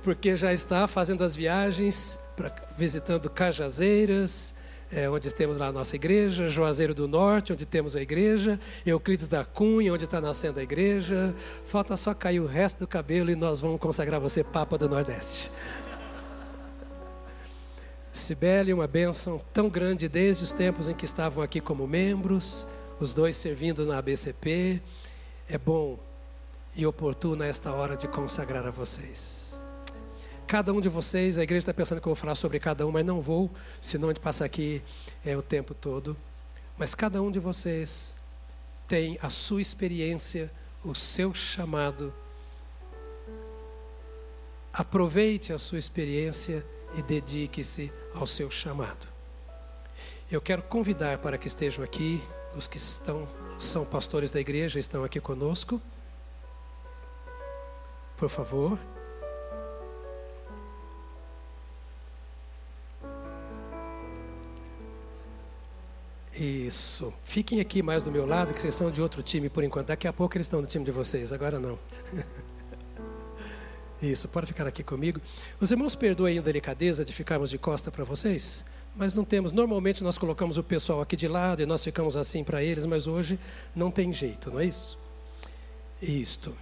Porque 0.00 0.36
já 0.36 0.52
está 0.52 0.86
fazendo 0.86 1.24
as 1.24 1.34
viagens, 1.34 2.20
pra, 2.36 2.54
visitando 2.78 3.28
Cajazeiras, 3.28 4.54
é, 4.92 5.10
onde 5.10 5.34
temos 5.34 5.58
lá 5.58 5.66
a 5.66 5.72
nossa 5.72 5.96
igreja, 5.96 6.46
Juazeiro 6.46 6.94
do 6.94 7.08
Norte, 7.08 7.52
onde 7.52 7.66
temos 7.66 7.96
a 7.96 8.00
igreja, 8.00 8.60
Euclides 8.86 9.26
da 9.26 9.44
Cunha, 9.44 9.92
onde 9.92 10.04
está 10.04 10.20
nascendo 10.20 10.60
a 10.60 10.62
igreja. 10.62 11.34
Falta 11.64 11.96
só 11.96 12.14
cair 12.14 12.38
o 12.38 12.46
resto 12.46 12.78
do 12.78 12.86
cabelo 12.86 13.28
e 13.28 13.34
nós 13.34 13.60
vamos 13.60 13.80
consagrar 13.80 14.20
você 14.20 14.44
Papa 14.44 14.78
do 14.78 14.88
Nordeste. 14.88 15.50
Cibele, 18.16 18.72
uma 18.72 18.86
bênção 18.86 19.40
tão 19.52 19.68
grande 19.68 20.08
desde 20.08 20.44
os 20.44 20.52
tempos 20.52 20.88
em 20.88 20.94
que 20.94 21.04
estavam 21.04 21.42
aqui 21.42 21.60
como 21.60 21.86
membros, 21.86 22.66
os 22.98 23.12
dois 23.12 23.36
servindo 23.36 23.84
na 23.84 23.98
ABCP. 23.98 24.82
É 25.48 25.58
bom 25.58 25.98
e 26.74 26.86
oportuno 26.86 27.42
esta 27.42 27.72
hora 27.72 27.96
de 27.96 28.08
consagrar 28.08 28.66
a 28.66 28.70
vocês. 28.70 29.56
Cada 30.46 30.72
um 30.72 30.80
de 30.80 30.88
vocês, 30.88 31.38
a 31.38 31.42
igreja 31.42 31.62
está 31.62 31.74
pensando 31.74 32.00
que 32.00 32.06
eu 32.06 32.14
vou 32.14 32.16
falar 32.16 32.36
sobre 32.36 32.60
cada 32.60 32.86
um, 32.86 32.92
mas 32.92 33.04
não 33.04 33.20
vou, 33.20 33.50
senão 33.80 34.08
a 34.08 34.12
gente 34.12 34.22
passa 34.22 34.44
aqui 34.44 34.82
é, 35.24 35.36
o 35.36 35.42
tempo 35.42 35.74
todo. 35.74 36.16
Mas 36.78 36.94
cada 36.94 37.20
um 37.20 37.30
de 37.30 37.38
vocês 37.38 38.14
tem 38.86 39.18
a 39.20 39.28
sua 39.28 39.60
experiência, 39.60 40.50
o 40.84 40.94
seu 40.94 41.34
chamado. 41.34 42.14
Aproveite 44.72 45.52
a 45.52 45.58
sua 45.58 45.78
experiência 45.78 46.64
e 46.96 47.02
dedique-se 47.02 47.92
ao 48.14 48.26
seu 48.26 48.50
chamado. 48.50 49.06
Eu 50.30 50.40
quero 50.40 50.62
convidar 50.62 51.18
para 51.18 51.38
que 51.38 51.46
estejam 51.46 51.84
aqui 51.84 52.22
os 52.56 52.66
que 52.66 52.78
estão 52.78 53.28
são 53.58 53.84
pastores 53.84 54.30
da 54.30 54.40
igreja, 54.40 54.78
estão 54.78 55.04
aqui 55.04 55.20
conosco. 55.20 55.80
Por 58.16 58.28
favor. 58.28 58.78
Isso. 66.34 67.14
Fiquem 67.24 67.60
aqui 67.60 67.82
mais 67.82 68.02
do 68.02 68.10
meu 68.10 68.26
lado, 68.26 68.52
que 68.52 68.60
vocês 68.60 68.74
são 68.74 68.90
de 68.90 69.00
outro 69.00 69.22
time 69.22 69.48
por 69.48 69.64
enquanto. 69.64 69.88
Daqui 69.88 70.06
a 70.06 70.12
pouco 70.12 70.36
eles 70.36 70.46
estão 70.46 70.60
no 70.60 70.66
time 70.66 70.84
de 70.84 70.90
vocês, 70.90 71.32
agora 71.32 71.58
não. 71.58 71.78
Isso, 74.00 74.28
pode 74.28 74.46
ficar 74.46 74.66
aqui 74.66 74.82
comigo. 74.82 75.20
Os 75.58 75.70
irmãos 75.70 75.94
perdoem 75.94 76.38
a 76.38 76.42
delicadeza 76.42 77.04
de 77.04 77.12
ficarmos 77.12 77.50
de 77.50 77.58
costa 77.58 77.90
para 77.90 78.04
vocês, 78.04 78.64
mas 78.94 79.14
não 79.14 79.24
temos. 79.24 79.52
Normalmente 79.52 80.04
nós 80.04 80.18
colocamos 80.18 80.58
o 80.58 80.62
pessoal 80.62 81.00
aqui 81.00 81.16
de 81.16 81.26
lado 81.26 81.62
e 81.62 81.66
nós 81.66 81.82
ficamos 81.82 82.16
assim 82.16 82.44
para 82.44 82.62
eles, 82.62 82.84
mas 82.84 83.06
hoje 83.06 83.38
não 83.74 83.90
tem 83.90 84.12
jeito, 84.12 84.50
não 84.50 84.60
é 84.60 84.66
isso? 84.66 84.98
Isto. 86.00 86.56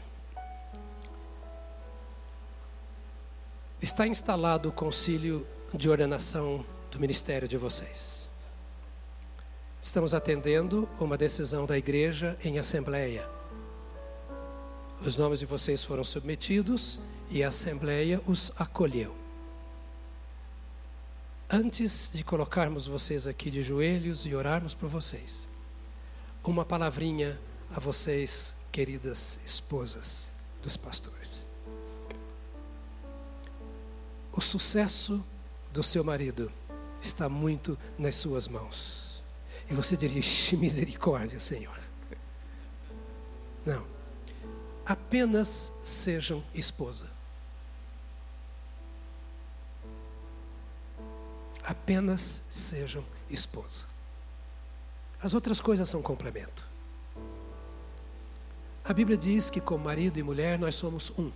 Está 3.83 4.07
instalado 4.07 4.69
o 4.69 4.73
concílio 4.73 5.47
de 5.73 5.91
ordenação 5.91 6.65
do 6.91 7.01
ministério 7.01 7.49
de 7.49 7.57
vocês. 7.57 8.29
Estamos 9.83 10.15
atendendo 10.15 10.89
uma 10.99 11.19
decisão 11.19 11.67
da 11.67 11.77
igreja 11.77 12.39
em 12.43 12.59
assembleia. 12.59 13.29
Os 15.05 15.17
nomes 15.17 15.41
de 15.41 15.45
vocês 15.45 15.85
foram 15.85 16.03
submetidos 16.03 16.99
e 17.35 17.43
a 17.43 17.49
Assembleia 17.49 18.23
os 18.29 18.53
acolheu. 18.57 19.13
Antes 21.51 22.09
de 22.15 22.23
colocarmos 22.23 22.87
vocês 22.87 23.27
aqui 23.27 23.51
de 23.51 23.61
joelhos 23.61 24.25
e 24.25 24.33
orarmos 24.37 24.73
por 24.73 24.89
vocês, 24.89 25.49
uma 26.45 26.65
palavrinha 26.65 27.37
a 27.75 27.81
vocês, 27.81 28.55
queridas 28.71 29.41
esposas 29.45 30.31
dos 30.63 30.77
pastores. 30.77 31.45
O 34.33 34.41
sucesso 34.41 35.25
do 35.73 35.83
seu 35.83 36.05
marido 36.05 36.53
está 37.03 37.29
muito 37.29 37.77
nas 37.99 38.15
suas 38.15 38.47
mãos. 38.47 39.25
E 39.69 39.75
você 39.75 39.97
diria, 39.97 40.23
misericórdia, 40.57 41.41
Senhor. 41.41 41.81
Não. 43.67 43.85
Apenas 44.87 45.73
sejam 45.83 46.45
esposa. 46.55 47.14
Apenas 51.65 52.43
sejam 52.51 53.05
esposa. 53.31 53.87
As 55.21 55.33
outras 55.33 55.61
coisas 55.61 55.89
são 55.89 56.03
complemento. 56.03 56.67
A 58.85 58.93
Bíblia 58.93 59.17
diz 59.17 59.49
que, 59.49 59.61
como 59.61 59.85
marido 59.85 60.19
e 60.19 60.23
mulher, 60.23 60.59
nós 60.59 60.75
somos 60.75 61.11
um. 61.19 61.33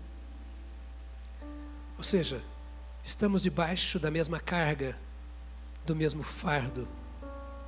Ou 1.96 2.04
seja, 2.04 2.42
estamos 3.02 3.42
debaixo 3.42 3.98
da 3.98 4.10
mesma 4.10 4.38
carga, 4.38 4.98
do 5.86 5.96
mesmo 5.96 6.22
fardo, 6.22 6.86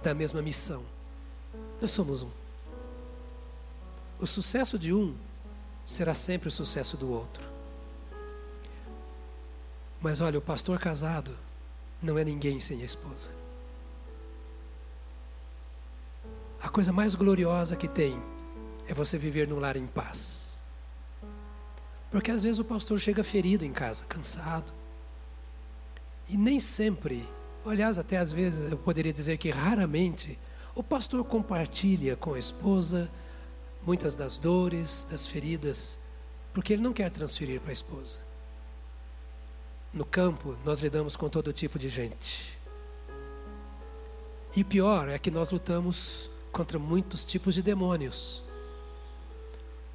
da 0.03 0.13
mesma 0.13 0.43
missão. 0.43 0.85
Nós 1.81 1.91
somos 1.91 2.23
um. 2.23 2.31
O 4.19 4.27
sucesso 4.27 4.79
de 4.79 4.93
um 4.93 5.17
será 5.87 6.15
sempre 6.15 6.49
o 6.49 6.53
sucesso 6.53 6.99
do 6.99 7.11
outro. 7.11 7.49
Mas 10.03 10.21
olha, 10.21 10.39
o 10.39 10.43
pastor 10.43 10.79
casado 10.79 11.35
não 12.03 12.19
é 12.19 12.25
ninguém 12.25 12.61
sem 12.61 12.83
a 12.83 12.85
esposa. 12.85 13.31
A 16.63 16.69
coisa 16.69 16.93
mais 16.93 17.15
gloriosa 17.15 17.77
que 17.77 17.89
tem 17.89 18.21
é 18.87 18.93
você 18.93 19.17
viver 19.17 19.49
num 19.49 19.59
lar 19.59 19.77
em 19.77 19.87
paz. 19.87 20.61
Porque 22.11 22.31
às 22.31 22.43
vezes 22.43 22.59
o 22.59 22.65
pastor 22.65 22.99
chega 22.99 23.23
ferido 23.23 23.65
em 23.65 23.73
casa, 23.73 24.05
cansado. 24.05 24.73
E 26.29 26.37
nem 26.37 26.61
sempre, 26.61 27.27
aliás, 27.65 27.99
até 27.99 28.19
às 28.19 28.31
vezes 28.33 28.71
eu 28.71 28.77
poderia 28.77 29.13
dizer 29.13 29.39
que 29.39 29.51
raramente, 29.51 30.39
o 30.75 30.83
pastor 30.83 31.25
compartilha 31.25 32.17
com 32.17 32.35
a 32.35 32.39
esposa 32.39 33.11
muitas 33.85 34.15
das 34.15 34.37
dores, 34.37 35.07
das 35.11 35.27
feridas, 35.27 35.99
porque 36.53 36.73
ele 36.73 36.83
não 36.83 36.93
quer 36.93 37.11
transferir 37.11 37.61
para 37.61 37.71
a 37.71 37.73
esposa. 37.73 38.30
No 39.93 40.05
campo, 40.05 40.57
nós 40.65 40.81
lidamos 40.81 41.17
com 41.17 41.29
todo 41.29 41.53
tipo 41.53 41.79
de 41.79 41.89
gente. 41.89 42.57
E 44.55 44.63
pior 44.63 45.09
é 45.09 45.19
que 45.19 45.31
nós 45.31 45.51
lutamos 45.51 46.31
contra 46.53 46.79
muitos 46.79 47.25
tipos 47.25 47.55
de 47.55 47.63
demônios. 47.63 48.43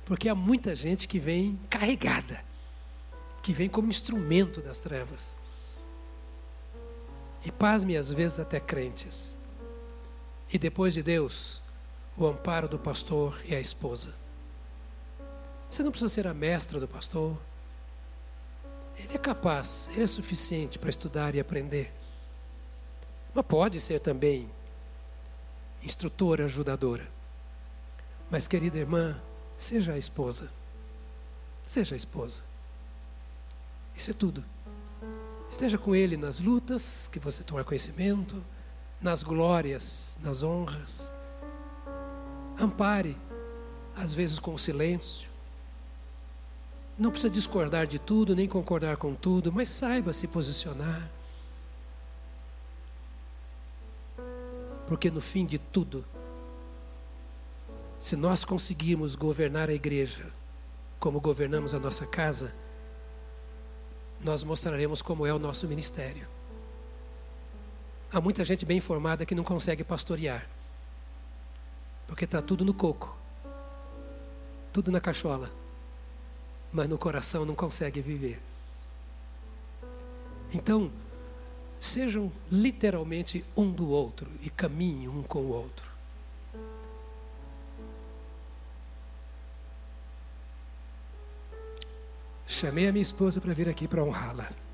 Porque 0.05 0.27
há 0.27 0.35
muita 0.35 0.75
gente 0.75 1.07
que 1.07 1.17
vem 1.17 1.59
carregada, 1.69 2.43
que 3.41 3.53
vem 3.53 3.69
como 3.69 3.89
instrumento 3.89 4.61
das 4.61 4.79
trevas. 4.79 5.37
E 7.43 7.51
pasme 7.51 7.95
às 7.95 8.11
vezes 8.11 8.39
até 8.39 8.59
crentes. 8.59 9.37
E 10.51 10.57
depois 10.57 10.93
de 10.93 11.01
Deus, 11.01 11.61
o 12.17 12.25
amparo 12.25 12.67
do 12.67 12.77
pastor 12.77 13.41
e 13.45 13.55
a 13.55 13.59
esposa. 13.59 14.15
Você 15.71 15.83
não 15.83 15.91
precisa 15.91 16.13
ser 16.13 16.27
a 16.27 16.33
mestra 16.33 16.79
do 16.79 16.87
pastor, 16.87 17.37
ele 18.97 19.15
é 19.15 19.17
capaz, 19.17 19.89
ele 19.93 20.03
é 20.03 20.07
suficiente 20.07 20.79
para 20.79 20.89
estudar 20.89 21.35
e 21.35 21.39
aprender. 21.39 21.93
Mas 23.33 23.45
pode 23.45 23.81
ser 23.81 23.99
também 23.99 24.49
instrutora, 25.83 26.45
ajudadora. 26.45 27.07
Mas, 28.29 28.47
querida 28.47 28.77
irmã, 28.77 29.21
seja 29.57 29.93
a 29.93 29.97
esposa. 29.97 30.49
Seja 31.65 31.95
a 31.95 31.97
esposa. 31.97 32.43
Isso 33.95 34.11
é 34.11 34.13
tudo. 34.13 34.43
Esteja 35.49 35.77
com 35.77 35.95
ele 35.95 36.17
nas 36.17 36.39
lutas 36.39 37.09
que 37.11 37.19
você 37.19 37.43
tomar 37.43 37.63
conhecimento, 37.63 38.43
nas 39.01 39.23
glórias, 39.23 40.17
nas 40.21 40.43
honras. 40.43 41.09
Ampare, 42.59 43.17
às 43.95 44.13
vezes 44.13 44.39
com 44.39 44.57
silêncio. 44.57 45.29
Não 46.97 47.11
precisa 47.11 47.29
discordar 47.29 47.85
de 47.85 47.99
tudo, 47.99 48.35
nem 48.35 48.47
concordar 48.47 48.95
com 48.95 49.13
tudo, 49.13 49.51
mas 49.51 49.67
saiba 49.67 50.13
se 50.13 50.27
posicionar. 50.27 51.09
Porque 54.87 55.11
no 55.11 55.19
fim 55.19 55.45
de 55.45 55.57
tudo, 55.57 56.05
se 57.99 58.15
nós 58.15 58.45
conseguirmos 58.45 59.15
governar 59.15 59.69
a 59.69 59.73
igreja 59.73 60.31
como 60.97 61.19
governamos 61.19 61.73
a 61.73 61.79
nossa 61.79 62.07
casa, 62.07 62.55
nós 64.21 64.43
mostraremos 64.43 65.01
como 65.01 65.25
é 65.25 65.33
o 65.33 65.39
nosso 65.39 65.67
ministério. 65.67 66.27
Há 68.09 68.21
muita 68.21 68.45
gente 68.45 68.65
bem 68.65 68.77
informada 68.77 69.25
que 69.25 69.35
não 69.35 69.43
consegue 69.43 69.83
pastorear, 69.83 70.47
porque 72.07 72.23
está 72.23 72.41
tudo 72.41 72.63
no 72.63 72.73
coco, 72.73 73.17
tudo 74.71 74.89
na 74.91 75.01
cachola 75.01 75.51
mas 76.76 76.89
no 76.89 76.97
coração 76.97 77.45
não 77.45 77.55
consegue 77.55 78.01
viver. 78.01 78.38
Então, 80.53 80.91
sejam 81.80 82.30
literalmente 82.51 83.45
um 83.55 83.71
do 83.71 83.89
outro 83.89 84.30
e 84.41 84.49
caminhem 84.49 85.07
um 85.07 85.23
com 85.23 85.39
o 85.39 85.51
outro. 85.51 85.89
Chamei 92.45 92.89
a 92.89 92.91
minha 92.91 93.01
esposa 93.01 93.39
para 93.39 93.53
vir 93.53 93.69
aqui 93.69 93.88
para 93.88 94.03
honrá-la. 94.03 94.64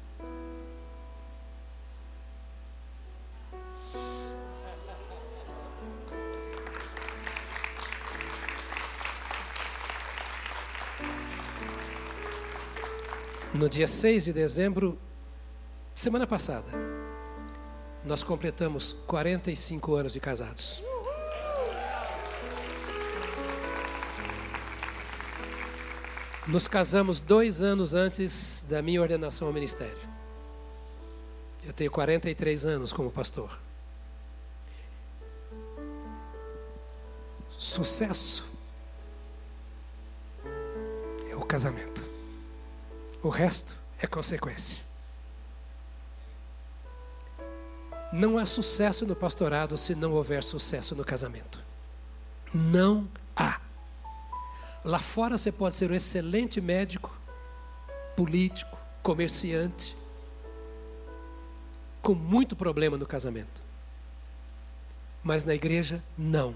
No 13.62 13.70
dia 13.70 13.88
6 13.88 14.24
de 14.24 14.34
dezembro, 14.34 14.98
semana 15.94 16.26
passada, 16.26 16.66
nós 18.04 18.24
completamos 18.24 18.92
45 19.06 19.94
anos 19.94 20.14
de 20.14 20.20
casados. 20.20 20.82
Nos 26.48 26.68
casamos 26.68 27.20
dois 27.20 27.62
anos 27.62 27.94
antes 27.94 28.66
da 28.68 28.82
minha 28.82 29.00
ordenação 29.00 29.48
ao 29.48 29.54
ministério. 29.54 30.10
Eu 31.64 31.72
tenho 31.72 31.92
43 31.92 32.66
anos 32.66 32.92
como 32.92 33.12
pastor. 33.12 33.60
Sucesso 37.60 38.44
é 41.30 41.36
o 41.36 41.42
casamento. 41.42 41.91
O 43.24 43.30
resto 43.30 43.78
é 44.00 44.08
consequência. 44.08 44.80
Não 48.12 48.38
há 48.38 48.46
sucesso 48.46 49.06
no 49.06 49.16
pastorado 49.16 49.78
se 49.78 49.96
não 49.96 50.14
houver 50.14 50.44
sucesso 50.44 50.96
no 50.96 51.06
casamento. 51.06 51.64
Não 52.54 53.08
há. 53.36 53.62
Lá 54.84 55.00
fora 55.00 55.38
você 55.38 55.52
pode 55.52 55.76
ser 55.76 55.92
um 55.92 55.94
excelente 55.94 56.60
médico, 56.60 57.16
político, 58.16 58.78
comerciante, 59.04 59.96
com 62.02 62.16
muito 62.16 62.56
problema 62.56 62.98
no 62.98 63.06
casamento. 63.06 63.62
Mas 65.24 65.44
na 65.44 65.54
igreja, 65.54 66.04
não. 66.18 66.56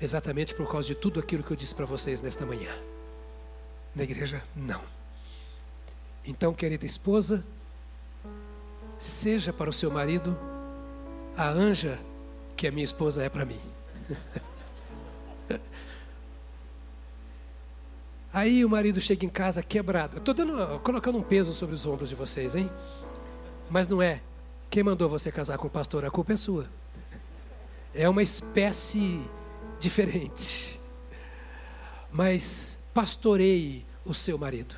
Exatamente 0.00 0.54
por 0.54 0.70
causa 0.70 0.86
de 0.86 0.94
tudo 0.94 1.18
aquilo 1.18 1.42
que 1.42 1.50
eu 1.50 1.56
disse 1.56 1.74
para 1.74 1.84
vocês 1.84 2.20
nesta 2.20 2.46
manhã. 2.46 2.72
Na 3.94 4.02
igreja, 4.02 4.42
não. 4.54 4.82
Então, 6.24 6.54
querida 6.54 6.86
esposa, 6.86 7.44
seja 8.98 9.52
para 9.52 9.70
o 9.70 9.72
seu 9.72 9.90
marido 9.90 10.38
a 11.36 11.48
anja 11.48 11.98
que 12.56 12.66
a 12.66 12.70
minha 12.70 12.84
esposa 12.84 13.22
é 13.22 13.28
para 13.28 13.44
mim. 13.44 13.60
Aí 18.32 18.64
o 18.64 18.68
marido 18.68 19.00
chega 19.00 19.26
em 19.26 19.28
casa 19.28 19.60
quebrado. 19.62 20.18
Estou 20.18 20.34
colocando 20.80 21.18
um 21.18 21.22
peso 21.22 21.52
sobre 21.52 21.74
os 21.74 21.84
ombros 21.84 22.08
de 22.08 22.14
vocês, 22.14 22.54
hein? 22.54 22.70
Mas 23.68 23.88
não 23.88 24.00
é. 24.00 24.20
Quem 24.68 24.84
mandou 24.84 25.08
você 25.08 25.32
casar 25.32 25.58
com 25.58 25.66
o 25.66 25.70
pastor? 25.70 26.04
A 26.04 26.10
culpa 26.10 26.34
é 26.34 26.36
sua. 26.36 26.66
É 27.92 28.08
uma 28.08 28.22
espécie 28.22 29.20
diferente. 29.80 30.78
Mas 32.12 32.78
pastoreie 32.92 33.84
o 34.04 34.14
seu 34.14 34.38
marido 34.38 34.76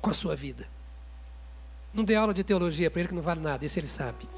com 0.00 0.10
a 0.10 0.14
sua 0.14 0.36
vida. 0.36 0.68
Não 1.92 2.04
dê 2.04 2.14
aula 2.14 2.34
de 2.34 2.44
teologia 2.44 2.90
para 2.90 3.00
ele 3.00 3.08
que 3.08 3.14
não 3.14 3.22
vale 3.22 3.40
nada, 3.40 3.64
isso 3.64 3.78
ele 3.78 3.88
sabe. 3.88 4.28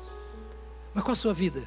Mas 0.95 1.05
com 1.05 1.11
a 1.11 1.17
sua 1.17 1.35
vida, 1.35 1.67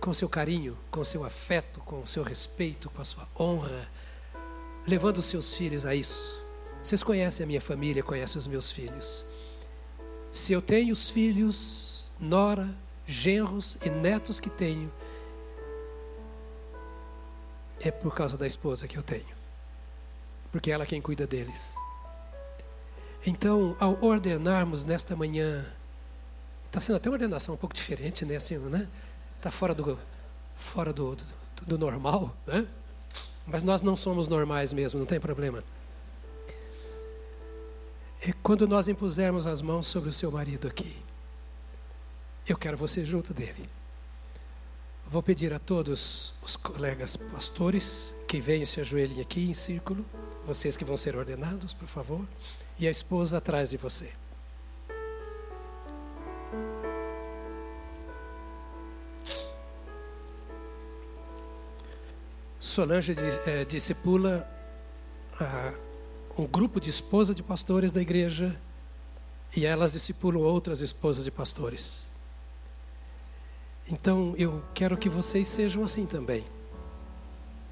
com 0.00 0.10
o 0.10 0.14
seu 0.14 0.28
carinho, 0.28 0.76
com 0.90 1.00
o 1.00 1.04
seu 1.04 1.24
afeto, 1.24 1.80
com 1.80 2.02
o 2.02 2.06
seu 2.06 2.22
respeito, 2.22 2.90
com 2.90 3.00
a 3.00 3.04
sua 3.04 3.28
honra, 3.38 3.88
levando 4.86 5.18
os 5.18 5.26
seus 5.26 5.54
filhos 5.54 5.84
a 5.84 5.94
isso. 5.94 6.42
Vocês 6.82 7.02
conhecem 7.02 7.44
a 7.44 7.46
minha 7.46 7.60
família, 7.60 8.02
conhecem 8.02 8.38
os 8.38 8.46
meus 8.46 8.70
filhos. 8.70 9.24
Se 10.30 10.52
eu 10.52 10.62
tenho 10.62 10.92
os 10.92 11.08
filhos, 11.08 12.04
nora, 12.18 12.68
genros 13.06 13.76
e 13.84 13.90
netos 13.90 14.38
que 14.38 14.50
tenho, 14.50 14.92
é 17.80 17.90
por 17.90 18.14
causa 18.14 18.36
da 18.36 18.46
esposa 18.46 18.86
que 18.86 18.96
eu 18.96 19.02
tenho. 19.02 19.37
Porque 20.50 20.70
ela 20.70 20.84
é 20.84 20.86
quem 20.86 21.00
cuida 21.00 21.26
deles. 21.26 21.74
Então, 23.26 23.76
ao 23.78 24.02
ordenarmos 24.02 24.84
nesta 24.84 25.14
manhã, 25.14 25.66
está 26.66 26.80
sendo 26.80 26.96
até 26.96 27.08
uma 27.08 27.14
ordenação 27.14 27.54
um 27.54 27.58
pouco 27.58 27.74
diferente, 27.74 28.24
né? 28.24 28.36
Assim, 28.36 28.58
né? 28.58 28.88
Está 29.36 29.50
fora 29.50 29.74
do, 29.74 29.98
fora 30.54 30.92
do, 30.92 31.16
do, 31.16 31.24
do 31.66 31.78
normal, 31.78 32.34
né? 32.46 32.66
Mas 33.46 33.62
nós 33.62 33.82
não 33.82 33.96
somos 33.96 34.28
normais 34.28 34.72
mesmo, 34.72 34.98
não 34.98 35.06
tem 35.06 35.18
problema. 35.18 35.64
É 38.20 38.32
quando 38.42 38.66
nós 38.66 38.88
impusermos 38.88 39.46
as 39.46 39.62
mãos 39.62 39.86
sobre 39.86 40.08
o 40.08 40.12
seu 40.12 40.30
marido 40.30 40.66
aqui, 40.66 40.96
eu 42.46 42.56
quero 42.56 42.76
você 42.76 43.04
junto 43.04 43.32
dele. 43.32 43.68
Vou 45.10 45.22
pedir 45.22 45.54
a 45.54 45.58
todos 45.58 46.34
os 46.42 46.54
colegas 46.54 47.16
pastores 47.16 48.14
que 48.28 48.42
venham 48.42 48.66
se 48.66 48.78
ajoelhem 48.78 49.22
aqui 49.22 49.48
em 49.48 49.54
círculo, 49.54 50.04
vocês 50.46 50.76
que 50.76 50.84
vão 50.84 50.98
ser 50.98 51.16
ordenados, 51.16 51.72
por 51.72 51.88
favor, 51.88 52.28
e 52.78 52.86
a 52.86 52.90
esposa 52.90 53.38
atrás 53.38 53.70
de 53.70 53.78
você. 53.78 54.12
Solange 62.60 63.16
é, 63.46 63.64
discipula 63.64 64.46
a, 65.40 65.72
um 66.36 66.46
grupo 66.46 66.78
de 66.78 66.90
esposas 66.90 67.34
de 67.34 67.42
pastores 67.42 67.90
da 67.90 68.02
igreja 68.02 68.54
e 69.56 69.64
elas 69.64 69.94
discipulam 69.94 70.42
outras 70.42 70.82
esposas 70.82 71.24
de 71.24 71.30
pastores. 71.30 72.17
Então 73.90 74.34
eu 74.36 74.62
quero 74.74 74.96
que 74.96 75.08
vocês 75.08 75.46
sejam 75.46 75.82
assim 75.82 76.04
também. 76.04 76.44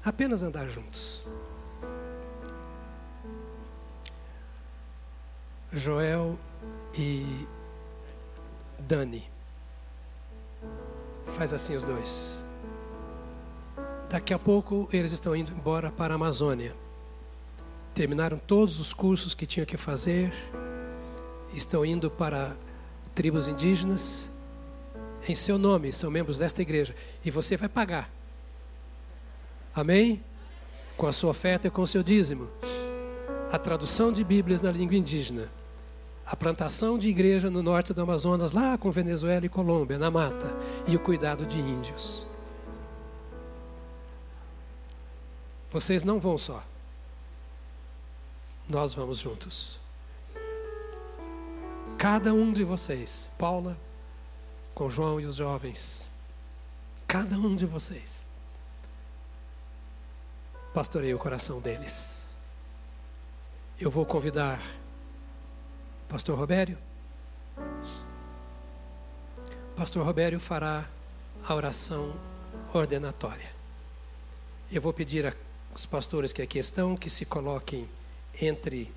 Apenas 0.03 0.41
andar 0.41 0.67
juntos. 0.67 1.23
Joel 5.71 6.39
e 6.95 7.45
Dani. 8.79 9.29
Faz 11.35 11.53
assim 11.53 11.75
os 11.75 11.83
dois. 11.83 12.43
Daqui 14.09 14.33
a 14.33 14.39
pouco 14.39 14.87
eles 14.91 15.11
estão 15.11 15.35
indo 15.35 15.51
embora 15.51 15.91
para 15.91 16.13
a 16.13 16.15
Amazônia. 16.15 16.73
Terminaram 17.93 18.37
todos 18.37 18.79
os 18.79 18.93
cursos 18.93 19.33
que 19.33 19.45
tinham 19.45 19.65
que 19.65 19.77
fazer. 19.77 20.33
Estão 21.53 21.85
indo 21.85 22.09
para 22.09 22.55
tribos 23.13 23.47
indígenas. 23.47 24.29
Em 25.27 25.35
seu 25.35 25.57
nome, 25.57 25.93
são 25.93 26.11
membros 26.11 26.39
desta 26.39 26.61
igreja. 26.61 26.95
E 27.23 27.31
você 27.31 27.55
vai 27.55 27.69
pagar. 27.69 28.09
Amém? 29.73 30.23
Com 30.97 31.07
a 31.07 31.13
sua 31.13 31.29
oferta 31.29 31.67
e 31.67 31.71
com 31.71 31.81
o 31.81 31.87
seu 31.87 32.03
dízimo. 32.03 32.49
A 33.51 33.57
tradução 33.57 34.11
de 34.11 34.23
Bíblias 34.23 34.61
na 34.61 34.71
língua 34.71 34.95
indígena. 34.95 35.49
A 36.25 36.35
plantação 36.35 36.99
de 36.99 37.07
igreja 37.07 37.49
no 37.49 37.63
norte 37.63 37.93
do 37.93 38.01
Amazonas, 38.01 38.51
lá 38.51 38.77
com 38.77 38.91
Venezuela 38.91 39.45
e 39.45 39.49
Colômbia, 39.49 39.97
na 39.97 40.11
mata. 40.11 40.53
E 40.87 40.95
o 40.95 40.99
cuidado 40.99 41.45
de 41.45 41.59
índios. 41.59 42.27
Vocês 45.69 46.03
não 46.03 46.19
vão 46.19 46.37
só. 46.37 46.63
Nós 48.67 48.93
vamos 48.93 49.19
juntos. 49.19 49.79
Cada 51.97 52.33
um 52.33 52.51
de 52.51 52.63
vocês, 52.63 53.29
Paula, 53.37 53.77
com 54.77 54.91
João 54.91 55.19
e 55.19 55.25
os 55.25 55.37
jovens, 55.37 56.07
cada 57.07 57.35
um 57.35 57.55
de 57.55 57.65
vocês, 57.65 58.27
pastorei 60.71 61.11
o 61.15 61.17
coração 61.17 61.59
deles. 61.59 62.27
Eu 63.79 63.89
vou 63.89 64.05
convidar 64.05 64.61
Pastor 66.07 66.37
Robério. 66.37 66.77
Pastor 69.75 70.05
Robério 70.05 70.39
fará 70.39 70.87
a 71.43 71.55
oração 71.55 72.13
ordenatória. 72.71 73.51
Eu 74.71 74.79
vou 74.79 74.93
pedir 74.93 75.25
a 75.25 75.33
os 75.73 75.87
pastores 75.87 76.31
que 76.31 76.43
aqui 76.43 76.59
estão, 76.59 76.95
que 76.95 77.09
se 77.09 77.25
coloquem 77.25 77.89
entre 78.39 78.93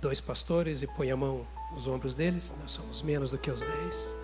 dois 0.00 0.20
pastores 0.20 0.80
e 0.80 0.86
põe 0.86 1.10
a 1.10 1.16
mão 1.16 1.44
nos 1.72 1.88
ombros 1.88 2.14
deles. 2.14 2.54
Nós 2.60 2.70
somos 2.70 3.02
menos 3.02 3.32
do 3.32 3.38
que 3.38 3.50
os 3.50 3.62
dez. 3.62 4.23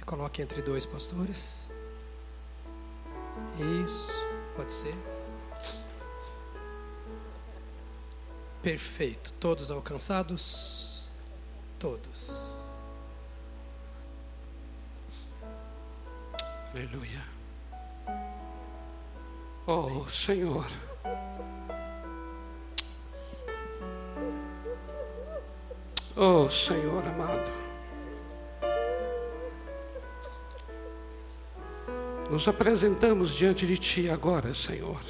Se 0.00 0.06
coloque 0.06 0.40
entre 0.40 0.62
dois 0.62 0.86
pastores. 0.86 1.68
Isso, 3.84 4.26
pode 4.56 4.72
ser. 4.72 4.94
Perfeito. 8.62 9.30
Todos 9.34 9.70
alcançados? 9.70 11.06
Todos. 11.78 12.30
Aleluia. 16.72 17.22
Oh, 19.66 20.08
Senhor. 20.08 20.66
Oh, 26.16 26.48
Senhor 26.48 27.06
amado. 27.06 27.59
Nos 32.30 32.46
apresentamos 32.46 33.34
diante 33.34 33.66
de 33.66 33.76
Ti 33.76 34.08
agora, 34.08 34.54
Senhor. 34.54 35.00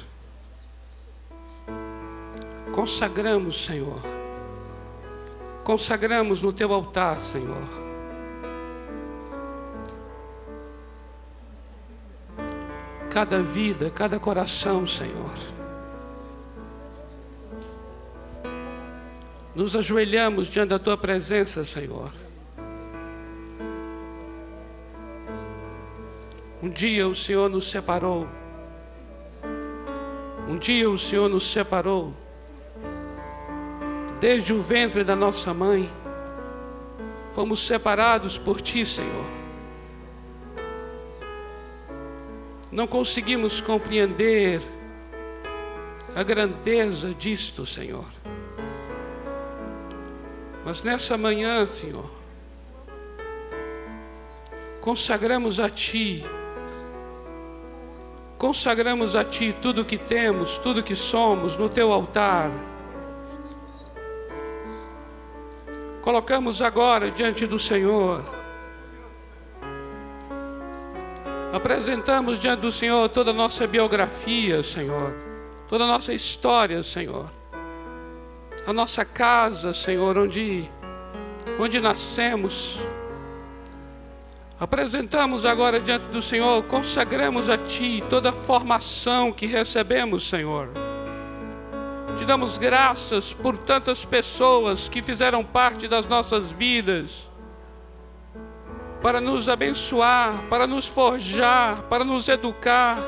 Consagramos, 2.71 3.63
Senhor. 3.63 4.01
consagramos 5.63 6.41
no 6.41 6.51
teu 6.51 6.73
altar, 6.73 7.19
Senhor. 7.19 7.61
Cada 13.11 13.41
vida, 13.41 13.91
cada 13.91 14.19
coração, 14.19 14.87
Senhor. 14.87 15.31
Nos 19.53 19.75
ajoelhamos 19.75 20.47
diante 20.47 20.69
da 20.69 20.79
tua 20.79 20.97
presença, 20.97 21.63
Senhor. 21.63 22.11
Um 26.61 26.69
dia 26.69 27.07
o 27.07 27.15
Senhor 27.15 27.49
nos 27.49 27.69
separou. 27.69 28.27
Um 30.47 30.57
dia 30.57 30.89
o 30.89 30.97
Senhor 30.97 31.29
nos 31.29 31.51
separou 31.51 32.13
desde 34.21 34.53
o 34.53 34.61
ventre 34.61 35.03
da 35.03 35.15
nossa 35.15 35.51
mãe, 35.51 35.89
fomos 37.33 37.65
separados 37.65 38.37
por 38.37 38.61
Ti, 38.61 38.85
Senhor. 38.85 39.25
Não 42.71 42.85
conseguimos 42.85 43.59
compreender 43.59 44.61
a 46.15 46.21
grandeza 46.21 47.15
disto, 47.15 47.65
Senhor. 47.65 48.05
Mas 50.63 50.83
nessa 50.83 51.17
manhã, 51.17 51.65
Senhor, 51.65 52.09
consagramos 54.79 55.59
a 55.59 55.67
Ti, 55.67 56.23
consagramos 58.41 59.15
a 59.15 59.23
Ti 59.23 59.55
tudo 59.61 59.85
que 59.85 59.99
temos, 59.99 60.57
tudo 60.57 60.81
que 60.81 60.95
somos 60.95 61.59
no 61.59 61.69
Teu 61.69 61.93
altar 61.93 62.49
colocamos 66.01 66.59
agora 66.59 67.11
diante 67.11 67.45
do 67.45 67.59
Senhor. 67.59 68.23
Apresentamos 71.53 72.39
diante 72.39 72.61
do 72.61 72.71
Senhor 72.71 73.07
toda 73.09 73.29
a 73.29 73.33
nossa 73.33 73.67
biografia, 73.67 74.63
Senhor, 74.63 75.13
toda 75.67 75.83
a 75.83 75.87
nossa 75.87 76.11
história, 76.11 76.81
Senhor. 76.81 77.31
A 78.65 78.73
nossa 78.73 79.05
casa, 79.05 79.71
Senhor, 79.71 80.17
onde 80.17 80.67
onde 81.59 81.79
nascemos. 81.79 82.79
Apresentamos 84.61 85.43
agora 85.43 85.77
diante 85.81 86.05
do 86.05 86.21
Senhor, 86.21 86.63
consagramos 86.63 87.49
a 87.49 87.57
Ti 87.57 88.01
toda 88.09 88.29
a 88.29 88.33
formação 88.33 89.33
que 89.33 89.45
recebemos, 89.45 90.29
Senhor 90.29 90.69
te 92.21 92.25
damos 92.25 92.55
graças 92.55 93.33
por 93.33 93.57
tantas 93.57 94.05
pessoas 94.05 94.87
que 94.87 95.01
fizeram 95.01 95.43
parte 95.43 95.87
das 95.87 96.05
nossas 96.05 96.51
vidas 96.51 97.27
para 99.01 99.19
nos 99.19 99.49
abençoar, 99.49 100.43
para 100.47 100.67
nos 100.67 100.85
forjar, 100.85 101.81
para 101.89 102.05
nos 102.05 102.29
educar, 102.29 102.99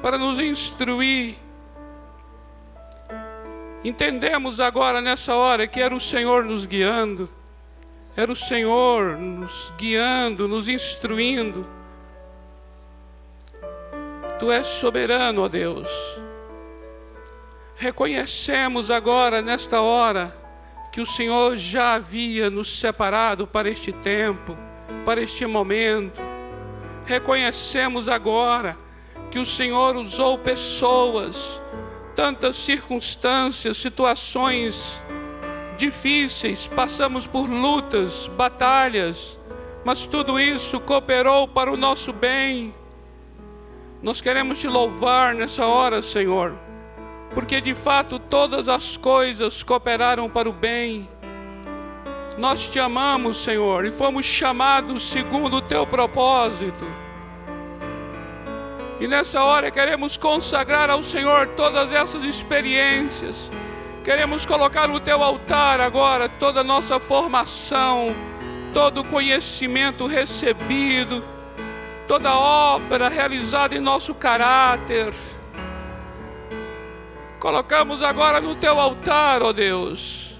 para 0.00 0.16
nos 0.16 0.38
instruir. 0.38 1.36
Entendemos 3.82 4.60
agora 4.60 5.00
nessa 5.00 5.34
hora 5.34 5.66
que 5.66 5.80
era 5.80 5.92
o 5.92 6.00
Senhor 6.00 6.44
nos 6.44 6.64
guiando, 6.64 7.28
era 8.16 8.30
o 8.30 8.36
Senhor 8.36 9.16
nos 9.16 9.72
guiando, 9.78 10.46
nos 10.46 10.68
instruindo. 10.68 11.66
Tu 14.38 14.50
és 14.52 14.66
soberano, 14.66 15.42
ó 15.42 15.48
Deus. 15.48 15.90
Reconhecemos 17.76 18.90
agora, 18.90 19.40
nesta 19.40 19.80
hora, 19.80 20.36
que 20.92 21.00
o 21.00 21.06
Senhor 21.06 21.56
já 21.56 21.94
havia 21.94 22.50
nos 22.50 22.78
separado 22.78 23.46
para 23.46 23.70
este 23.70 23.92
tempo, 23.92 24.56
para 25.06 25.22
este 25.22 25.46
momento. 25.46 26.20
Reconhecemos 27.06 28.08
agora 28.08 28.76
que 29.30 29.38
o 29.38 29.46
Senhor 29.46 29.96
usou 29.96 30.36
pessoas, 30.36 31.62
tantas 32.14 32.56
circunstâncias, 32.56 33.78
situações 33.78 35.02
difíceis, 35.76 36.66
passamos 36.66 37.26
por 37.26 37.48
lutas, 37.48 38.28
batalhas, 38.36 39.38
mas 39.84 40.06
tudo 40.06 40.38
isso 40.38 40.80
cooperou 40.80 41.48
para 41.48 41.72
o 41.72 41.76
nosso 41.76 42.12
bem. 42.12 42.74
Nós 44.02 44.20
queremos 44.20 44.58
te 44.58 44.68
louvar 44.68 45.34
nessa 45.34 45.66
hora, 45.66 46.02
Senhor 46.02 46.56
porque 47.34 47.60
de 47.60 47.74
fato 47.74 48.18
todas 48.18 48.68
as 48.68 48.96
coisas 48.96 49.62
cooperaram 49.62 50.28
para 50.28 50.48
o 50.48 50.52
bem. 50.52 51.08
Nós 52.38 52.68
te 52.68 52.78
amamos, 52.78 53.42
Senhor, 53.42 53.84
e 53.84 53.92
fomos 53.92 54.24
chamados 54.24 55.02
segundo 55.08 55.56
o 55.56 55.62
teu 55.62 55.86
propósito. 55.86 56.86
E 59.00 59.08
nessa 59.08 59.42
hora 59.42 59.70
queremos 59.70 60.16
consagrar 60.16 60.88
ao 60.88 61.02
Senhor 61.02 61.48
todas 61.48 61.92
essas 61.92 62.24
experiências. 62.24 63.50
Queremos 64.04 64.44
colocar 64.44 64.88
no 64.88 64.98
teu 64.98 65.22
altar 65.22 65.80
agora 65.80 66.28
toda 66.28 66.60
a 66.60 66.64
nossa 66.64 66.98
formação, 66.98 68.14
todo 68.74 69.02
o 69.02 69.04
conhecimento 69.04 70.06
recebido, 70.06 71.24
toda 72.08 72.34
obra 72.34 73.08
realizada 73.08 73.76
em 73.76 73.80
nosso 73.80 74.14
caráter 74.14 75.12
colocamos 77.42 78.04
agora 78.04 78.40
no 78.40 78.54
teu 78.54 78.78
altar, 78.78 79.42
ó 79.42 79.52
Deus. 79.52 80.38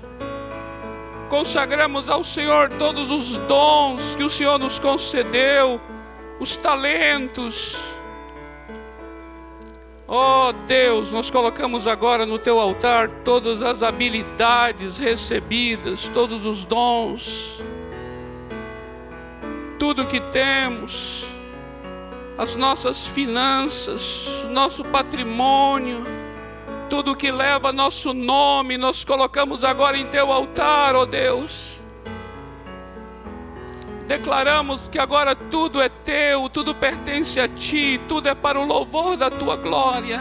Consagramos 1.28 2.08
ao 2.08 2.22
Senhor 2.22 2.70
todos 2.78 3.10
os 3.10 3.36
dons 3.38 4.14
que 4.14 4.22
o 4.22 4.30
Senhor 4.30 4.56
nos 4.56 4.78
concedeu, 4.78 5.80
os 6.38 6.56
talentos. 6.56 7.76
Ó 10.14 10.52
Deus, 10.52 11.10
nós 11.10 11.30
colocamos 11.30 11.88
agora 11.88 12.26
no 12.26 12.38
teu 12.38 12.60
altar 12.60 13.08
todas 13.24 13.62
as 13.62 13.82
habilidades 13.82 14.98
recebidas, 14.98 16.06
todos 16.10 16.44
os 16.44 16.66
dons, 16.66 17.62
tudo 19.78 20.06
que 20.06 20.20
temos, 20.20 21.24
as 22.36 22.54
nossas 22.54 23.06
finanças, 23.06 24.28
nosso 24.50 24.84
patrimônio 24.84 26.04
tudo 26.90 27.16
que 27.16 27.32
leva 27.32 27.72
nosso 27.72 28.12
nome, 28.12 28.76
nós 28.76 29.02
colocamos 29.02 29.64
agora 29.64 29.96
em 29.96 30.04
teu 30.08 30.30
altar, 30.30 30.94
ó 30.94 31.00
oh 31.00 31.06
Deus. 31.06 31.81
Declaramos 34.06 34.88
que 34.88 34.98
agora 34.98 35.34
tudo 35.34 35.80
é 35.80 35.88
teu, 35.88 36.48
tudo 36.48 36.74
pertence 36.74 37.38
a 37.38 37.48
ti, 37.48 38.00
tudo 38.08 38.28
é 38.28 38.34
para 38.34 38.58
o 38.58 38.64
louvor 38.64 39.16
da 39.16 39.30
tua 39.30 39.56
glória. 39.56 40.20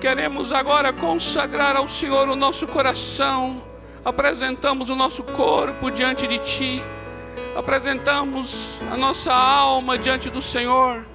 Queremos 0.00 0.52
agora 0.52 0.92
consagrar 0.92 1.76
ao 1.76 1.88
Senhor 1.88 2.28
o 2.28 2.36
nosso 2.36 2.66
coração, 2.66 3.62
apresentamos 4.04 4.90
o 4.90 4.96
nosso 4.96 5.22
corpo 5.22 5.90
diante 5.90 6.26
de 6.26 6.38
ti, 6.38 6.82
apresentamos 7.56 8.80
a 8.90 8.96
nossa 8.96 9.32
alma 9.32 9.96
diante 9.96 10.28
do 10.28 10.42
Senhor, 10.42 11.06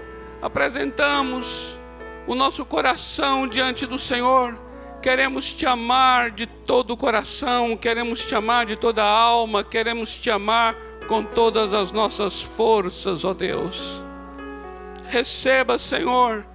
apresentamos 0.42 1.78
o 2.26 2.34
nosso 2.34 2.66
coração 2.66 3.48
diante 3.48 3.86
do 3.86 4.00
Senhor. 4.00 4.69
Queremos 5.02 5.54
te 5.54 5.66
amar 5.66 6.30
de 6.30 6.46
todo 6.46 6.92
o 6.92 6.98
coração, 6.98 7.78
queremos 7.78 8.26
te 8.26 8.36
amar 8.36 8.66
de 8.66 8.76
toda 8.76 9.02
a 9.02 9.10
alma, 9.10 9.64
queremos 9.64 10.14
te 10.14 10.30
amar 10.30 10.76
com 11.08 11.24
todas 11.24 11.74
as 11.74 11.94
nossas 11.94 12.42
forças, 12.42 13.24
ó 13.24 13.34
Deus. 13.34 14.04
Receba, 15.08 15.80
Senhor, 15.80 16.46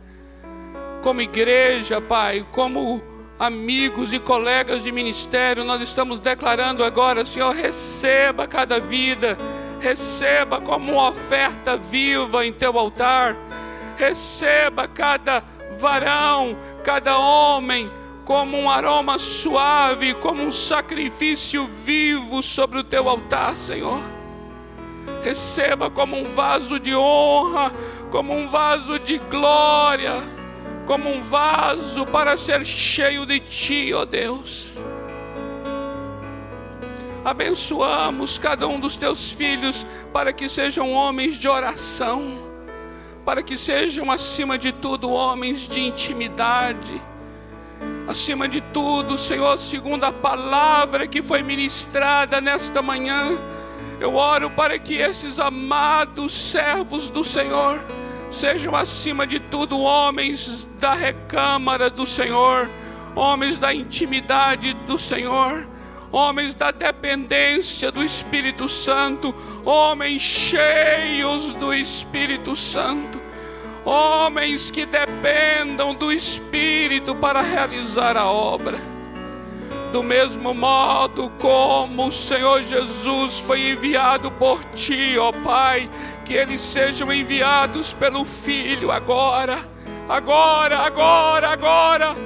como 1.03 1.23
igreja, 1.23 2.03
Pai, 2.03 2.47
como 2.53 3.03
amigos 3.39 4.13
e 4.13 4.19
colegas 4.19 4.83
de 4.83 4.93
ministério, 4.93 5.65
nós 5.65 5.81
estamos 5.81 6.21
declarando 6.21 6.85
agora, 6.85 7.25
Senhor, 7.25 7.55
receba 7.55 8.47
cada 8.47 8.79
vida, 8.79 9.39
receba 9.81 10.61
como 10.61 10.93
uma 10.93 11.09
oferta 11.09 11.79
viva 11.79 12.47
em 12.47 12.53
teu 12.53 12.79
altar, 12.79 13.37
receba 13.97 14.87
cada 14.87 15.43
varão, 15.79 16.57
cada 16.85 17.19
homem, 17.19 17.91
como 18.25 18.57
um 18.57 18.71
aroma 18.71 19.19
suave, 19.19 20.15
como 20.15 20.43
um 20.43 20.51
sacrifício 20.51 21.69
vivo 21.85 22.43
sobre 22.43 22.79
o 22.79 22.85
teu 22.85 23.09
altar, 23.09 23.57
Senhor. 23.57 24.01
Receba 25.23 25.91
como 25.91 26.17
um 26.17 26.35
vaso 26.35 26.79
de 26.79 26.95
honra, 26.95 27.73
como 28.11 28.35
um 28.35 28.49
vaso 28.49 28.99
de 28.99 29.19
glória, 29.19 30.23
como 30.87 31.11
um 31.11 31.23
vaso 31.23 32.07
para 32.07 32.37
ser 32.37 32.65
cheio 32.65 33.27
de 33.27 33.41
ti, 33.41 33.93
ó 33.93 34.05
Deus. 34.05 34.73
Abençoamos 37.25 38.39
cada 38.39 38.67
um 38.67 38.79
dos 38.79 38.97
teus 38.97 39.31
filhos 39.31 39.87
para 40.13 40.33
que 40.33 40.49
sejam 40.49 40.93
homens 40.93 41.37
de 41.39 41.49
oração 41.49 42.55
para 43.25 43.43
que 43.43 43.57
sejam, 43.57 44.11
acima 44.11 44.59
de 44.59 44.71
tudo, 44.71 45.11
homens 45.11 45.61
de 45.61 45.81
intimidade, 45.81 47.03
Acima 48.07 48.47
de 48.47 48.61
tudo, 48.61 49.17
Senhor, 49.17 49.59
segundo 49.59 50.05
a 50.05 50.13
palavra 50.13 51.07
que 51.07 51.23
foi 51.23 51.43
ministrada 51.43 52.41
nesta 52.41 52.83
manhã, 52.83 53.33
eu 53.99 54.15
oro 54.15 54.51
para 54.51 54.79
que 54.79 54.95
esses 54.95 55.39
amados 55.39 56.33
servos 56.33 57.09
do 57.09 57.25
Senhor 57.25 57.83
sejam, 58.31 58.75
acima 58.75 59.27
de 59.27 59.39
tudo, 59.39 59.79
homens 59.79 60.69
da 60.79 60.93
recâmara 60.93 61.89
do 61.89 62.05
Senhor, 62.05 62.69
homens 63.15 63.59
da 63.59 63.73
intimidade 63.73 64.75
do 64.87 64.99
Senhor, 64.99 65.67
homens 66.11 66.53
da 66.55 66.71
dependência 66.71 67.91
do 67.91 68.05
Espírito 68.05 68.69
Santo, 68.69 69.35
homens 69.65 70.21
cheios 70.21 71.55
do 71.55 71.73
Espírito 71.73 72.55
Santo, 72.57 73.21
homens 73.85 74.71
que 74.71 74.87
dependam 74.87 75.95
do 75.95 76.11
Espírito 76.11 77.15
para 77.15 77.41
realizar 77.43 78.17
a 78.17 78.27
obra 78.31 78.95
do 79.95 80.03
mesmo 80.03 80.53
modo 80.53 81.31
como 81.39 82.09
o 82.09 82.11
Senhor 82.11 82.65
Jesus 82.65 83.39
foi 83.39 83.71
enviado 83.71 84.29
por 84.29 84.65
ti, 84.65 85.17
ó 85.17 85.31
Pai, 85.31 85.89
que 86.25 86.35
eles 86.35 86.61
sejam 86.63 87.13
enviados 87.13 87.93
pelo 87.93 88.25
Filho 88.25 88.91
agora, 88.91 89.61
agora, 90.09 90.79
agora, 90.79 91.49
agora. 91.49 92.17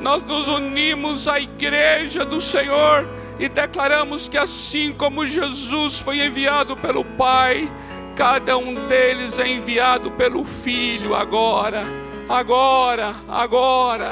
Nós 0.00 0.22
nos 0.22 0.46
unimos 0.46 1.26
à 1.26 1.40
igreja 1.40 2.24
do 2.24 2.40
Senhor 2.40 3.04
e 3.40 3.48
declaramos 3.48 4.28
que 4.28 4.38
assim 4.38 4.92
como 4.92 5.26
Jesus 5.26 5.98
foi 5.98 6.24
enviado 6.24 6.76
pelo 6.76 7.04
Pai, 7.04 7.68
cada 8.20 8.58
um 8.58 8.74
deles 8.86 9.38
é 9.38 9.48
enviado 9.48 10.10
pelo 10.10 10.44
Filho 10.44 11.14
agora, 11.14 11.84
agora, 12.28 13.14
agora 13.26 14.10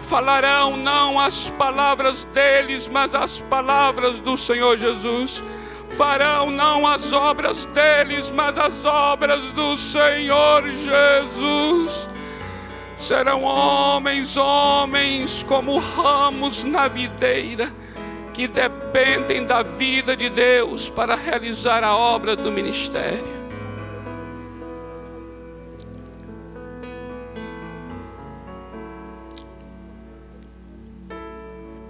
falarão 0.00 0.76
não 0.76 1.20
as 1.20 1.48
palavras 1.50 2.24
deles, 2.34 2.88
mas 2.88 3.14
as 3.14 3.38
palavras 3.38 4.18
do 4.18 4.36
Senhor 4.36 4.76
Jesus. 4.76 5.40
Farão 5.90 6.50
não 6.50 6.84
as 6.84 7.12
obras 7.12 7.66
deles, 7.66 8.28
mas 8.30 8.58
as 8.58 8.84
obras 8.84 9.40
do 9.52 9.76
Senhor 9.76 10.68
Jesus. 10.68 12.08
Serão 12.98 13.44
homens, 13.44 14.36
homens 14.36 15.44
como 15.44 15.78
ramos 15.78 16.64
na 16.64 16.88
videira, 16.88 17.72
que 18.40 18.48
dependem 18.48 19.44
da 19.44 19.62
vida 19.62 20.16
de 20.16 20.30
Deus 20.30 20.88
para 20.88 21.14
realizar 21.14 21.84
a 21.84 21.94
obra 21.94 22.34
do 22.34 22.50
ministério. 22.50 23.38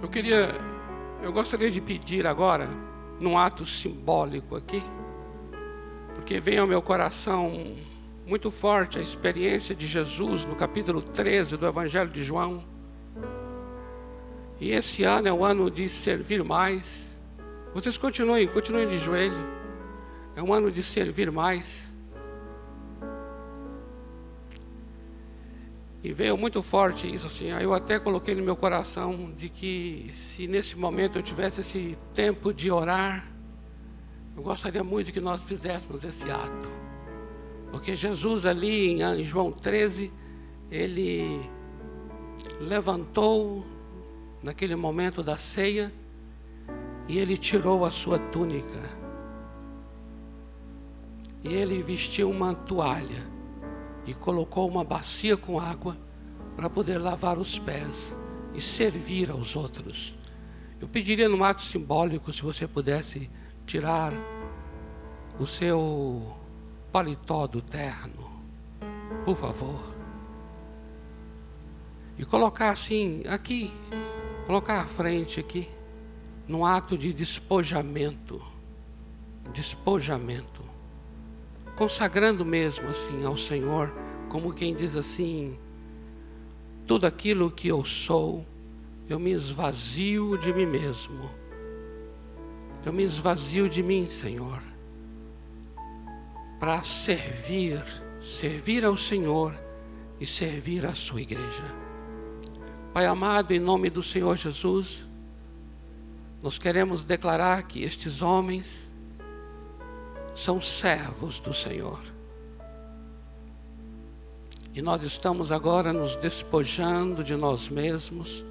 queria, 0.09 0.53
eu 1.23 1.31
gostaria 1.31 1.71
de 1.71 1.79
pedir 1.79 2.27
agora, 2.27 2.67
num 3.17 3.37
ato 3.37 3.65
simbólico 3.65 4.57
aqui, 4.57 4.83
porque 6.13 6.37
vem 6.41 6.57
ao 6.57 6.67
meu 6.67 6.81
coração 6.81 7.77
muito 8.27 8.51
forte 8.51 8.99
a 8.99 9.01
experiência 9.01 9.73
de 9.73 9.87
Jesus 9.87 10.45
no 10.45 10.57
capítulo 10.57 11.01
13 11.01 11.55
do 11.55 11.65
Evangelho 11.65 12.09
de 12.09 12.25
João. 12.25 12.70
E 14.61 14.73
esse 14.73 15.03
ano 15.03 15.27
é 15.27 15.33
o 15.33 15.43
ano 15.43 15.71
de 15.71 15.89
servir 15.89 16.43
mais. 16.43 17.19
Vocês 17.73 17.97
continuem, 17.97 18.47
continuem 18.47 18.87
de 18.87 18.99
joelho. 18.99 19.43
É 20.35 20.43
um 20.43 20.53
ano 20.53 20.69
de 20.69 20.83
servir 20.83 21.31
mais. 21.31 21.91
E 26.03 26.13
veio 26.13 26.37
muito 26.37 26.61
forte 26.61 27.11
isso 27.11 27.25
assim. 27.25 27.49
Eu 27.49 27.73
até 27.73 27.99
coloquei 27.99 28.35
no 28.35 28.43
meu 28.43 28.55
coração 28.55 29.33
de 29.35 29.49
que 29.49 30.11
se 30.13 30.45
nesse 30.45 30.77
momento 30.77 31.17
eu 31.17 31.23
tivesse 31.23 31.61
esse 31.61 31.97
tempo 32.13 32.53
de 32.53 32.69
orar, 32.69 33.25
eu 34.37 34.43
gostaria 34.43 34.83
muito 34.83 35.11
que 35.11 35.19
nós 35.19 35.41
fizéssemos 35.41 36.03
esse 36.03 36.29
ato. 36.29 36.69
Porque 37.71 37.95
Jesus 37.95 38.45
ali 38.45 39.01
em 39.01 39.23
João 39.23 39.51
13, 39.51 40.13
ele 40.69 41.49
levantou 42.59 43.65
naquele 44.43 44.75
momento 44.75 45.21
da 45.21 45.37
ceia 45.37 45.91
e 47.07 47.17
ele 47.17 47.37
tirou 47.37 47.85
a 47.85 47.91
sua 47.91 48.17
túnica. 48.17 48.97
E 51.43 51.49
ele 51.49 51.81
vestiu 51.81 52.29
uma 52.29 52.53
toalha 52.53 53.27
e 54.05 54.13
colocou 54.13 54.67
uma 54.67 54.83
bacia 54.83 55.35
com 55.35 55.59
água 55.59 55.97
para 56.55 56.69
poder 56.69 56.97
lavar 56.97 57.37
os 57.37 57.57
pés 57.57 58.15
e 58.53 58.61
servir 58.61 59.31
aos 59.31 59.55
outros. 59.55 60.15
Eu 60.79 60.87
pediria 60.87 61.29
no 61.29 61.43
ato 61.43 61.61
simbólico 61.61 62.33
se 62.33 62.41
você 62.41 62.67
pudesse 62.67 63.29
tirar 63.65 64.13
o 65.39 65.45
seu 65.45 66.35
paletó 66.91 67.47
do 67.47 67.61
terno, 67.61 68.41
por 69.23 69.37
favor. 69.37 69.91
E 72.17 72.25
colocar 72.25 72.69
assim, 72.69 73.23
aqui, 73.27 73.71
colocar 74.45 74.81
à 74.81 74.85
frente 74.85 75.39
aqui, 75.39 75.67
num 76.47 76.65
ato 76.65 76.97
de 76.97 77.13
despojamento. 77.13 78.41
Despojamento 79.53 80.71
consagrando 81.81 82.45
mesmo 82.45 82.89
assim 82.89 83.25
ao 83.25 83.35
Senhor, 83.35 83.91
como 84.29 84.53
quem 84.53 84.75
diz 84.75 84.95
assim: 84.95 85.57
tudo 86.85 87.07
aquilo 87.07 87.49
que 87.49 87.67
eu 87.67 87.83
sou, 87.83 88.45
eu 89.09 89.19
me 89.19 89.31
esvazio 89.31 90.37
de 90.37 90.53
mim 90.53 90.67
mesmo. 90.67 91.27
Eu 92.85 92.93
me 92.93 93.01
esvazio 93.01 93.67
de 93.67 93.81
mim, 93.81 94.05
Senhor, 94.05 94.61
para 96.59 96.83
servir, 96.83 97.83
servir 98.19 98.85
ao 98.85 98.95
Senhor 98.95 99.55
e 100.19 100.25
servir 100.27 100.85
à 100.85 100.93
sua 100.93 101.21
igreja. 101.21 101.63
Pai 102.93 103.05
amado, 103.05 103.53
em 103.53 103.59
nome 103.59 103.89
do 103.89 104.03
Senhor 104.03 104.35
Jesus, 104.35 105.07
nós 106.43 106.57
queremos 106.57 107.05
declarar 107.05 107.63
que 107.63 107.83
estes 107.83 108.21
homens 108.21 108.91
são 110.35 110.59
servos 110.59 111.39
do 111.39 111.53
Senhor. 111.53 112.01
E 114.73 114.81
nós 114.81 115.03
estamos 115.03 115.53
agora 115.53 115.93
nos 115.93 116.17
despojando 116.17 117.23
de 117.23 117.33
nós 117.33 117.69
mesmos, 117.69 118.43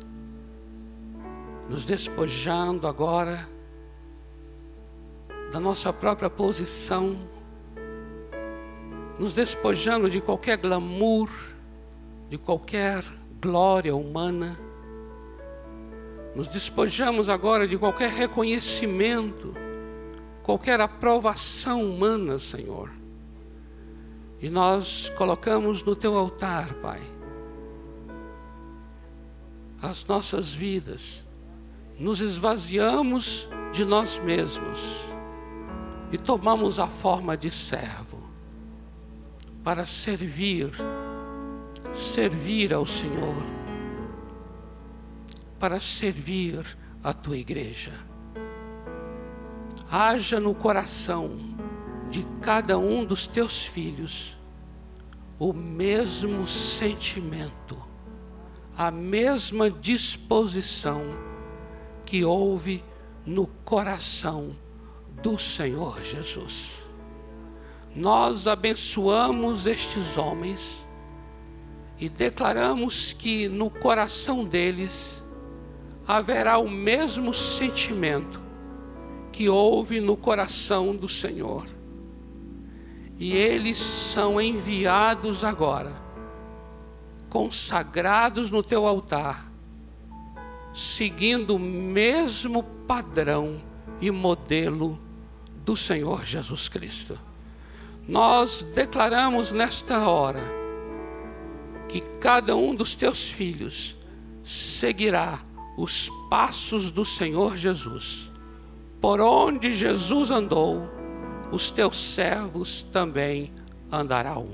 nos 1.68 1.84
despojando 1.84 2.86
agora 2.86 3.46
da 5.52 5.60
nossa 5.60 5.92
própria 5.92 6.30
posição, 6.30 7.14
nos 9.18 9.34
despojando 9.34 10.08
de 10.08 10.18
qualquer 10.18 10.56
glamour, 10.56 11.28
de 12.30 12.38
qualquer 12.38 13.04
glória 13.40 13.94
humana, 13.94 14.58
nos 16.34 16.46
despojamos 16.46 17.28
agora 17.28 17.66
de 17.66 17.76
qualquer 17.76 18.10
reconhecimento 18.10 19.54
qualquer 20.50 20.80
aprovação 20.80 21.88
humana, 21.88 22.36
Senhor. 22.36 22.90
E 24.40 24.50
nós 24.50 25.08
colocamos 25.16 25.84
no 25.84 25.94
teu 25.94 26.16
altar, 26.16 26.74
Pai, 26.74 27.00
as 29.80 30.04
nossas 30.06 30.52
vidas, 30.52 31.24
nos 31.96 32.20
esvaziamos 32.20 33.48
de 33.72 33.84
nós 33.84 34.18
mesmos 34.18 34.80
e 36.10 36.18
tomamos 36.18 36.80
a 36.80 36.88
forma 36.88 37.36
de 37.36 37.50
servo 37.50 38.18
para 39.62 39.86
servir, 39.86 40.72
servir 41.94 42.72
ao 42.72 42.86
Senhor, 42.86 43.36
para 45.58 45.78
servir 45.78 46.64
a 47.02 47.12
tua 47.12 47.36
igreja 47.36 48.10
haja 49.90 50.38
no 50.38 50.54
coração 50.54 51.36
de 52.08 52.24
cada 52.40 52.78
um 52.78 53.04
dos 53.04 53.26
teus 53.26 53.64
filhos 53.64 54.36
o 55.36 55.52
mesmo 55.52 56.46
sentimento, 56.46 57.76
a 58.76 58.90
mesma 58.90 59.68
disposição 59.68 61.02
que 62.06 62.24
houve 62.24 62.84
no 63.26 63.46
coração 63.64 64.54
do 65.22 65.38
Senhor 65.38 66.00
Jesus. 66.04 66.76
Nós 67.94 68.46
abençoamos 68.46 69.66
estes 69.66 70.16
homens 70.16 70.79
e 72.00 72.08
declaramos 72.08 73.12
que 73.12 73.46
no 73.46 73.68
coração 73.68 74.42
deles 74.42 75.22
haverá 76.08 76.56
o 76.56 76.68
mesmo 76.68 77.34
sentimento 77.34 78.40
que 79.30 79.50
houve 79.50 80.00
no 80.00 80.16
coração 80.16 80.96
do 80.96 81.08
Senhor. 81.08 81.68
E 83.18 83.34
eles 83.34 83.76
são 83.76 84.40
enviados 84.40 85.44
agora, 85.44 85.92
consagrados 87.28 88.50
no 88.50 88.62
teu 88.62 88.86
altar, 88.86 89.52
seguindo 90.72 91.56
o 91.56 91.58
mesmo 91.58 92.62
padrão 92.88 93.60
e 94.00 94.10
modelo 94.10 94.98
do 95.66 95.76
Senhor 95.76 96.24
Jesus 96.24 96.66
Cristo. 96.66 97.18
Nós 98.08 98.62
declaramos 98.74 99.52
nesta 99.52 100.08
hora 100.08 100.59
que 101.90 102.00
cada 102.20 102.54
um 102.54 102.72
dos 102.72 102.94
teus 102.94 103.28
filhos 103.28 103.96
seguirá 104.44 105.40
os 105.76 106.08
passos 106.30 106.88
do 106.88 107.04
Senhor 107.04 107.56
Jesus. 107.56 108.30
Por 109.00 109.20
onde 109.20 109.72
Jesus 109.72 110.30
andou, 110.30 110.88
os 111.50 111.72
teus 111.72 111.98
servos 112.14 112.84
também 112.92 113.52
andarão. 113.90 114.50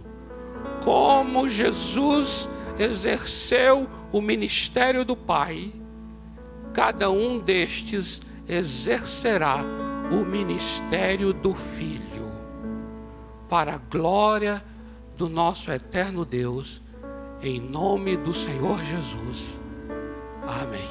Como 0.82 1.46
Jesus 1.46 2.48
exerceu 2.78 3.86
o 4.10 4.22
ministério 4.22 5.04
do 5.04 5.14
Pai, 5.14 5.70
cada 6.72 7.10
um 7.10 7.38
destes 7.38 8.22
exercerá 8.48 9.62
o 10.10 10.24
ministério 10.24 11.34
do 11.34 11.54
Filho, 11.54 12.30
para 13.46 13.74
a 13.74 13.78
glória 13.78 14.64
do 15.18 15.28
nosso 15.28 15.70
eterno 15.70 16.24
Deus, 16.24 16.80
em 17.42 17.60
nome 17.60 18.16
do 18.16 18.32
Senhor 18.32 18.82
Jesus. 18.84 19.60
Amém. 20.42 20.88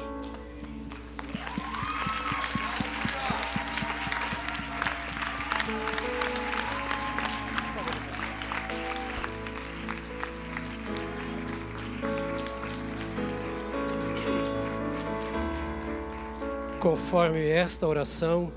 Conforme 16.78 17.40
esta 17.48 17.86
oração, 17.86 18.52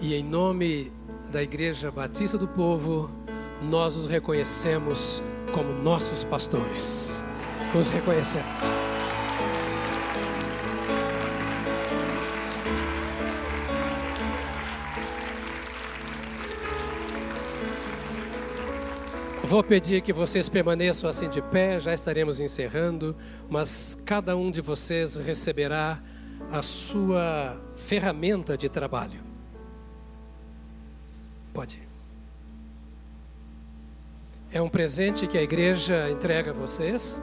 e 0.00 0.14
em 0.14 0.22
nome 0.22 0.92
da 1.30 1.42
Igreja 1.42 1.90
Batista 1.90 2.36
do 2.36 2.46
Povo, 2.46 3.10
nós 3.62 3.96
os 3.96 4.06
reconhecemos 4.06 5.22
como 5.54 5.72
nossos 5.72 6.24
pastores. 6.24 7.22
Os 7.72 7.88
reconhecemos. 7.88 8.58
Vou 19.44 19.62
pedir 19.62 20.02
que 20.02 20.12
vocês 20.12 20.48
permaneçam 20.48 21.08
assim 21.08 21.28
de 21.28 21.40
pé, 21.40 21.78
já 21.78 21.94
estaremos 21.94 22.40
encerrando, 22.40 23.14
mas 23.48 23.96
cada 24.04 24.36
um 24.36 24.50
de 24.50 24.60
vocês 24.60 25.14
receberá 25.14 26.02
a 26.50 26.62
sua 26.62 27.62
ferramenta 27.76 28.58
de 28.58 28.68
trabalho. 28.68 29.20
Pode. 31.52 31.83
É 34.54 34.62
um 34.62 34.68
presente 34.68 35.26
que 35.26 35.36
a 35.36 35.42
igreja 35.42 36.08
entrega 36.08 36.52
a 36.52 36.54
vocês, 36.54 37.20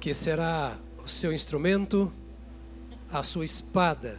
que 0.00 0.12
será 0.12 0.76
o 0.98 1.08
seu 1.08 1.32
instrumento, 1.32 2.12
a 3.08 3.22
sua 3.22 3.44
espada 3.44 4.18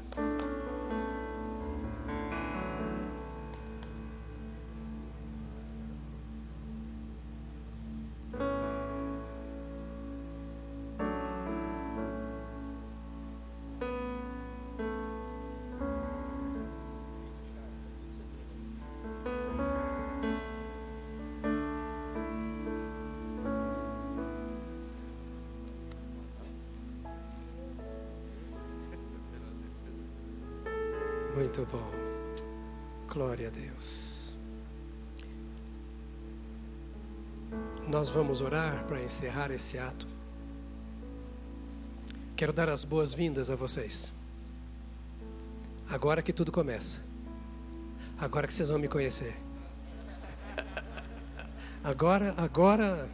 vamos 38.33 38.41
orar 38.41 38.83
para 38.85 38.99
encerrar 39.03 39.51
esse 39.51 39.77
ato. 39.77 40.07
Quero 42.35 42.51
dar 42.51 42.67
as 42.67 42.83
boas-vindas 42.83 43.51
a 43.51 43.55
vocês. 43.55 44.11
Agora 45.87 46.19
que 46.23 46.33
tudo 46.33 46.51
começa. 46.51 46.99
Agora 48.17 48.47
que 48.47 48.53
vocês 48.53 48.69
vão 48.69 48.79
me 48.79 48.87
conhecer. 48.87 49.35
Agora, 51.83 52.33
agora 52.35 53.07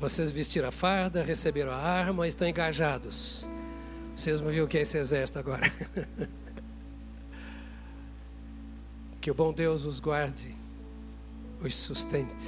vocês 0.00 0.32
vestiram 0.32 0.70
a 0.70 0.72
farda, 0.72 1.22
receberam 1.22 1.70
a 1.70 1.76
arma, 1.76 2.26
estão 2.26 2.48
engajados. 2.48 3.46
Vocês 4.16 4.40
vão 4.40 4.50
ver 4.50 4.62
o 4.62 4.66
que 4.66 4.78
é 4.78 4.80
esse 4.80 4.98
exército 4.98 5.38
agora. 5.38 5.70
Que 9.20 9.32
o 9.32 9.34
bom 9.34 9.52
Deus 9.52 9.84
os 9.84 10.00
guarde, 10.00 10.54
os 11.60 11.74
sustente, 11.74 12.46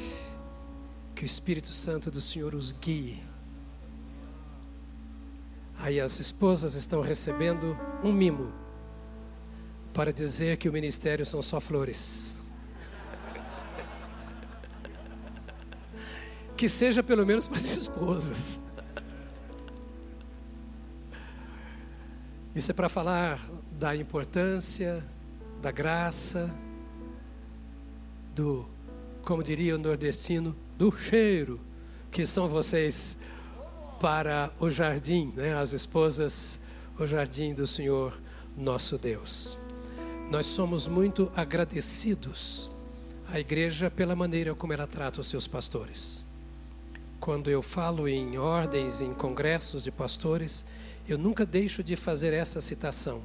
que 1.20 1.24
o 1.24 1.26
Espírito 1.26 1.74
Santo 1.74 2.10
do 2.10 2.18
Senhor 2.18 2.54
os 2.54 2.72
guie. 2.72 3.22
Aí 5.78 6.00
as 6.00 6.18
esposas 6.18 6.74
estão 6.74 7.02
recebendo 7.02 7.78
um 8.02 8.10
mimo 8.10 8.50
para 9.92 10.14
dizer 10.14 10.56
que 10.56 10.66
o 10.66 10.72
ministério 10.72 11.26
são 11.26 11.42
só 11.42 11.60
flores. 11.60 12.34
Que 16.56 16.70
seja 16.70 17.02
pelo 17.02 17.26
menos 17.26 17.46
para 17.46 17.58
as 17.58 17.64
esposas. 17.64 18.58
Isso 22.54 22.70
é 22.70 22.74
para 22.74 22.88
falar 22.88 23.46
da 23.72 23.94
importância, 23.94 25.04
da 25.60 25.70
graça, 25.70 26.50
do, 28.34 28.66
como 29.22 29.42
diria 29.42 29.74
o 29.74 29.78
nordestino, 29.78 30.56
do 30.80 30.90
cheiro 30.90 31.60
que 32.10 32.26
são 32.26 32.48
vocês 32.48 33.14
para 34.00 34.50
o 34.58 34.70
jardim, 34.70 35.30
né? 35.36 35.54
as 35.54 35.74
esposas, 35.74 36.58
o 36.98 37.06
jardim 37.06 37.52
do 37.52 37.66
Senhor 37.66 38.18
nosso 38.56 38.96
Deus. 38.96 39.58
Nós 40.30 40.46
somos 40.46 40.88
muito 40.88 41.30
agradecidos 41.36 42.70
à 43.28 43.38
igreja 43.38 43.90
pela 43.90 44.16
maneira 44.16 44.54
como 44.54 44.72
ela 44.72 44.86
trata 44.86 45.20
os 45.20 45.26
seus 45.26 45.46
pastores. 45.46 46.24
Quando 47.20 47.50
eu 47.50 47.60
falo 47.60 48.08
em 48.08 48.38
ordens, 48.38 49.02
em 49.02 49.12
congressos 49.12 49.84
de 49.84 49.90
pastores, 49.90 50.64
eu 51.06 51.18
nunca 51.18 51.44
deixo 51.44 51.82
de 51.82 51.94
fazer 51.94 52.32
essa 52.32 52.62
citação. 52.62 53.20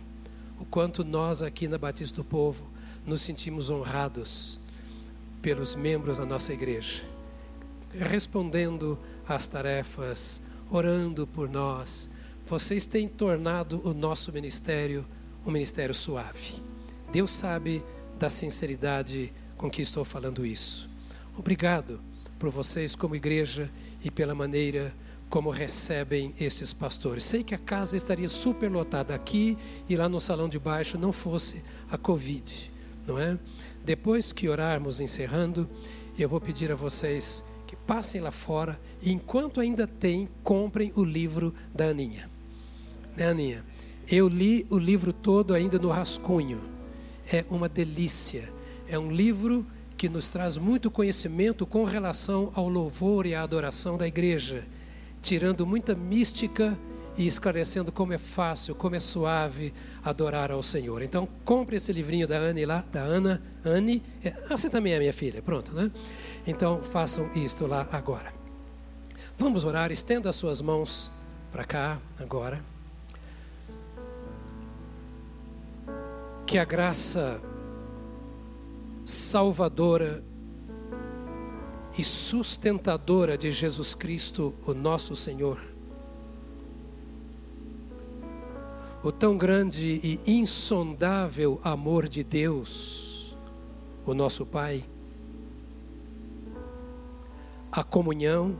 O 0.59 0.65
quanto 0.65 1.05
nós 1.05 1.41
aqui 1.41 1.69
na 1.69 1.77
Batista 1.77 2.17
do 2.17 2.25
Povo 2.25 2.67
nos 3.05 3.21
sentimos 3.21 3.69
honrados 3.69 4.59
pelos 5.41 5.73
membros 5.73 6.17
da 6.17 6.25
nossa 6.25 6.51
igreja, 6.51 7.14
respondendo 7.99 8.97
às 9.27 9.47
tarefas, 9.47 10.41
orando 10.69 11.25
por 11.25 11.49
nós. 11.49 12.09
Vocês 12.47 12.85
têm 12.85 13.07
tornado 13.07 13.81
o 13.83 13.93
nosso 13.93 14.31
ministério 14.31 15.05
um 15.45 15.51
ministério 15.51 15.93
suave. 15.93 16.55
Deus 17.11 17.31
sabe 17.31 17.83
da 18.17 18.29
sinceridade 18.29 19.31
com 19.55 19.69
que 19.69 19.81
estou 19.81 20.03
falando 20.03 20.45
isso. 20.45 20.89
Obrigado 21.37 22.01
por 22.39 22.49
vocês, 22.49 22.95
como 22.95 23.15
igreja, 23.15 23.69
e 24.03 24.09
pela 24.09 24.33
maneira 24.33 24.93
como 25.29 25.49
recebem 25.49 26.33
esses 26.39 26.73
pastores. 26.73 27.23
Sei 27.23 27.43
que 27.43 27.55
a 27.55 27.57
casa 27.57 27.97
estaria 27.97 28.29
super 28.29 28.71
lotada 28.71 29.13
aqui 29.13 29.57
e 29.89 29.95
lá 29.95 30.07
no 30.07 30.19
salão 30.19 30.47
de 30.47 30.59
baixo 30.59 30.97
não 30.97 31.11
fosse 31.11 31.63
a 31.89 31.97
Covid, 31.97 32.71
não 33.05 33.19
é? 33.19 33.37
Depois 33.83 34.31
que 34.31 34.47
orarmos 34.47 35.01
encerrando, 35.01 35.69
eu 36.17 36.29
vou 36.29 36.39
pedir 36.39 36.71
a 36.71 36.75
vocês 36.75 37.43
passem 37.75 38.21
lá 38.21 38.31
fora 38.31 38.79
e 39.01 39.11
enquanto 39.11 39.59
ainda 39.59 39.85
tem, 39.85 40.29
comprem 40.43 40.91
o 40.95 41.03
livro 41.03 41.53
da 41.73 41.85
Aninha. 41.85 42.29
Né, 43.15 43.27
Aninha? 43.27 43.63
Eu 44.07 44.27
li 44.27 44.65
o 44.69 44.77
livro 44.77 45.11
todo 45.11 45.53
ainda 45.53 45.79
no 45.79 45.89
rascunho. 45.89 46.61
É 47.31 47.43
uma 47.49 47.67
delícia. 47.67 48.49
É 48.87 48.99
um 48.99 49.11
livro 49.11 49.65
que 49.97 50.09
nos 50.09 50.29
traz 50.29 50.57
muito 50.57 50.91
conhecimento 50.91 51.65
com 51.65 51.83
relação 51.83 52.51
ao 52.53 52.69
louvor 52.69 53.25
e 53.25 53.33
à 53.33 53.41
adoração 53.41 53.97
da 53.97 54.07
igreja, 54.07 54.63
tirando 55.21 55.65
muita 55.65 55.95
mística 55.95 56.77
e 57.17 57.25
esclarecendo 57.25 57.91
como 57.91 58.13
é 58.13 58.17
fácil, 58.17 58.75
como 58.75 58.95
é 58.95 58.99
suave 58.99 59.73
adorar 60.03 60.51
ao 60.51 60.61
Senhor. 60.61 61.01
Então, 61.01 61.27
compre 61.43 61.77
esse 61.77 61.91
livrinho 61.93 62.27
da 62.27 62.37
Anne 62.37 62.65
lá, 62.65 62.83
da 62.91 63.01
Ana, 63.01 63.41
Anne. 63.63 64.03
É, 64.23 64.33
ah, 64.49 64.57
você 64.57 64.69
também 64.69 64.93
é 64.93 64.99
minha 64.99 65.13
filha, 65.13 65.41
pronto, 65.41 65.73
né? 65.73 65.91
Então, 66.45 66.81
façam 66.83 67.31
isto 67.35 67.65
lá 67.65 67.87
agora. 67.91 68.33
Vamos 69.37 69.63
orar, 69.63 69.91
estenda 69.91 70.29
as 70.29 70.35
suas 70.35 70.61
mãos 70.61 71.11
para 71.51 71.63
cá 71.63 71.99
agora. 72.19 72.61
Que 76.45 76.57
a 76.57 76.65
graça 76.65 77.41
salvadora 79.05 80.23
e 81.97 82.03
sustentadora 82.03 83.37
de 83.37 83.51
Jesus 83.51 83.95
Cristo, 83.95 84.53
o 84.65 84.73
nosso 84.73 85.15
Senhor, 85.15 85.74
o 89.05 89.11
tão 89.11 89.37
grande 89.37 90.01
e 90.03 90.19
insondável 90.25 91.61
amor 91.63 92.09
de 92.09 92.23
Deus, 92.23 93.37
o 94.03 94.15
nosso 94.15 94.47
Pai, 94.47 94.83
a 97.71 97.83
comunhão, 97.83 98.57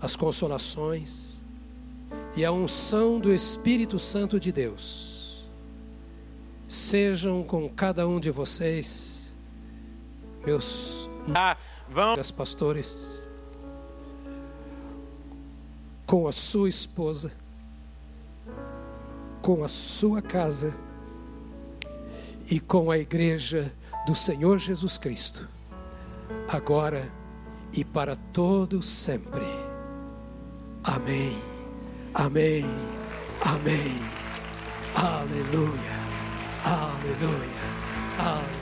as 0.00 0.16
consolações 0.16 1.40
e 2.34 2.44
a 2.44 2.50
unção 2.50 3.20
do 3.20 3.32
Espírito 3.32 3.96
Santo 3.96 4.40
de 4.40 4.50
Deus 4.50 5.46
sejam 6.66 7.44
com 7.44 7.68
cada 7.68 8.08
um 8.08 8.18
de 8.18 8.32
vocês, 8.32 9.32
meus 10.44 11.08
ah, 11.32 11.56
vão. 11.88 12.16
pastores, 12.32 13.30
com 16.04 16.26
a 16.26 16.32
sua 16.32 16.68
esposa, 16.68 17.45
com 19.42 19.64
a 19.64 19.68
sua 19.68 20.20
casa 20.20 20.74
e 22.50 22.60
com 22.60 22.90
a 22.90 22.98
igreja 22.98 23.72
do 24.06 24.14
Senhor 24.14 24.58
Jesus 24.58 24.98
Cristo, 24.98 25.48
agora 26.48 27.10
e 27.72 27.84
para 27.84 28.16
todo 28.32 28.82
sempre. 28.82 29.44
Amém. 30.82 31.36
Amém. 32.14 32.64
Amém. 33.40 34.00
Aleluia. 34.94 35.96
Aleluia. 36.64 37.66
Aleluia. 38.18 38.55